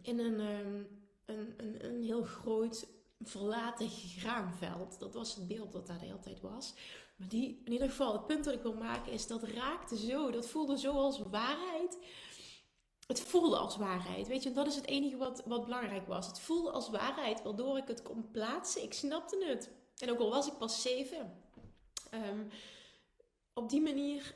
In 0.07 0.19
een 0.19 0.41
ehm, 0.41 0.83
een, 1.27 1.55
een, 1.57 1.85
een 1.85 2.03
heel 2.03 2.23
groot 2.23 2.87
verlaten 3.21 3.89
graanveld. 3.91 4.99
Dat 4.99 5.15
was 5.15 5.35
het 5.35 5.49
beeld 5.49 5.73
dat 5.73 5.87
daar 5.87 5.99
de 5.99 6.05
hele 6.05 6.19
tijd 6.19 6.41
was. 6.41 6.75
Maar 7.17 7.29
die, 7.29 7.63
in 7.65 7.73
ieder 7.73 7.89
geval, 7.89 8.13
het 8.13 8.27
punt 8.27 8.45
dat 8.45 8.55
ik 8.55 8.63
wil 8.63 8.75
maken 8.75 9.13
is 9.13 9.27
dat 9.27 9.43
raakte 9.43 9.97
zo, 9.97 10.31
dat 10.31 10.47
voelde 10.47 10.79
zo 10.79 10.93
als 10.93 11.23
waarheid. 11.31 11.99
Het 13.07 13.21
voelde 13.21 13.57
als 13.57 13.77
waarheid, 13.77 14.27
weet 14.29 14.43
je, 14.43 14.53
dat 14.53 14.67
is 14.67 14.75
het 14.75 14.87
enige 14.87 15.17
wat, 15.17 15.43
wat 15.45 15.65
belangrijk 15.65 16.07
was. 16.07 16.27
Het 16.27 16.41
voelde 16.41 16.71
als 16.71 16.91
waarheid, 16.91 17.43
waardoor 17.43 17.79
ik 17.79 17.89
het 17.89 18.03
kon 18.03 18.31
plaatsen. 18.31 18.83
Ik 18.83 18.93
snapte 18.93 19.45
het. 19.45 19.71
En 19.99 20.11
ook 20.11 20.19
al 20.19 20.31
was 20.31 20.47
ik 20.47 20.59
pas 20.59 20.83
zeven, 20.83 21.43
um, 22.15 22.49
op 23.55 23.69
die 23.69 23.81
manier 23.81 24.35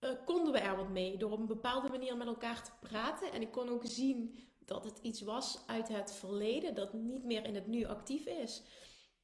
uh, 0.00 0.10
konden 0.24 0.52
we 0.52 0.58
er 0.58 0.76
wat 0.76 0.88
mee. 0.88 1.16
Door 1.16 1.30
op 1.30 1.38
een 1.38 1.46
bepaalde 1.46 1.88
manier 1.88 2.16
met 2.16 2.26
elkaar 2.26 2.64
te 2.64 2.70
praten. 2.80 3.32
En 3.32 3.40
ik 3.40 3.50
kon 3.50 3.68
ook 3.68 3.82
zien 3.84 4.49
dat 4.70 4.84
het 4.84 4.98
iets 5.02 5.20
was 5.20 5.58
uit 5.66 5.88
het 5.88 6.12
verleden 6.12 6.74
dat 6.74 6.92
niet 6.92 7.24
meer 7.24 7.44
in 7.44 7.54
het 7.54 7.66
nu 7.66 7.84
actief 7.84 8.26
is. 8.26 8.62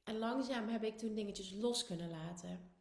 En 0.03 0.17
langzaam 0.17 0.67
heb 0.67 0.83
ik 0.83 0.97
toen 0.97 1.13
dingetjes 1.13 1.51
los 1.51 1.85
kunnen 1.85 2.09
laten. 2.09 2.71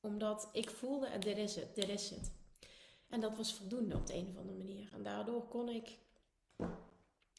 Omdat 0.00 0.48
ik 0.52 0.70
voelde, 0.70 1.06
en 1.06 1.20
dit 1.20 1.36
is 1.36 1.54
het, 1.54 1.74
dit 1.74 1.88
is 1.88 2.10
het. 2.10 2.32
En 3.08 3.20
dat 3.20 3.36
was 3.36 3.54
voldoende 3.54 3.96
op 3.96 4.06
de 4.06 4.14
een 4.14 4.28
of 4.28 4.36
andere 4.36 4.58
manier. 4.58 4.90
En 4.92 5.02
daardoor 5.02 5.48
kon 5.48 5.68
ik, 5.68 5.98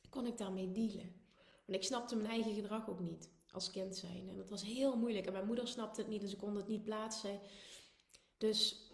kon 0.09 0.25
ik 0.25 0.37
daarmee 0.37 0.71
dealen. 0.71 1.21
Want 1.65 1.77
ik 1.77 1.83
snapte 1.83 2.15
mijn 2.15 2.29
eigen 2.29 2.53
gedrag 2.53 2.89
ook 2.89 2.99
niet 2.99 3.29
als 3.51 3.71
kind 3.71 3.95
zijn. 3.95 4.29
En 4.29 4.37
dat 4.37 4.49
was 4.49 4.63
heel 4.63 4.97
moeilijk. 4.97 5.25
En 5.25 5.33
mijn 5.33 5.47
moeder 5.47 5.67
snapte 5.67 6.01
het 6.01 6.09
niet 6.09 6.21
en 6.21 6.29
ze 6.29 6.35
kon 6.35 6.55
het 6.55 6.67
niet 6.67 6.83
plaatsen. 6.83 7.39
Dus 8.37 8.91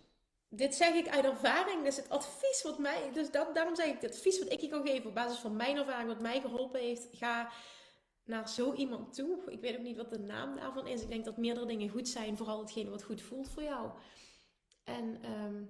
dit 0.50 0.76
zeg 0.76 0.94
ik 0.94 1.08
uit 1.08 1.26
ervaring. 1.26 1.84
Dus 1.84 1.96
het 1.96 2.10
advies 2.10 2.62
wat 2.64 2.80
mij. 2.80 3.12
Dus 3.14 3.32
dat, 3.32 3.56
daarom 3.56 3.76
zeg 3.76 3.86
ik 3.86 4.02
het 4.02 4.12
advies 4.12 4.40
wat 4.40 4.52
ik 4.52 4.60
je 4.60 4.68
kan 4.68 4.88
geven 4.88 5.10
op 5.10 5.16
basis 5.16 5.40
van 5.40 5.56
mijn 5.56 5.78
ervaring, 5.78 6.08
wat 6.08 6.22
mij 6.22 6.42
geholpen 6.42 6.80
heeft. 6.80 7.08
Ga 7.12 7.52
naar 8.24 8.50
zo 8.50 8.74
iemand 8.74 9.14
toe. 9.14 9.52
Ik 9.52 9.62
weet 9.62 9.76
ook 9.78 9.84
niet 9.84 9.98
wat 9.98 10.10
de 10.10 10.20
naam 10.20 10.56
daarvan 10.56 10.88
is. 10.88 11.02
Ik 11.02 11.10
denk 11.10 11.26
dat 11.26 11.38
meerdere 11.38 11.66
dingen 11.66 11.90
goed 11.90 12.08
zijn. 12.08 12.38
Vooral 12.38 12.60
hetgene 12.60 12.90
wat 12.90 13.04
goed 13.04 13.22
voelt 13.22 13.50
voor 13.50 13.64
jou. 13.64 13.92
En 14.84 15.22
ehm, 15.22 15.64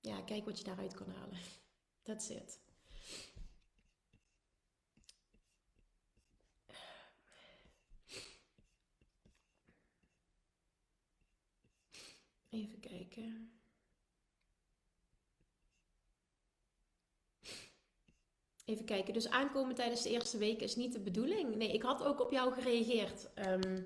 ja, 0.00 0.22
kijk 0.22 0.44
wat 0.44 0.58
je 0.58 0.64
daaruit 0.64 0.94
kan 0.94 1.08
halen. 1.08 1.38
That's 2.02 2.28
it. 2.28 2.60
Even 12.50 12.80
kijken. 12.80 13.55
Even 18.66 18.84
kijken. 18.84 19.12
Dus 19.12 19.30
aankomen 19.30 19.74
tijdens 19.74 20.02
de 20.02 20.10
eerste 20.10 20.38
week 20.38 20.60
is 20.60 20.76
niet 20.76 20.92
de 20.92 21.00
bedoeling. 21.00 21.56
Nee, 21.56 21.72
ik 21.72 21.82
had 21.82 22.04
ook 22.04 22.20
op 22.20 22.30
jou 22.30 22.52
gereageerd. 22.52 23.28
Ehm, 23.34 23.82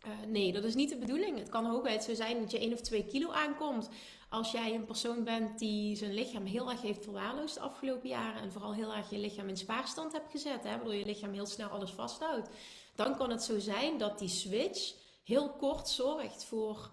eh, 0.00 0.10
nee, 0.26 0.52
dat 0.52 0.64
is 0.64 0.74
niet 0.74 0.88
de 0.88 0.96
bedoeling. 0.96 1.38
Het 1.38 1.48
kan 1.48 1.66
hooguit 1.66 2.04
zo 2.04 2.14
zijn 2.14 2.40
dat 2.40 2.50
je 2.50 2.62
1 2.62 2.72
of 2.72 2.80
2 2.80 3.04
kilo 3.04 3.30
aankomt. 3.30 3.88
Als 4.28 4.52
jij 4.52 4.74
een 4.74 4.84
persoon 4.84 5.24
bent 5.24 5.58
die 5.58 5.96
zijn 5.96 6.14
lichaam 6.14 6.44
heel 6.44 6.70
erg 6.70 6.82
heeft 6.82 7.04
verwaarloosd 7.04 7.54
de 7.54 7.60
afgelopen 7.60 8.08
jaren. 8.08 8.42
En 8.42 8.52
vooral 8.52 8.74
heel 8.74 8.94
erg 8.94 9.10
je 9.10 9.18
lichaam 9.18 9.48
in 9.48 9.56
spaarstand 9.56 10.12
hebt 10.12 10.30
gezet. 10.30 10.64
Hè, 10.64 10.70
waardoor 10.70 10.94
je 10.94 11.06
lichaam 11.06 11.32
heel 11.32 11.46
snel 11.46 11.68
alles 11.68 11.90
vasthoudt. 11.90 12.48
Dan 12.94 13.16
kan 13.16 13.30
het 13.30 13.42
zo 13.42 13.58
zijn 13.58 13.98
dat 13.98 14.18
die 14.18 14.28
switch 14.28 14.94
heel 15.24 15.50
kort 15.50 15.88
zorgt 15.88 16.44
voor 16.44 16.90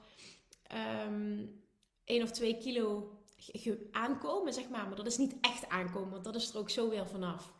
um, 0.71 0.77
ehm, 0.77 1.45
1 2.05 2.23
of 2.23 2.31
2 2.31 2.57
kilo 2.57 3.17
aankomen, 3.91 4.53
zeg 4.53 4.69
maar. 4.69 4.87
Maar 4.87 4.95
dat 4.95 5.05
is 5.07 5.17
niet 5.17 5.35
echt 5.41 5.69
aankomen, 5.69 6.11
want 6.11 6.23
dat 6.23 6.35
is 6.35 6.49
er 6.49 6.57
ook 6.57 6.69
zo 6.69 6.89
weer 6.89 7.07
vanaf. 7.07 7.53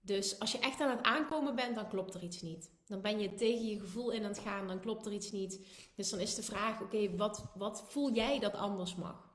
Dus 0.00 0.38
als 0.38 0.52
je 0.52 0.58
echt 0.58 0.80
aan 0.80 0.96
het 0.96 1.02
aankomen 1.02 1.54
bent, 1.54 1.74
dan 1.74 1.88
klopt 1.88 2.14
er 2.14 2.22
iets 2.22 2.42
niet. 2.42 2.70
Dan 2.86 3.00
ben 3.00 3.20
je 3.20 3.34
tegen 3.34 3.66
je 3.66 3.80
gevoel 3.80 4.10
in 4.10 4.22
aan 4.22 4.30
het 4.30 4.38
gaan, 4.38 4.66
dan 4.66 4.80
klopt 4.80 5.06
er 5.06 5.12
iets 5.12 5.30
niet. 5.30 5.66
Dus 5.96 6.10
dan 6.10 6.20
is 6.20 6.34
de 6.34 6.42
vraag: 6.42 6.80
oké, 6.80 7.16
wat, 7.16 7.44
wat 7.54 7.84
voel 7.88 8.12
jij 8.12 8.38
dat 8.38 8.54
anders 8.54 8.94
mag? 8.94 9.30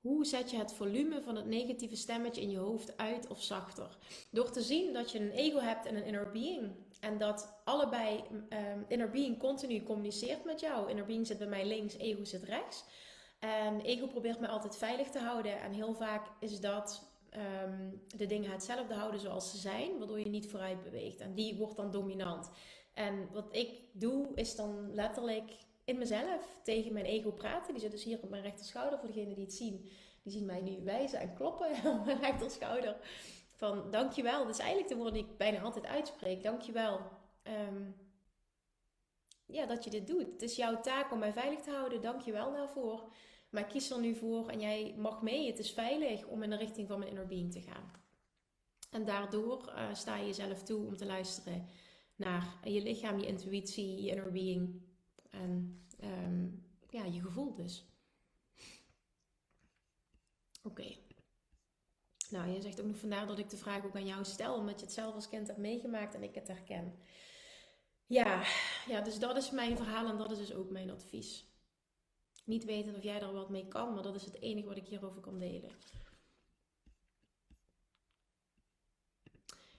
Hoe 0.00 0.24
zet 0.24 0.50
je 0.50 0.56
het 0.56 0.72
volume 0.72 1.22
van 1.22 1.36
het 1.36 1.46
negatieve 1.46 1.96
stemmetje 1.96 2.40
in 2.40 2.50
je 2.50 2.58
hoofd 2.58 2.96
uit 2.96 3.26
of 3.26 3.42
zachter? 3.42 3.98
Door 4.30 4.50
te 4.50 4.62
zien 4.62 4.92
dat 4.92 5.10
je 5.10 5.18
een 5.18 5.30
ego 5.30 5.58
hebt 5.58 5.86
en 5.86 5.96
een 5.96 6.04
inner 6.04 6.30
being. 6.30 6.72
En 7.00 7.18
dat 7.18 7.60
allebei 7.64 8.24
um, 8.30 8.84
inner 8.88 9.10
being 9.10 9.38
continu 9.38 9.82
communiceert 9.82 10.44
met 10.44 10.60
jou. 10.60 10.90
Inner 10.90 11.06
being 11.06 11.26
zit 11.26 11.38
bij 11.38 11.46
mij 11.46 11.66
links, 11.66 11.96
ego 11.96 12.24
zit 12.24 12.42
rechts. 12.42 12.84
En 13.38 13.80
ego 13.80 14.06
probeert 14.06 14.40
me 14.40 14.48
altijd 14.48 14.76
veilig 14.76 15.08
te 15.08 15.18
houden. 15.18 15.60
En 15.60 15.72
heel 15.72 15.94
vaak 15.94 16.26
is 16.40 16.60
dat 16.60 17.14
Ehm, 17.36 17.90
de 18.16 18.26
dingen 18.26 18.50
hetzelfde 18.50 18.94
houden 18.94 19.20
zoals 19.20 19.50
ze 19.50 19.56
zijn, 19.56 19.98
waardoor 19.98 20.18
je 20.18 20.28
niet 20.28 20.48
vooruit 20.48 20.82
beweegt. 20.82 21.20
En 21.20 21.34
die 21.34 21.56
wordt 21.56 21.76
dan 21.76 21.90
dominant. 21.90 22.50
En 22.94 23.28
wat 23.32 23.48
ik 23.50 23.80
doe, 23.92 24.28
is 24.34 24.56
dan 24.56 24.94
letterlijk 24.94 25.50
in 25.84 25.98
mezelf 25.98 26.60
tegen 26.62 26.92
mijn 26.92 27.04
ego 27.04 27.30
praten. 27.30 27.72
Die 27.72 27.82
zit 27.82 27.90
dus 27.90 28.04
hier 28.04 28.18
op 28.22 28.30
mijn 28.30 28.42
rechterschouder. 28.42 28.98
Voor 28.98 29.08
degenen 29.08 29.34
die 29.34 29.44
het 29.44 29.54
zien, 29.54 29.90
die 30.22 30.32
zien 30.32 30.46
mij 30.46 30.60
nu 30.60 30.84
wijzen 30.84 31.20
en 31.20 31.34
kloppen 31.34 31.70
op 31.98 32.04
mijn 32.04 32.20
rechterschouder. 32.20 32.96
Van 33.56 33.90
dankjewel. 33.90 34.44
Dat 34.44 34.54
is 34.54 34.58
eigenlijk 34.58 34.88
de 34.88 34.94
woorden 34.96 35.14
die 35.14 35.24
ik 35.24 35.36
bijna 35.36 35.60
altijd 35.60 35.86
uitspreek. 35.86 36.42
Dankjewel. 36.42 37.00
Um, 37.42 37.96
ja, 39.46 39.66
dat 39.66 39.84
je 39.84 39.90
dit 39.90 40.06
doet. 40.06 40.26
Het 40.32 40.42
is 40.42 40.56
jouw 40.56 40.80
taak 40.80 41.12
om 41.12 41.18
mij 41.18 41.32
veilig 41.32 41.60
te 41.60 41.70
houden. 41.70 42.02
Dankjewel 42.02 42.52
daarvoor. 42.52 43.12
Maar 43.50 43.66
kies 43.66 43.90
er 43.90 44.00
nu 44.00 44.14
voor 44.14 44.48
en 44.48 44.60
jij 44.60 44.94
mag 44.96 45.22
mee. 45.22 45.46
Het 45.46 45.58
is 45.58 45.70
veilig 45.70 46.26
om 46.26 46.42
in 46.42 46.50
de 46.50 46.56
richting 46.56 46.88
van 46.88 46.98
mijn 46.98 47.10
inner 47.10 47.26
being 47.26 47.52
te 47.52 47.60
gaan. 47.60 47.92
En 48.90 49.04
daardoor 49.04 49.72
uh, 49.76 49.94
sta 49.94 50.16
je 50.16 50.26
jezelf 50.26 50.62
toe 50.62 50.86
om 50.86 50.96
te 50.96 51.06
luisteren 51.06 51.68
naar 52.16 52.58
je 52.64 52.82
lichaam, 52.82 53.18
je 53.18 53.26
intuïtie, 53.26 54.02
je 54.02 54.10
inner 54.10 54.32
being. 54.32 54.82
En 55.30 55.86
um, 56.02 56.66
ja, 56.90 57.04
je 57.04 57.20
gevoel 57.20 57.54
dus. 57.54 57.84
Oké. 60.62 61.05
Nou, 62.30 62.50
je 62.50 62.60
zegt 62.60 62.80
ook 62.80 62.86
nog 62.86 62.96
vandaar 62.96 63.26
dat 63.26 63.38
ik 63.38 63.50
de 63.50 63.56
vraag 63.56 63.84
ook 63.84 63.94
aan 63.94 64.06
jou 64.06 64.24
stel, 64.24 64.54
omdat 64.54 64.80
je 64.80 64.86
het 64.86 64.94
zelf 64.94 65.14
als 65.14 65.28
kind 65.28 65.46
hebt 65.46 65.58
meegemaakt 65.58 66.14
en 66.14 66.22
ik 66.22 66.34
het 66.34 66.48
herken. 66.48 66.98
Ja, 68.06 68.42
ja, 68.88 69.00
dus 69.00 69.18
dat 69.18 69.36
is 69.36 69.50
mijn 69.50 69.76
verhaal 69.76 70.08
en 70.08 70.18
dat 70.18 70.30
is 70.30 70.38
dus 70.38 70.54
ook 70.54 70.70
mijn 70.70 70.90
advies. 70.90 71.44
Niet 72.44 72.64
weten 72.64 72.96
of 72.96 73.02
jij 73.02 73.20
er 73.20 73.32
wat 73.32 73.50
mee 73.50 73.68
kan, 73.68 73.94
maar 73.94 74.02
dat 74.02 74.14
is 74.14 74.24
het 74.24 74.40
enige 74.40 74.68
wat 74.68 74.76
ik 74.76 74.86
hierover 74.86 75.20
kan 75.20 75.38
delen. 75.38 75.70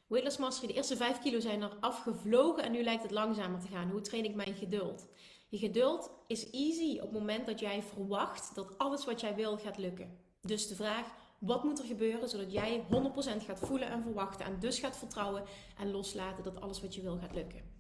Weightless 0.07 0.37
Mastery, 0.37 0.67
de 0.67 0.73
eerste 0.73 0.95
5 0.95 1.19
kilo 1.19 1.39
zijn 1.39 1.61
er 1.61 1.77
afgevlogen 1.79 2.63
en 2.63 2.71
nu 2.71 2.83
lijkt 2.83 3.03
het 3.03 3.11
langzamer 3.11 3.59
te 3.59 3.67
gaan. 3.67 3.89
Hoe 3.89 4.01
train 4.01 4.23
ik 4.23 4.35
mijn 4.35 4.55
geduld? 4.55 5.07
Je 5.49 5.57
geduld 5.57 6.11
is 6.27 6.49
easy 6.49 6.95
op 6.95 7.01
het 7.01 7.11
moment 7.11 7.45
dat 7.45 7.59
jij 7.59 7.83
verwacht 7.83 8.55
dat 8.55 8.77
alles 8.77 9.05
wat 9.05 9.21
jij 9.21 9.35
wil 9.35 9.57
gaat 9.57 9.77
lukken. 9.77 10.19
Dus 10.41 10.67
de 10.67 10.75
vraag, 10.75 11.13
wat 11.37 11.63
moet 11.63 11.79
er 11.79 11.85
gebeuren 11.85 12.29
zodat 12.29 12.51
jij 12.51 12.83
100% 12.83 12.85
gaat 13.45 13.59
voelen 13.59 13.87
en 13.87 14.01
verwachten 14.01 14.45
en 14.45 14.59
dus 14.59 14.79
gaat 14.79 14.97
vertrouwen 14.97 15.43
en 15.77 15.91
loslaten 15.91 16.43
dat 16.43 16.61
alles 16.61 16.81
wat 16.81 16.95
je 16.95 17.01
wil 17.01 17.17
gaat 17.17 17.33
lukken. 17.33 17.75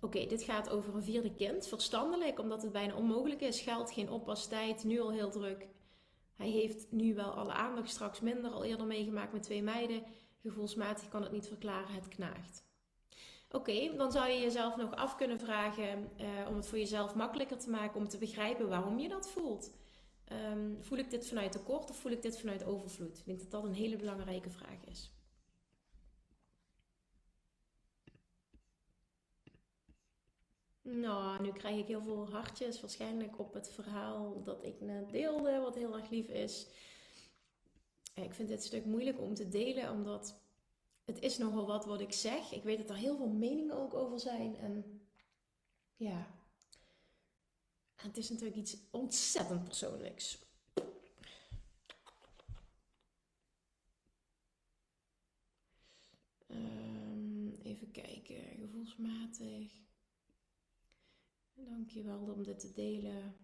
Oké, 0.00 0.26
dit 0.26 0.42
gaat 0.42 0.70
over 0.70 0.94
een 0.94 1.02
vierde 1.02 1.34
kind. 1.34 1.66
Verstandelijk, 1.66 2.38
omdat 2.38 2.62
het 2.62 2.72
bijna 2.72 2.94
onmogelijk 2.94 3.40
is. 3.40 3.60
Geld, 3.60 3.92
geen 3.92 4.10
oppastijd, 4.10 4.84
nu 4.84 5.00
al 5.00 5.10
heel 5.10 5.30
druk. 5.30 5.68
Hij 6.36 6.48
heeft 6.48 6.86
nu 6.90 7.14
wel 7.14 7.30
alle 7.30 7.52
aandacht, 7.52 7.90
straks 7.90 8.20
minder. 8.20 8.50
Al 8.50 8.64
eerder 8.64 8.86
meegemaakt 8.86 9.32
met 9.32 9.42
twee 9.42 9.62
meiden. 9.62 10.02
Gevoelsmatig 10.42 11.08
kan 11.08 11.22
het 11.22 11.32
niet 11.32 11.46
verklaren, 11.46 11.94
het 11.94 12.08
knaagt. 12.08 12.68
Oké, 13.50 13.96
dan 13.96 14.12
zou 14.12 14.28
je 14.28 14.40
jezelf 14.40 14.76
nog 14.76 14.94
af 14.94 15.16
kunnen 15.16 15.38
vragen 15.38 16.10
uh, 16.20 16.48
om 16.48 16.56
het 16.56 16.66
voor 16.66 16.78
jezelf 16.78 17.14
makkelijker 17.14 17.58
te 17.58 17.70
maken 17.70 18.00
om 18.00 18.08
te 18.08 18.18
begrijpen 18.18 18.68
waarom 18.68 18.98
je 18.98 19.08
dat 19.08 19.30
voelt. 19.30 19.70
Um, 20.32 20.76
voel 20.80 20.98
ik 20.98 21.10
dit 21.10 21.26
vanuit 21.26 21.52
tekort 21.52 21.90
of 21.90 21.96
voel 21.96 22.12
ik 22.12 22.22
dit 22.22 22.38
vanuit 22.38 22.64
overvloed? 22.64 23.18
Ik 23.18 23.24
denk 23.24 23.38
dat 23.38 23.50
dat 23.50 23.64
een 23.64 23.72
hele 23.72 23.96
belangrijke 23.96 24.50
vraag 24.50 24.84
is. 24.84 25.12
Nou, 30.82 31.42
nu 31.42 31.52
krijg 31.52 31.78
ik 31.78 31.86
heel 31.86 32.02
veel 32.02 32.30
hartjes 32.30 32.80
waarschijnlijk 32.80 33.38
op 33.38 33.54
het 33.54 33.70
verhaal 33.70 34.42
dat 34.42 34.64
ik 34.64 34.80
net 34.80 35.10
deelde, 35.10 35.58
wat 35.58 35.74
heel 35.74 35.96
erg 35.96 36.10
lief 36.10 36.28
is. 36.28 36.68
Ik 38.14 38.34
vind 38.34 38.48
dit 38.48 38.64
stuk 38.64 38.84
moeilijk 38.84 39.20
om 39.20 39.34
te 39.34 39.48
delen, 39.48 39.90
omdat 39.90 40.40
het 41.04 41.18
is 41.18 41.38
nogal 41.38 41.66
wat 41.66 41.84
wat 41.84 42.00
ik 42.00 42.12
zeg. 42.12 42.52
Ik 42.52 42.62
weet 42.62 42.78
dat 42.78 42.90
er 42.90 42.96
heel 42.96 43.16
veel 43.16 43.28
meningen 43.28 43.76
ook 43.76 43.94
over 43.94 44.20
zijn. 44.20 44.56
En 44.56 45.00
ja, 45.96 46.39
het 48.02 48.16
is 48.16 48.28
natuurlijk 48.28 48.56
iets 48.56 48.76
ontzettend 48.90 49.64
persoonlijks. 49.64 50.38
Um, 56.48 57.54
even 57.62 57.90
kijken, 57.90 58.56
gevoelsmatig. 58.58 59.72
Dankjewel 61.54 62.18
om 62.18 62.42
dit 62.42 62.58
te 62.58 62.72
delen. 62.72 63.36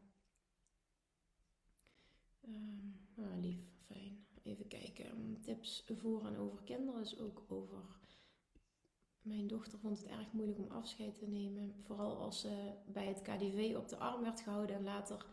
Um, 2.49 3.41
lief, 3.41 3.61
fijn. 3.87 4.27
Even 4.43 4.69
kijken. 4.69 5.41
Tips 5.43 5.85
voor 5.97 6.27
en 6.27 6.37
over 6.37 6.63
kinderen 6.63 7.01
is 7.01 7.19
ook 7.19 7.45
over. 7.49 8.05
Mijn 9.27 9.47
dochter 9.47 9.79
vond 9.79 9.99
het 9.99 10.07
erg 10.07 10.33
moeilijk 10.33 10.59
om 10.59 10.71
afscheid 10.71 11.19
te 11.19 11.27
nemen. 11.27 11.75
Vooral 11.83 12.17
als 12.17 12.41
ze 12.41 12.73
bij 12.87 13.07
het 13.07 13.23
KDV 13.23 13.75
op 13.77 13.89
de 13.89 13.97
arm 13.97 14.23
werd 14.23 14.41
gehouden 14.41 14.77
en 14.77 14.85
later 14.85 15.27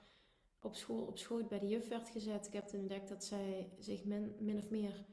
op 0.62 0.76
school 0.76 1.02
op 1.06 1.18
schoot 1.18 1.48
bij 1.48 1.60
de 1.60 1.68
juf 1.68 1.88
werd 1.88 2.10
gezet. 2.10 2.48
Ik 2.48 2.54
heb 2.54 2.68
toen 2.68 2.80
ontdekt 2.80 3.10
dat 3.10 3.24
zij 3.24 3.70
zich 3.80 4.04
min, 4.04 4.58
of 4.58 4.70
meer 4.70 5.06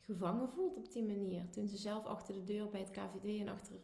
gevangen 0.00 0.48
voelt 0.48 0.76
op 0.76 0.92
die 0.92 1.04
manier. 1.04 1.50
Toen 1.50 1.68
ze 1.68 1.76
zelf 1.76 2.04
achter 2.04 2.34
de 2.34 2.44
deur 2.44 2.68
bij 2.68 2.80
het 2.80 2.90
KVD 2.90 3.40
en 3.40 3.48
achter 3.48 3.80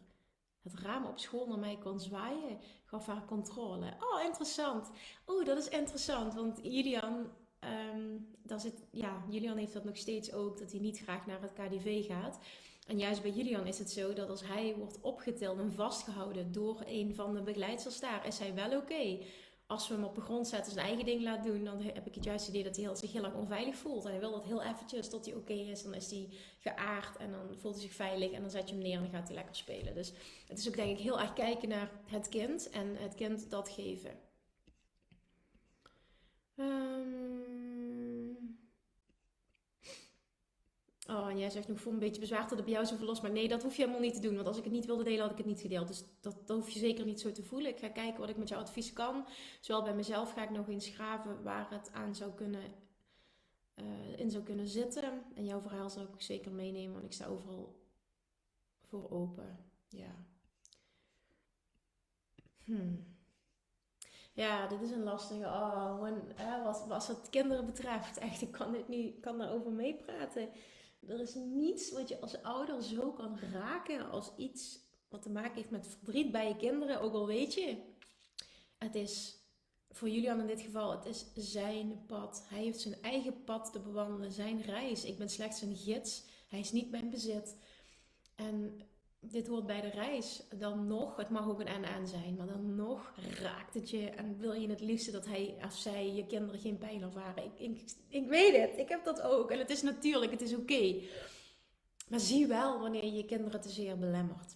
het 0.61 0.73
raam 0.73 1.05
op 1.05 1.19
school 1.19 1.47
naar 1.47 1.59
mij 1.59 1.77
kon 1.77 1.99
zwaaien, 1.99 2.59
gaf 2.83 3.05
haar 3.05 3.25
controle. 3.25 3.93
Oh, 3.99 4.23
interessant. 4.25 4.89
Oh, 5.25 5.45
dat 5.45 5.57
is 5.57 5.69
interessant, 5.69 6.33
want 6.33 6.59
Julian, 6.63 7.31
um, 7.93 8.27
zit, 8.57 8.85
ja, 8.91 9.25
Julian 9.29 9.57
heeft 9.57 9.73
dat 9.73 9.83
nog 9.83 9.97
steeds 9.97 10.33
ook, 10.33 10.57
dat 10.57 10.71
hij 10.71 10.79
niet 10.79 10.99
graag 10.99 11.25
naar 11.25 11.41
het 11.41 11.53
KDV 11.53 12.05
gaat. 12.05 12.39
En 12.87 12.97
juist 12.97 13.21
bij 13.21 13.31
Julian 13.31 13.67
is 13.67 13.79
het 13.79 13.91
zo 13.91 14.13
dat 14.13 14.29
als 14.29 14.47
hij 14.47 14.75
wordt 14.77 15.01
opgetild 15.01 15.59
en 15.59 15.73
vastgehouden 15.73 16.51
door 16.51 16.81
een 16.85 17.15
van 17.15 17.33
de 17.33 17.41
begeleiders 17.41 17.99
daar, 17.99 18.27
is 18.27 18.39
hij 18.39 18.53
wel 18.53 18.77
oké 18.77 19.17
als 19.73 19.87
we 19.87 19.93
hem 19.93 20.03
op 20.03 20.15
de 20.15 20.21
grond 20.21 20.47
zetten, 20.47 20.71
zijn 20.71 20.85
eigen 20.85 21.05
ding 21.05 21.21
laat 21.21 21.43
doen, 21.43 21.63
dan 21.63 21.81
heb 21.81 22.07
ik 22.07 22.15
het 22.15 22.23
juiste 22.23 22.49
idee 22.49 22.63
dat 22.63 22.75
hij 22.75 22.95
zich 22.95 23.11
heel 23.11 23.23
erg 23.23 23.33
onveilig 23.33 23.75
voelt. 23.75 24.05
En 24.05 24.11
hij 24.11 24.19
wil 24.19 24.31
dat 24.31 24.43
heel 24.43 24.63
eventjes 24.63 25.09
tot 25.09 25.25
hij 25.25 25.35
oké 25.35 25.53
is. 25.53 25.83
Dan 25.83 25.93
is 25.93 26.11
hij 26.11 26.29
geaard 26.59 27.17
en 27.17 27.31
dan 27.31 27.57
voelt 27.57 27.73
hij 27.73 27.83
zich 27.83 27.93
veilig. 27.93 28.31
En 28.31 28.41
dan 28.41 28.49
zet 28.49 28.69
je 28.69 28.75
hem 28.75 28.83
neer 28.83 28.95
en 28.95 29.01
dan 29.01 29.11
gaat 29.11 29.27
hij 29.27 29.35
lekker 29.35 29.55
spelen. 29.55 29.93
Dus 29.93 30.13
het 30.47 30.59
is 30.59 30.67
ook 30.67 30.75
denk 30.75 30.97
ik 30.97 31.03
heel 31.03 31.19
erg 31.19 31.33
kijken 31.33 31.69
naar 31.69 31.91
het 32.05 32.29
kind 32.29 32.69
en 32.69 32.95
het 32.95 33.15
kind 33.15 33.49
dat 33.49 33.69
geven. 33.69 34.11
Um, 36.55 37.42
Oh, 41.09 41.27
en 41.27 41.37
jij 41.37 41.49
zegt 41.49 41.67
nog 41.67 41.79
voor 41.79 41.91
een 41.91 41.99
beetje 41.99 42.19
bezwaar 42.19 42.41
dat 42.41 42.49
het 42.49 42.63
bij 42.63 42.73
jou 42.73 42.85
zoveel 42.85 43.05
los. 43.05 43.21
Maar 43.21 43.31
nee, 43.31 43.47
dat 43.47 43.63
hoef 43.63 43.75
je 43.75 43.81
helemaal 43.81 44.01
niet 44.01 44.13
te 44.13 44.19
doen. 44.21 44.35
Want 44.35 44.47
als 44.47 44.57
ik 44.57 44.63
het 44.63 44.73
niet 44.73 44.85
wilde 44.85 45.03
delen, 45.03 45.21
had 45.21 45.31
ik 45.31 45.37
het 45.37 45.45
niet 45.45 45.61
gedeeld. 45.61 45.87
Dus 45.87 46.03
dat, 46.21 46.35
hoef 46.47 46.69
je 46.69 46.79
zeker 46.79 47.05
niet 47.05 47.19
zo 47.19 47.31
te 47.31 47.43
voelen. 47.43 47.71
Ik 47.71 47.79
ga 47.79 47.89
kijken 47.89 48.19
wat 48.19 48.29
ik 48.29 48.37
met 48.37 48.49
jouw 48.49 48.59
advies 48.59 48.93
kan. 48.93 49.25
Zowel 49.59 49.83
bij 49.83 49.95
mezelf 49.95 50.33
ga 50.33 50.43
ik 50.43 50.49
nog 50.49 50.67
eens 50.67 50.87
graven 50.87 51.43
waar 51.43 51.69
het 51.69 51.91
aan 51.91 52.15
zou 52.15 52.31
kunnen, 52.31 52.73
uh, 53.75 54.19
in 54.19 54.31
zou 54.31 54.43
kunnen 54.43 54.67
zitten. 54.67 55.23
En 55.35 55.45
jouw 55.45 55.61
verhaal 55.61 55.89
zal 55.89 56.03
ik 56.03 56.09
zeker 56.17 56.51
meenemen, 56.51 56.93
want 56.93 57.05
ik 57.05 57.13
sta 57.13 57.25
overal 57.25 57.81
voor 58.81 59.11
open. 59.11 59.57
Ja. 59.87 60.25
Hmm. 62.63 63.11
Ja, 64.33 64.67
dit 64.67 64.81
is 64.81 64.91
een 64.91 65.03
lastige. 65.03 65.45
Oh, 65.45 66.07
en, 66.35 66.63
wat, 66.63 66.85
wat 66.87 67.07
het 67.07 67.29
kinderen 67.29 67.65
betreft. 67.65 68.17
Echt, 68.17 68.41
ik 68.41 68.51
kan, 68.51 68.71
dit 68.71 68.87
niet, 68.87 69.19
kan 69.19 69.37
daarover 69.37 69.71
meepraten. 69.71 70.49
Er 71.07 71.19
is 71.19 71.35
niets 71.35 71.91
wat 71.91 72.09
je 72.09 72.21
als 72.21 72.41
ouder 72.41 72.83
zo 72.83 73.11
kan 73.11 73.39
raken 73.51 74.09
als 74.09 74.31
iets 74.37 74.79
wat 75.09 75.21
te 75.21 75.29
maken 75.29 75.55
heeft 75.55 75.69
met 75.69 75.87
verdriet 75.87 76.31
bij 76.31 76.47
je 76.47 76.55
kinderen. 76.55 77.01
Ook 77.01 77.13
al 77.13 77.27
weet 77.27 77.53
je, 77.53 77.77
het 78.77 78.95
is 78.95 79.37
voor 79.89 80.09
Julian 80.09 80.39
in 80.39 80.47
dit 80.47 80.61
geval, 80.61 80.91
het 80.91 81.05
is 81.05 81.25
zijn 81.35 82.05
pad. 82.05 82.45
Hij 82.47 82.63
heeft 82.63 82.79
zijn 82.79 83.01
eigen 83.01 83.43
pad 83.43 83.71
te 83.71 83.79
bewandelen, 83.79 84.31
zijn 84.31 84.61
reis. 84.61 85.03
Ik 85.03 85.17
ben 85.17 85.29
slechts 85.29 85.61
een 85.61 85.75
gids. 85.75 86.23
Hij 86.47 86.59
is 86.59 86.71
niet 86.71 86.91
mijn 86.91 87.09
bezit. 87.09 87.55
En 88.35 88.81
dit 89.31 89.47
hoort 89.47 89.65
bij 89.65 89.81
de 89.81 89.89
reis. 89.89 90.43
Dan 90.55 90.87
nog, 90.87 91.15
het 91.15 91.29
mag 91.29 91.47
ook 91.47 91.59
een 91.59 91.67
en-en 91.67 92.07
zijn, 92.07 92.35
maar 92.35 92.47
dan 92.47 92.75
nog 92.75 93.13
raakt 93.39 93.73
het 93.73 93.89
je 93.89 94.09
en 94.09 94.37
wil 94.37 94.53
je 94.53 94.69
het 94.69 94.81
liefste 94.81 95.11
dat 95.11 95.25
hij 95.25 95.57
of 95.65 95.73
zij 95.73 96.13
je 96.13 96.25
kinderen 96.25 96.59
geen 96.59 96.77
pijn 96.77 97.01
ervaren. 97.01 97.43
Ik, 97.43 97.59
ik, 97.59 97.81
ik 98.07 98.27
weet 98.27 98.55
het, 98.55 98.77
ik 98.77 98.89
heb 98.89 99.03
dat 99.03 99.21
ook 99.21 99.51
en 99.51 99.59
het 99.59 99.69
is 99.69 99.81
natuurlijk, 99.81 100.31
het 100.31 100.41
is 100.41 100.55
oké. 100.55 101.01
Maar 102.09 102.19
zie 102.19 102.47
wel 102.47 102.79
wanneer 102.79 103.05
je 103.05 103.13
je 103.13 103.25
kinderen 103.25 103.61
te 103.61 103.69
zeer 103.69 103.97
belemmert. 103.97 104.55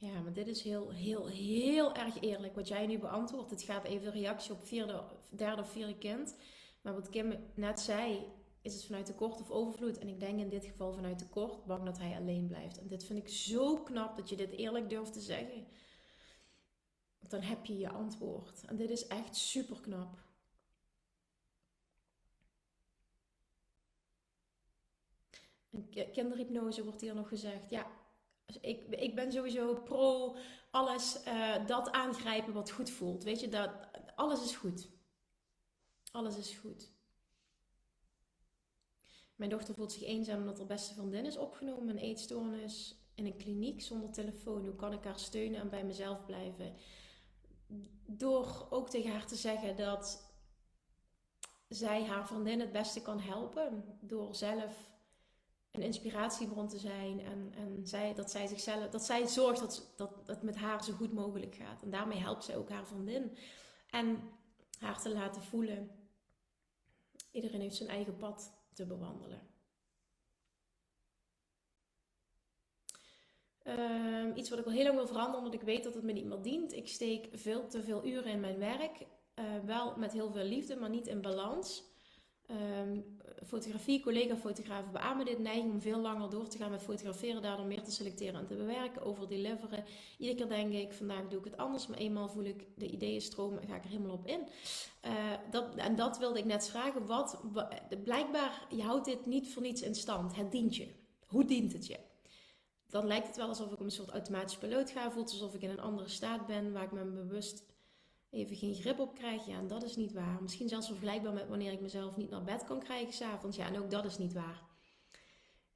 Ja, 0.00 0.20
maar 0.20 0.32
dit 0.32 0.46
is 0.46 0.62
heel, 0.62 0.90
heel, 0.90 1.26
heel 1.26 1.94
erg 1.94 2.20
eerlijk 2.20 2.54
wat 2.54 2.68
jij 2.68 2.86
nu 2.86 2.98
beantwoordt. 2.98 3.50
Het 3.50 3.62
gaat 3.62 3.84
even 3.84 4.04
de 4.04 4.18
reactie 4.18 4.52
op 4.52 4.66
vierde, 4.66 5.02
derde 5.28 5.62
of 5.62 5.70
vierde 5.70 5.98
kind. 5.98 6.36
Maar 6.88 6.96
wat 6.96 7.08
Kim 7.08 7.50
net 7.54 7.80
zei, 7.80 8.26
is 8.62 8.74
het 8.74 8.84
vanuit 8.84 9.06
tekort 9.06 9.40
of 9.40 9.50
overvloed. 9.50 9.98
En 9.98 10.08
ik 10.08 10.20
denk 10.20 10.38
in 10.38 10.48
dit 10.48 10.64
geval 10.64 10.92
vanuit 10.92 11.18
tekort, 11.18 11.64
bang 11.64 11.84
dat 11.84 11.98
hij 11.98 12.16
alleen 12.16 12.46
blijft. 12.46 12.78
En 12.78 12.88
dit 12.88 13.04
vind 13.04 13.18
ik 13.18 13.28
zo 13.28 13.82
knap 13.82 14.16
dat 14.16 14.28
je 14.28 14.36
dit 14.36 14.52
eerlijk 14.52 14.90
durft 14.90 15.12
te 15.12 15.20
zeggen. 15.20 15.66
Want 17.18 17.30
dan 17.30 17.40
heb 17.40 17.64
je 17.64 17.78
je 17.78 17.88
antwoord. 17.88 18.64
En 18.64 18.76
dit 18.76 18.90
is 18.90 19.06
echt 19.06 19.36
super 19.36 19.80
knap. 19.80 20.22
Kinderhypnose 26.12 26.84
wordt 26.84 27.00
hier 27.00 27.14
nog 27.14 27.28
gezegd. 27.28 27.70
Ja, 27.70 27.86
dus 28.46 28.60
ik, 28.60 28.86
ik 28.86 29.14
ben 29.14 29.32
sowieso 29.32 29.74
pro 29.74 30.36
alles 30.70 31.24
uh, 31.26 31.66
dat 31.66 31.90
aangrijpen 31.90 32.52
wat 32.52 32.70
goed 32.70 32.90
voelt. 32.90 33.24
Weet 33.24 33.40
je, 33.40 33.48
dat, 33.48 33.70
alles 34.14 34.44
is 34.44 34.56
goed. 34.56 34.96
Alles 36.12 36.36
is 36.36 36.54
goed. 36.54 36.90
Mijn 39.36 39.50
dochter 39.50 39.74
voelt 39.74 39.92
zich 39.92 40.02
eenzaam 40.02 40.38
omdat 40.38 40.58
haar 40.58 40.66
beste 40.66 40.94
vriendin 40.94 41.24
is 41.24 41.36
opgenomen 41.36 41.88
een 41.88 42.02
eetstoornis 42.02 42.96
in 43.14 43.26
een 43.26 43.36
kliniek 43.36 43.82
zonder 43.82 44.10
telefoon. 44.10 44.64
Hoe 44.64 44.76
kan 44.76 44.92
ik 44.92 45.04
haar 45.04 45.18
steunen 45.18 45.60
en 45.60 45.68
bij 45.68 45.84
mezelf 45.84 46.24
blijven? 46.24 46.74
Door 48.06 48.66
ook 48.70 48.90
tegen 48.90 49.10
haar 49.10 49.26
te 49.26 49.36
zeggen 49.36 49.76
dat 49.76 50.32
zij 51.68 52.04
haar 52.04 52.26
vriendin 52.26 52.60
het 52.60 52.72
beste 52.72 53.02
kan 53.02 53.20
helpen. 53.20 53.98
Door 54.00 54.34
zelf 54.34 54.90
een 55.70 55.82
inspiratiebron 55.82 56.68
te 56.68 56.78
zijn. 56.78 57.20
En, 57.20 57.52
en 57.56 57.86
zij, 57.86 58.14
dat 58.14 58.30
zij 58.30 58.46
zichzelf, 58.46 58.88
dat 58.88 59.04
zij 59.04 59.26
zorgt 59.26 59.60
dat, 59.60 59.92
dat 59.96 60.26
het 60.26 60.42
met 60.42 60.56
haar 60.56 60.84
zo 60.84 60.92
goed 60.92 61.12
mogelijk 61.12 61.54
gaat. 61.54 61.82
En 61.82 61.90
daarmee 61.90 62.18
helpt 62.18 62.44
zij 62.44 62.56
ook 62.56 62.70
haar 62.70 62.86
vriendin. 62.86 63.36
En 63.90 64.20
haar 64.78 65.00
te 65.00 65.12
laten 65.12 65.42
voelen. 65.42 65.90
Iedereen 67.30 67.60
heeft 67.60 67.76
zijn 67.76 67.88
eigen 67.88 68.16
pad 68.16 68.52
te 68.72 68.86
bewandelen. 68.86 69.48
Ehm, 73.62 74.32
iets 74.34 74.50
wat 74.50 74.58
ik 74.58 74.64
al 74.64 74.72
heel 74.72 74.84
lang 74.84 74.96
wil 74.96 75.06
veranderen, 75.06 75.38
omdat 75.38 75.60
ik 75.60 75.66
weet 75.66 75.84
dat 75.84 75.94
het 75.94 76.04
me 76.04 76.12
niet 76.12 76.24
meer 76.24 76.42
dient. 76.42 76.72
Ik 76.72 76.88
steek 76.88 77.28
veel 77.32 77.68
te 77.68 77.82
veel 77.82 78.06
uren 78.06 78.32
in 78.32 78.40
mijn 78.40 78.58
werk. 78.58 79.06
Uh, 79.34 79.44
wel 79.64 79.96
met 79.96 80.12
heel 80.12 80.30
veel 80.30 80.44
liefde, 80.44 80.76
maar 80.76 80.90
niet 80.90 81.06
in 81.06 81.20
balans. 81.20 81.84
Um, 82.50 83.17
fotografie, 83.46 84.02
collega-fotografen 84.02 84.92
beamen 84.92 85.24
dit 85.24 85.38
neiging 85.38 85.72
om 85.72 85.80
veel 85.80 86.00
langer 86.00 86.30
door 86.30 86.48
te 86.48 86.58
gaan 86.58 86.70
met 86.70 86.82
fotograferen, 86.82 87.42
daardoor 87.42 87.66
meer 87.66 87.82
te 87.82 87.90
selecteren 87.90 88.40
en 88.40 88.46
te 88.46 88.54
bewerken, 88.54 89.02
over 89.02 89.28
deliveren. 89.28 89.84
Iedere 90.18 90.38
keer 90.38 90.48
denk 90.48 90.72
ik, 90.72 90.92
vandaag 90.92 91.28
doe 91.28 91.38
ik 91.38 91.44
het 91.44 91.56
anders, 91.56 91.86
maar 91.86 91.98
eenmaal 91.98 92.28
voel 92.28 92.44
ik 92.44 92.66
de 92.76 92.90
ideeën 92.90 93.20
stromen 93.20 93.60
en 93.60 93.68
ga 93.68 93.76
ik 93.76 93.84
er 93.84 93.90
helemaal 93.90 94.12
op 94.12 94.26
in. 94.26 94.40
Uh, 95.04 95.12
dat, 95.50 95.74
en 95.76 95.96
dat 95.96 96.18
wilde 96.18 96.38
ik 96.38 96.44
net 96.44 96.68
vragen, 96.68 97.06
wat, 97.06 97.40
blijkbaar, 98.04 98.66
je 98.70 98.82
houdt 98.82 99.04
dit 99.04 99.26
niet 99.26 99.52
voor 99.52 99.62
niets 99.62 99.82
in 99.82 99.94
stand, 99.94 100.36
het 100.36 100.52
dient 100.52 100.76
je. 100.76 100.88
Hoe 101.26 101.44
dient 101.44 101.72
het 101.72 101.86
je? 101.86 101.98
Dan 102.86 103.06
lijkt 103.06 103.26
het 103.26 103.36
wel 103.36 103.48
alsof 103.48 103.72
ik 103.72 103.80
een 103.80 103.90
soort 103.90 104.10
automatisch 104.10 104.56
piloot 104.56 104.90
ga, 104.90 105.10
voelt 105.10 105.30
alsof 105.30 105.54
ik 105.54 105.62
in 105.62 105.70
een 105.70 105.80
andere 105.80 106.08
staat 106.08 106.46
ben, 106.46 106.72
waar 106.72 106.84
ik 106.84 106.92
me 106.92 107.04
bewust 107.04 107.64
even 108.30 108.56
geen 108.56 108.74
grip 108.74 108.98
op 108.98 109.14
krijg. 109.14 109.46
Ja, 109.46 109.58
en 109.58 109.66
dat 109.66 109.82
is 109.82 109.96
niet 109.96 110.12
waar. 110.12 110.42
Misschien 110.42 110.68
zelfs 110.68 110.86
vergelijkbaar 110.86 111.32
met 111.32 111.48
wanneer 111.48 111.72
ik 111.72 111.80
mezelf 111.80 112.16
niet 112.16 112.30
naar 112.30 112.44
bed 112.44 112.64
kan 112.64 112.78
krijgen 112.80 113.12
s'avonds. 113.12 113.56
Ja, 113.56 113.66
en 113.66 113.78
ook 113.78 113.90
dat 113.90 114.04
is 114.04 114.18
niet 114.18 114.32
waar. 114.32 114.62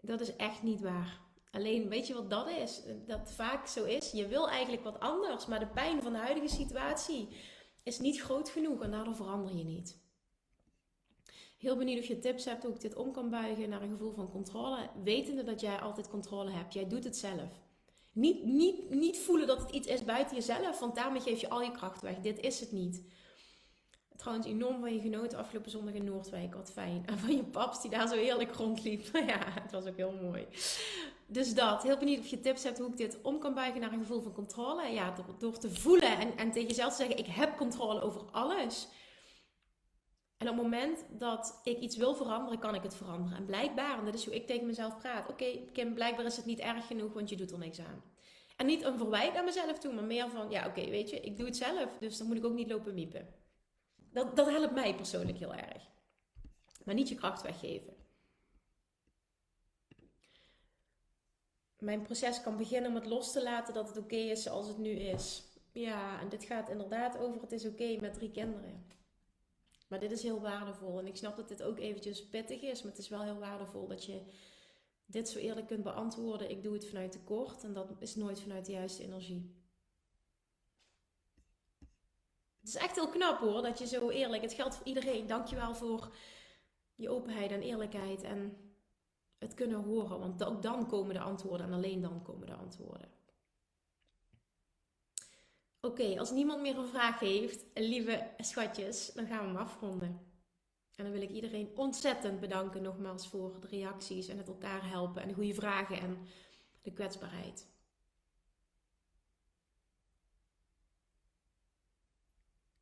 Dat 0.00 0.20
is 0.20 0.36
echt 0.36 0.62
niet 0.62 0.80
waar. 0.80 1.20
Alleen, 1.50 1.88
weet 1.88 2.07
je 2.07 2.14
wat 2.14 2.30
dat 2.30 2.48
is? 2.48 2.82
Dat 3.07 3.32
vaak 3.32 3.66
zo 3.66 3.84
is. 3.84 4.11
Je 4.11 4.26
wil 4.26 4.48
eigenlijk 4.48 4.82
wat 4.82 5.00
anders, 5.00 5.46
maar 5.46 5.59
de 5.59 5.66
pijn 5.66 6.03
van 6.03 6.12
de 6.12 6.18
huidige 6.18 6.48
situatie 6.48 7.28
is 7.82 7.98
niet 7.98 8.20
groot 8.20 8.48
genoeg 8.48 8.82
en 8.82 8.90
daardoor 8.90 9.16
verander 9.16 9.57
je 9.57 9.64
niet. 9.64 10.00
Heel 11.59 11.76
benieuwd 11.76 11.98
of 11.98 12.07
je 12.07 12.18
tips 12.18 12.44
hebt 12.44 12.62
hoe 12.62 12.74
ik 12.74 12.80
dit 12.80 12.94
om 12.94 13.12
kan 13.12 13.30
buigen 13.30 13.68
naar 13.68 13.82
een 13.82 13.90
gevoel 13.90 14.12
van 14.12 14.30
controle. 14.30 14.90
Wetende 15.05 15.44
dat 15.44 15.61
jij 15.61 15.80
altijd 15.80 16.09
controle 16.09 16.50
hebt. 16.50 16.72
Jij 16.72 16.88
doet 16.88 17.05
het 17.05 17.16
zelf. 17.16 17.62
Niet, 18.12 18.44
niet, 18.44 18.90
niet 18.90 19.18
voelen 19.18 19.46
dat 19.46 19.60
het 19.60 19.70
iets 19.70 19.86
is 19.86 20.04
buiten 20.04 20.36
jezelf, 20.36 20.78
want 20.78 20.94
daarmee 20.94 21.20
geef 21.20 21.40
je 21.40 21.48
al 21.48 21.62
je 21.62 21.70
kracht 21.70 22.02
weg. 22.02 22.18
Dit 22.18 22.40
is 22.40 22.60
het 22.60 22.72
niet. 22.72 23.02
Trouwens, 24.16 24.46
enorm 24.46 24.80
van 24.80 24.94
je 24.94 25.00
genoten 25.00 25.38
afgelopen 25.38 25.70
zondag 25.70 25.94
in 25.94 26.04
Noordwijk. 26.04 26.54
Wat 26.54 26.72
fijn. 26.72 27.02
En 27.06 27.18
van 27.18 27.36
je 27.36 27.44
paps 27.44 27.80
die 27.80 27.90
daar 27.90 28.08
zo 28.08 28.14
heerlijk 28.14 28.54
rondliep. 28.54 29.04
ja, 29.26 29.38
het 29.62 29.72
was 29.72 29.86
ook 29.86 29.96
heel 29.96 30.18
mooi. 30.22 30.46
Dus 31.26 31.54
dat. 31.54 31.82
Heel 31.82 31.98
benieuwd 31.98 32.18
of 32.18 32.26
je 32.26 32.40
tips 32.40 32.62
hebt 32.62 32.78
hoe 32.78 32.88
ik 32.88 32.96
dit 32.96 33.18
om 33.22 33.38
kan 33.38 33.54
buigen 33.54 33.80
naar 33.80 33.92
een 33.92 33.98
gevoel 33.98 34.20
van 34.20 34.32
controle. 34.32 34.92
Ja, 34.92 35.14
door, 35.38 35.58
te 35.58 35.70
voelen 35.70 36.18
en, 36.18 36.36
en 36.36 36.52
tegen 36.52 36.68
jezelf 36.68 36.90
te 36.90 36.96
zeggen: 36.96 37.18
ik 37.18 37.26
heb 37.26 37.56
controle 37.56 38.00
over 38.00 38.22
alles. 38.30 38.88
En 40.43 40.49
op 40.49 40.55
het 40.55 40.62
moment 40.62 41.05
dat 41.11 41.61
ik 41.64 41.78
iets 41.78 41.97
wil 41.97 42.14
veranderen, 42.14 42.59
kan 42.59 42.74
ik 42.74 42.82
het 42.82 42.95
veranderen. 42.95 43.38
En 43.38 43.47
blijkbaar, 43.47 43.99
en 43.99 44.05
dat 44.05 44.14
is 44.14 44.24
hoe 44.24 44.34
ik 44.34 44.47
tegen 44.47 44.66
mezelf 44.66 44.99
praat. 44.99 45.28
Oké, 45.28 45.59
blijkbaar 45.95 46.24
is 46.24 46.36
het 46.36 46.45
niet 46.45 46.59
erg 46.59 46.86
genoeg, 46.86 47.12
want 47.12 47.28
je 47.28 47.36
doet 47.36 47.51
er 47.51 47.59
niks 47.59 47.80
aan. 47.80 48.03
En 48.57 48.66
niet 48.66 48.82
een 48.82 48.99
verwijt 48.99 49.32
naar 49.32 49.45
mezelf 49.45 49.78
toe, 49.78 49.93
maar 49.93 50.05
meer 50.05 50.30
van, 50.30 50.51
ja 50.51 50.66
oké, 50.66 50.90
weet 50.90 51.11
je, 51.11 51.20
ik 51.20 51.36
doe 51.36 51.47
het 51.47 51.57
zelf, 51.57 51.99
dus 51.99 52.18
dan 52.18 52.26
moet 52.26 52.36
ik 52.36 52.45
ook 52.45 52.55
niet 52.55 52.70
lopen 52.70 52.95
miepen. 52.95 53.34
Dat, 54.12 54.36
dat 54.36 54.49
helpt 54.49 54.74
mij 54.74 54.95
persoonlijk 54.95 55.38
heel 55.38 55.55
erg. 55.55 55.90
Maar 56.84 56.95
niet 56.95 57.09
je 57.09 57.14
kracht 57.14 57.43
weggeven. 57.43 57.95
Mijn 61.78 62.03
proces 62.03 62.43
kan 62.43 62.57
beginnen 62.57 62.93
met 62.93 63.07
los 63.07 63.32
te 63.32 63.43
laten 63.43 63.74
dat 63.74 63.88
het 63.88 63.99
oké 63.99 64.16
is 64.16 64.43
zoals 64.43 64.68
het 64.68 64.78
nu 64.78 64.90
is. 64.90 65.43
Ja, 65.72 66.20
en 66.20 66.28
dit 66.28 66.45
gaat 66.45 66.68
inderdaad 66.68 67.18
over 67.18 67.40
het 67.40 67.53
is 67.53 67.66
oké 67.66 67.97
met 68.01 68.14
drie 68.14 68.30
kinderen. 68.30 69.01
Maar 69.93 70.01
dit 70.01 70.11
is 70.11 70.22
heel 70.22 70.40
waardevol. 70.40 70.99
En 70.99 71.07
ik 71.07 71.16
snap 71.16 71.36
dat 71.36 71.49
dit 71.49 71.62
ook 71.62 71.78
eventjes 71.78 72.28
pittig 72.28 72.62
is. 72.62 72.82
Maar 72.82 72.93
het 72.93 73.01
is 73.01 73.09
wel 73.09 73.22
heel 73.22 73.38
waardevol 73.38 73.86
dat 73.86 74.05
je 74.05 74.22
dit 75.07 75.28
zo 75.28 75.38
eerlijk 75.38 75.66
kunt 75.66 75.82
beantwoorden. 75.82 76.51
Ik 76.51 76.62
doe 76.62 76.72
het 76.72 76.88
vanuit 76.88 77.12
tekort. 77.12 77.64
En 77.64 77.72
dat 77.72 77.90
is 77.99 78.16
nooit 78.16 78.40
vanuit 78.40 78.66
de 78.66 78.72
juiste 78.72 79.03
energie. 79.03 79.55
Het 82.61 82.68
is 82.68 82.74
echt 82.74 82.95
heel 82.95 83.09
knap 83.09 83.38
hoor. 83.38 83.62
Dat 83.62 83.78
je 83.78 83.86
zo 83.86 84.11
eerlijk. 84.11 84.43
Het 84.43 84.53
geldt 84.53 84.74
voor 84.74 84.86
iedereen. 84.86 85.26
Dankjewel 85.26 85.74
voor 85.74 86.14
je 86.95 87.09
openheid 87.09 87.51
en 87.51 87.62
eerlijkheid. 87.62 88.22
En 88.22 88.57
het 89.38 89.55
kunnen 89.55 89.82
horen. 89.82 90.18
Want 90.18 90.45
ook 90.45 90.62
dan 90.62 90.86
komen 90.88 91.14
de 91.14 91.20
antwoorden. 91.20 91.66
En 91.66 91.72
alleen 91.72 92.01
dan 92.01 92.22
komen 92.22 92.47
de 92.47 92.55
antwoorden. 92.55 93.11
Oké, 95.87 96.18
als 96.18 96.30
niemand 96.30 96.61
meer 96.61 96.78
een 96.78 96.87
vraag 96.87 97.18
heeft, 97.18 97.66
lieve 97.74 98.30
schatjes, 98.39 99.12
dan 99.14 99.26
gaan 99.26 99.41
we 99.41 99.47
hem 99.47 99.57
afronden. 99.57 100.09
En 100.95 101.05
dan 101.05 101.12
wil 101.12 101.22
ik 101.22 101.30
iedereen 101.30 101.76
ontzettend 101.76 102.41
bedanken 102.41 102.83
nogmaals 102.83 103.28
voor 103.28 103.61
de 103.61 103.66
reacties 103.66 104.28
en 104.28 104.39
het 104.39 104.49
elkaar 104.49 104.89
helpen 104.89 105.22
en 105.22 105.28
de 105.28 105.35
goede 105.35 105.55
vragen 105.55 106.01
en 106.01 106.26
de 106.83 106.93
kwetsbaarheid. 106.93 107.66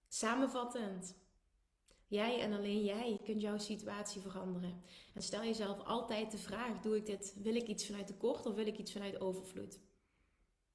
Samenvattend. 0.09 1.15
Jij 2.07 2.41
en 2.41 2.53
alleen 2.53 2.85
jij 2.85 3.21
kunt 3.25 3.41
jouw 3.41 3.59
situatie 3.59 4.21
veranderen. 4.21 4.83
En 5.15 5.23
stel 5.23 5.45
jezelf 5.45 5.85
altijd 5.85 6.31
de 6.31 6.39
vraag: 6.39 6.81
doe 6.81 6.97
ik 6.97 7.07
dit? 7.07 7.35
Wil 7.43 7.55
ik 7.55 7.67
iets 7.67 7.87
vanuit 7.87 8.07
tekort 8.07 8.47
of 8.47 8.55
wil 8.55 8.67
ik 8.67 8.79
iets 8.79 8.93
vanuit 8.93 9.21
overvloed? 9.21 9.79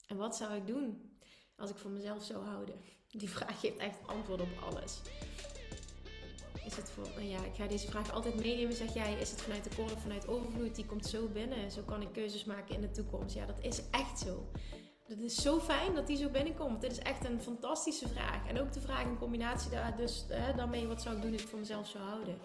En 0.08 0.18
wat 0.18 0.36
zou 0.36 0.56
ik 0.56 0.68
doen? 0.68 1.14
Als 1.58 1.70
ik 1.70 1.78
voor 1.78 1.91
mezelf 1.91 2.24
zou 2.24 2.43
houden? 2.43 2.76
Die 3.08 3.30
vraag 3.30 3.60
geeft 3.60 3.78
echt 3.78 3.97
antwoord 4.06 4.41
op 4.41 4.49
alles. 4.64 5.01
Is 6.66 6.76
het 6.76 6.89
voor, 6.89 7.22
ja, 7.22 7.43
ik 7.43 7.56
ga 7.56 7.68
deze 7.68 7.88
vraag 7.88 8.12
altijd 8.12 8.36
meenemen. 8.36 8.76
Zeg 8.76 8.93
jij, 8.93 9.14
is 9.14 9.32
het 9.32 9.41
vanuit 9.41 9.64
de 9.64 9.82
of 9.82 10.01
vanuit 10.01 10.28
overvloed? 10.28 10.76
Die 10.76 10.86
komt 10.86 11.06
zo 11.06 11.28
binnen. 11.28 11.72
Zo 11.72 11.82
kan 11.82 12.01
ik 12.01 12.14
keuzes 12.14 12.43
maken 12.43 12.76
in 12.76 12.82
de 12.82 12.91
toekomst. 12.91 13.36
Ja, 13.36 13.45
dat 13.45 13.60
is 13.62 13.89
echt 13.89 14.20
zo. 14.20 14.51
Het 15.08 15.20
is 15.20 15.36
zo 15.36 15.60
fijn 15.60 15.93
dat 15.93 16.08
die 16.08 16.18
zo 16.18 16.30
binnenkomt. 16.30 16.82
Dit 16.82 16.91
is 16.91 16.99
echt 16.99 17.26
een 17.26 17.41
fantastische 17.41 18.08
vraag. 18.08 18.47
En 18.47 18.60
ook 18.60 18.74
de 18.74 18.82
vraag 18.82 19.03
in 19.03 19.18
combinatie 19.18 19.72
daar, 19.72 19.97
dus, 19.97 20.26
hè, 20.30 20.53
daarmee, 20.53 20.88
wat 20.88 21.01
zou 21.01 21.16
ik 21.16 21.22
doen 21.22 21.32
als 21.32 21.41
ik 21.41 21.47
voor 21.47 21.60
mezelf 21.60 21.88
zou 21.88 22.03
houden? 22.03 22.38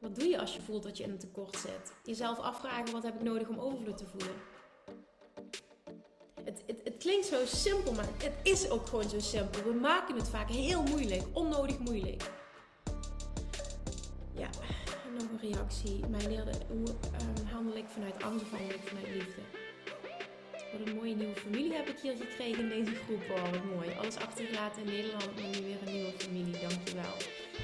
Wat 0.00 0.14
doe 0.14 0.28
je 0.28 0.38
als 0.38 0.54
je 0.54 0.62
voelt 0.62 0.82
dat 0.82 0.96
je 0.96 1.04
in 1.04 1.10
een 1.10 1.18
tekort 1.18 1.56
zit? 1.56 1.92
Jezelf 2.04 2.38
afvragen, 2.38 2.92
wat 2.92 3.02
heb 3.02 3.14
ik 3.14 3.22
nodig 3.22 3.48
om 3.48 3.58
overvloed 3.58 3.96
te 3.96 4.06
voelen? 4.06 4.34
Het, 6.44 6.62
het, 6.66 6.80
klinkt 7.00 7.26
zo 7.26 7.46
simpel, 7.46 7.92
maar 7.92 8.08
het 8.16 8.32
is 8.42 8.70
ook 8.70 8.86
gewoon 8.86 9.08
zo 9.08 9.20
simpel. 9.20 9.62
We 9.62 9.72
maken 9.72 10.16
het 10.16 10.28
vaak 10.28 10.50
heel 10.50 10.82
moeilijk, 10.82 11.22
onnodig 11.32 11.78
moeilijk. 11.78 12.22
Ja. 14.32 14.48
reactie. 15.40 16.06
Mij 16.08 16.26
leerde 16.28 16.52
hoe 16.68 16.88
um, 16.88 17.46
handel 17.52 17.76
ik 17.76 17.84
vanuit 17.88 18.22
angst 18.22 18.44
of 18.44 18.50
handel 18.50 18.74
ik 18.74 18.82
vanuit 18.84 19.08
liefde. 19.08 19.42
Wat 20.72 20.86
een 20.86 20.94
mooie 20.94 21.14
nieuwe 21.14 21.36
familie 21.36 21.72
heb 21.72 21.88
ik 21.88 21.98
hier 22.02 22.16
gekregen 22.16 22.62
in 22.62 22.68
deze 22.68 22.96
groep. 23.04 23.22
Oh, 23.30 23.50
wat 23.50 23.64
mooi. 23.64 23.88
Alles 23.98 24.16
achtergelaten 24.16 24.82
in 24.82 24.88
Nederland, 24.88 25.34
maar 25.34 25.50
nu 25.50 25.66
weer 25.66 25.78
een 25.86 25.92
nieuwe 25.92 26.12
familie. 26.16 26.60
Dankjewel. 26.60 27.16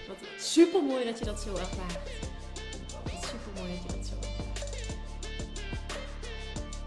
Wat 0.08 0.16
super 0.38 0.82
mooi 0.82 1.04
dat 1.04 1.18
je 1.18 1.24
dat 1.24 1.40
zo 1.40 1.50
ervaart. 1.50 2.10
Wat 3.04 3.24
super 3.24 3.52
mooi 3.62 3.72
dat 3.72 3.82
je 3.82 3.96
dat 3.96 4.06
zo 4.06 4.14
ervaart. 4.16 4.36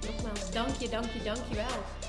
Nogmaals, 0.06 0.52
dank 0.52 0.76
je, 0.76 0.90
dank 0.90 1.06
je, 1.06 1.24
dank 1.24 1.42
je 1.50 1.56
wel. 1.56 2.09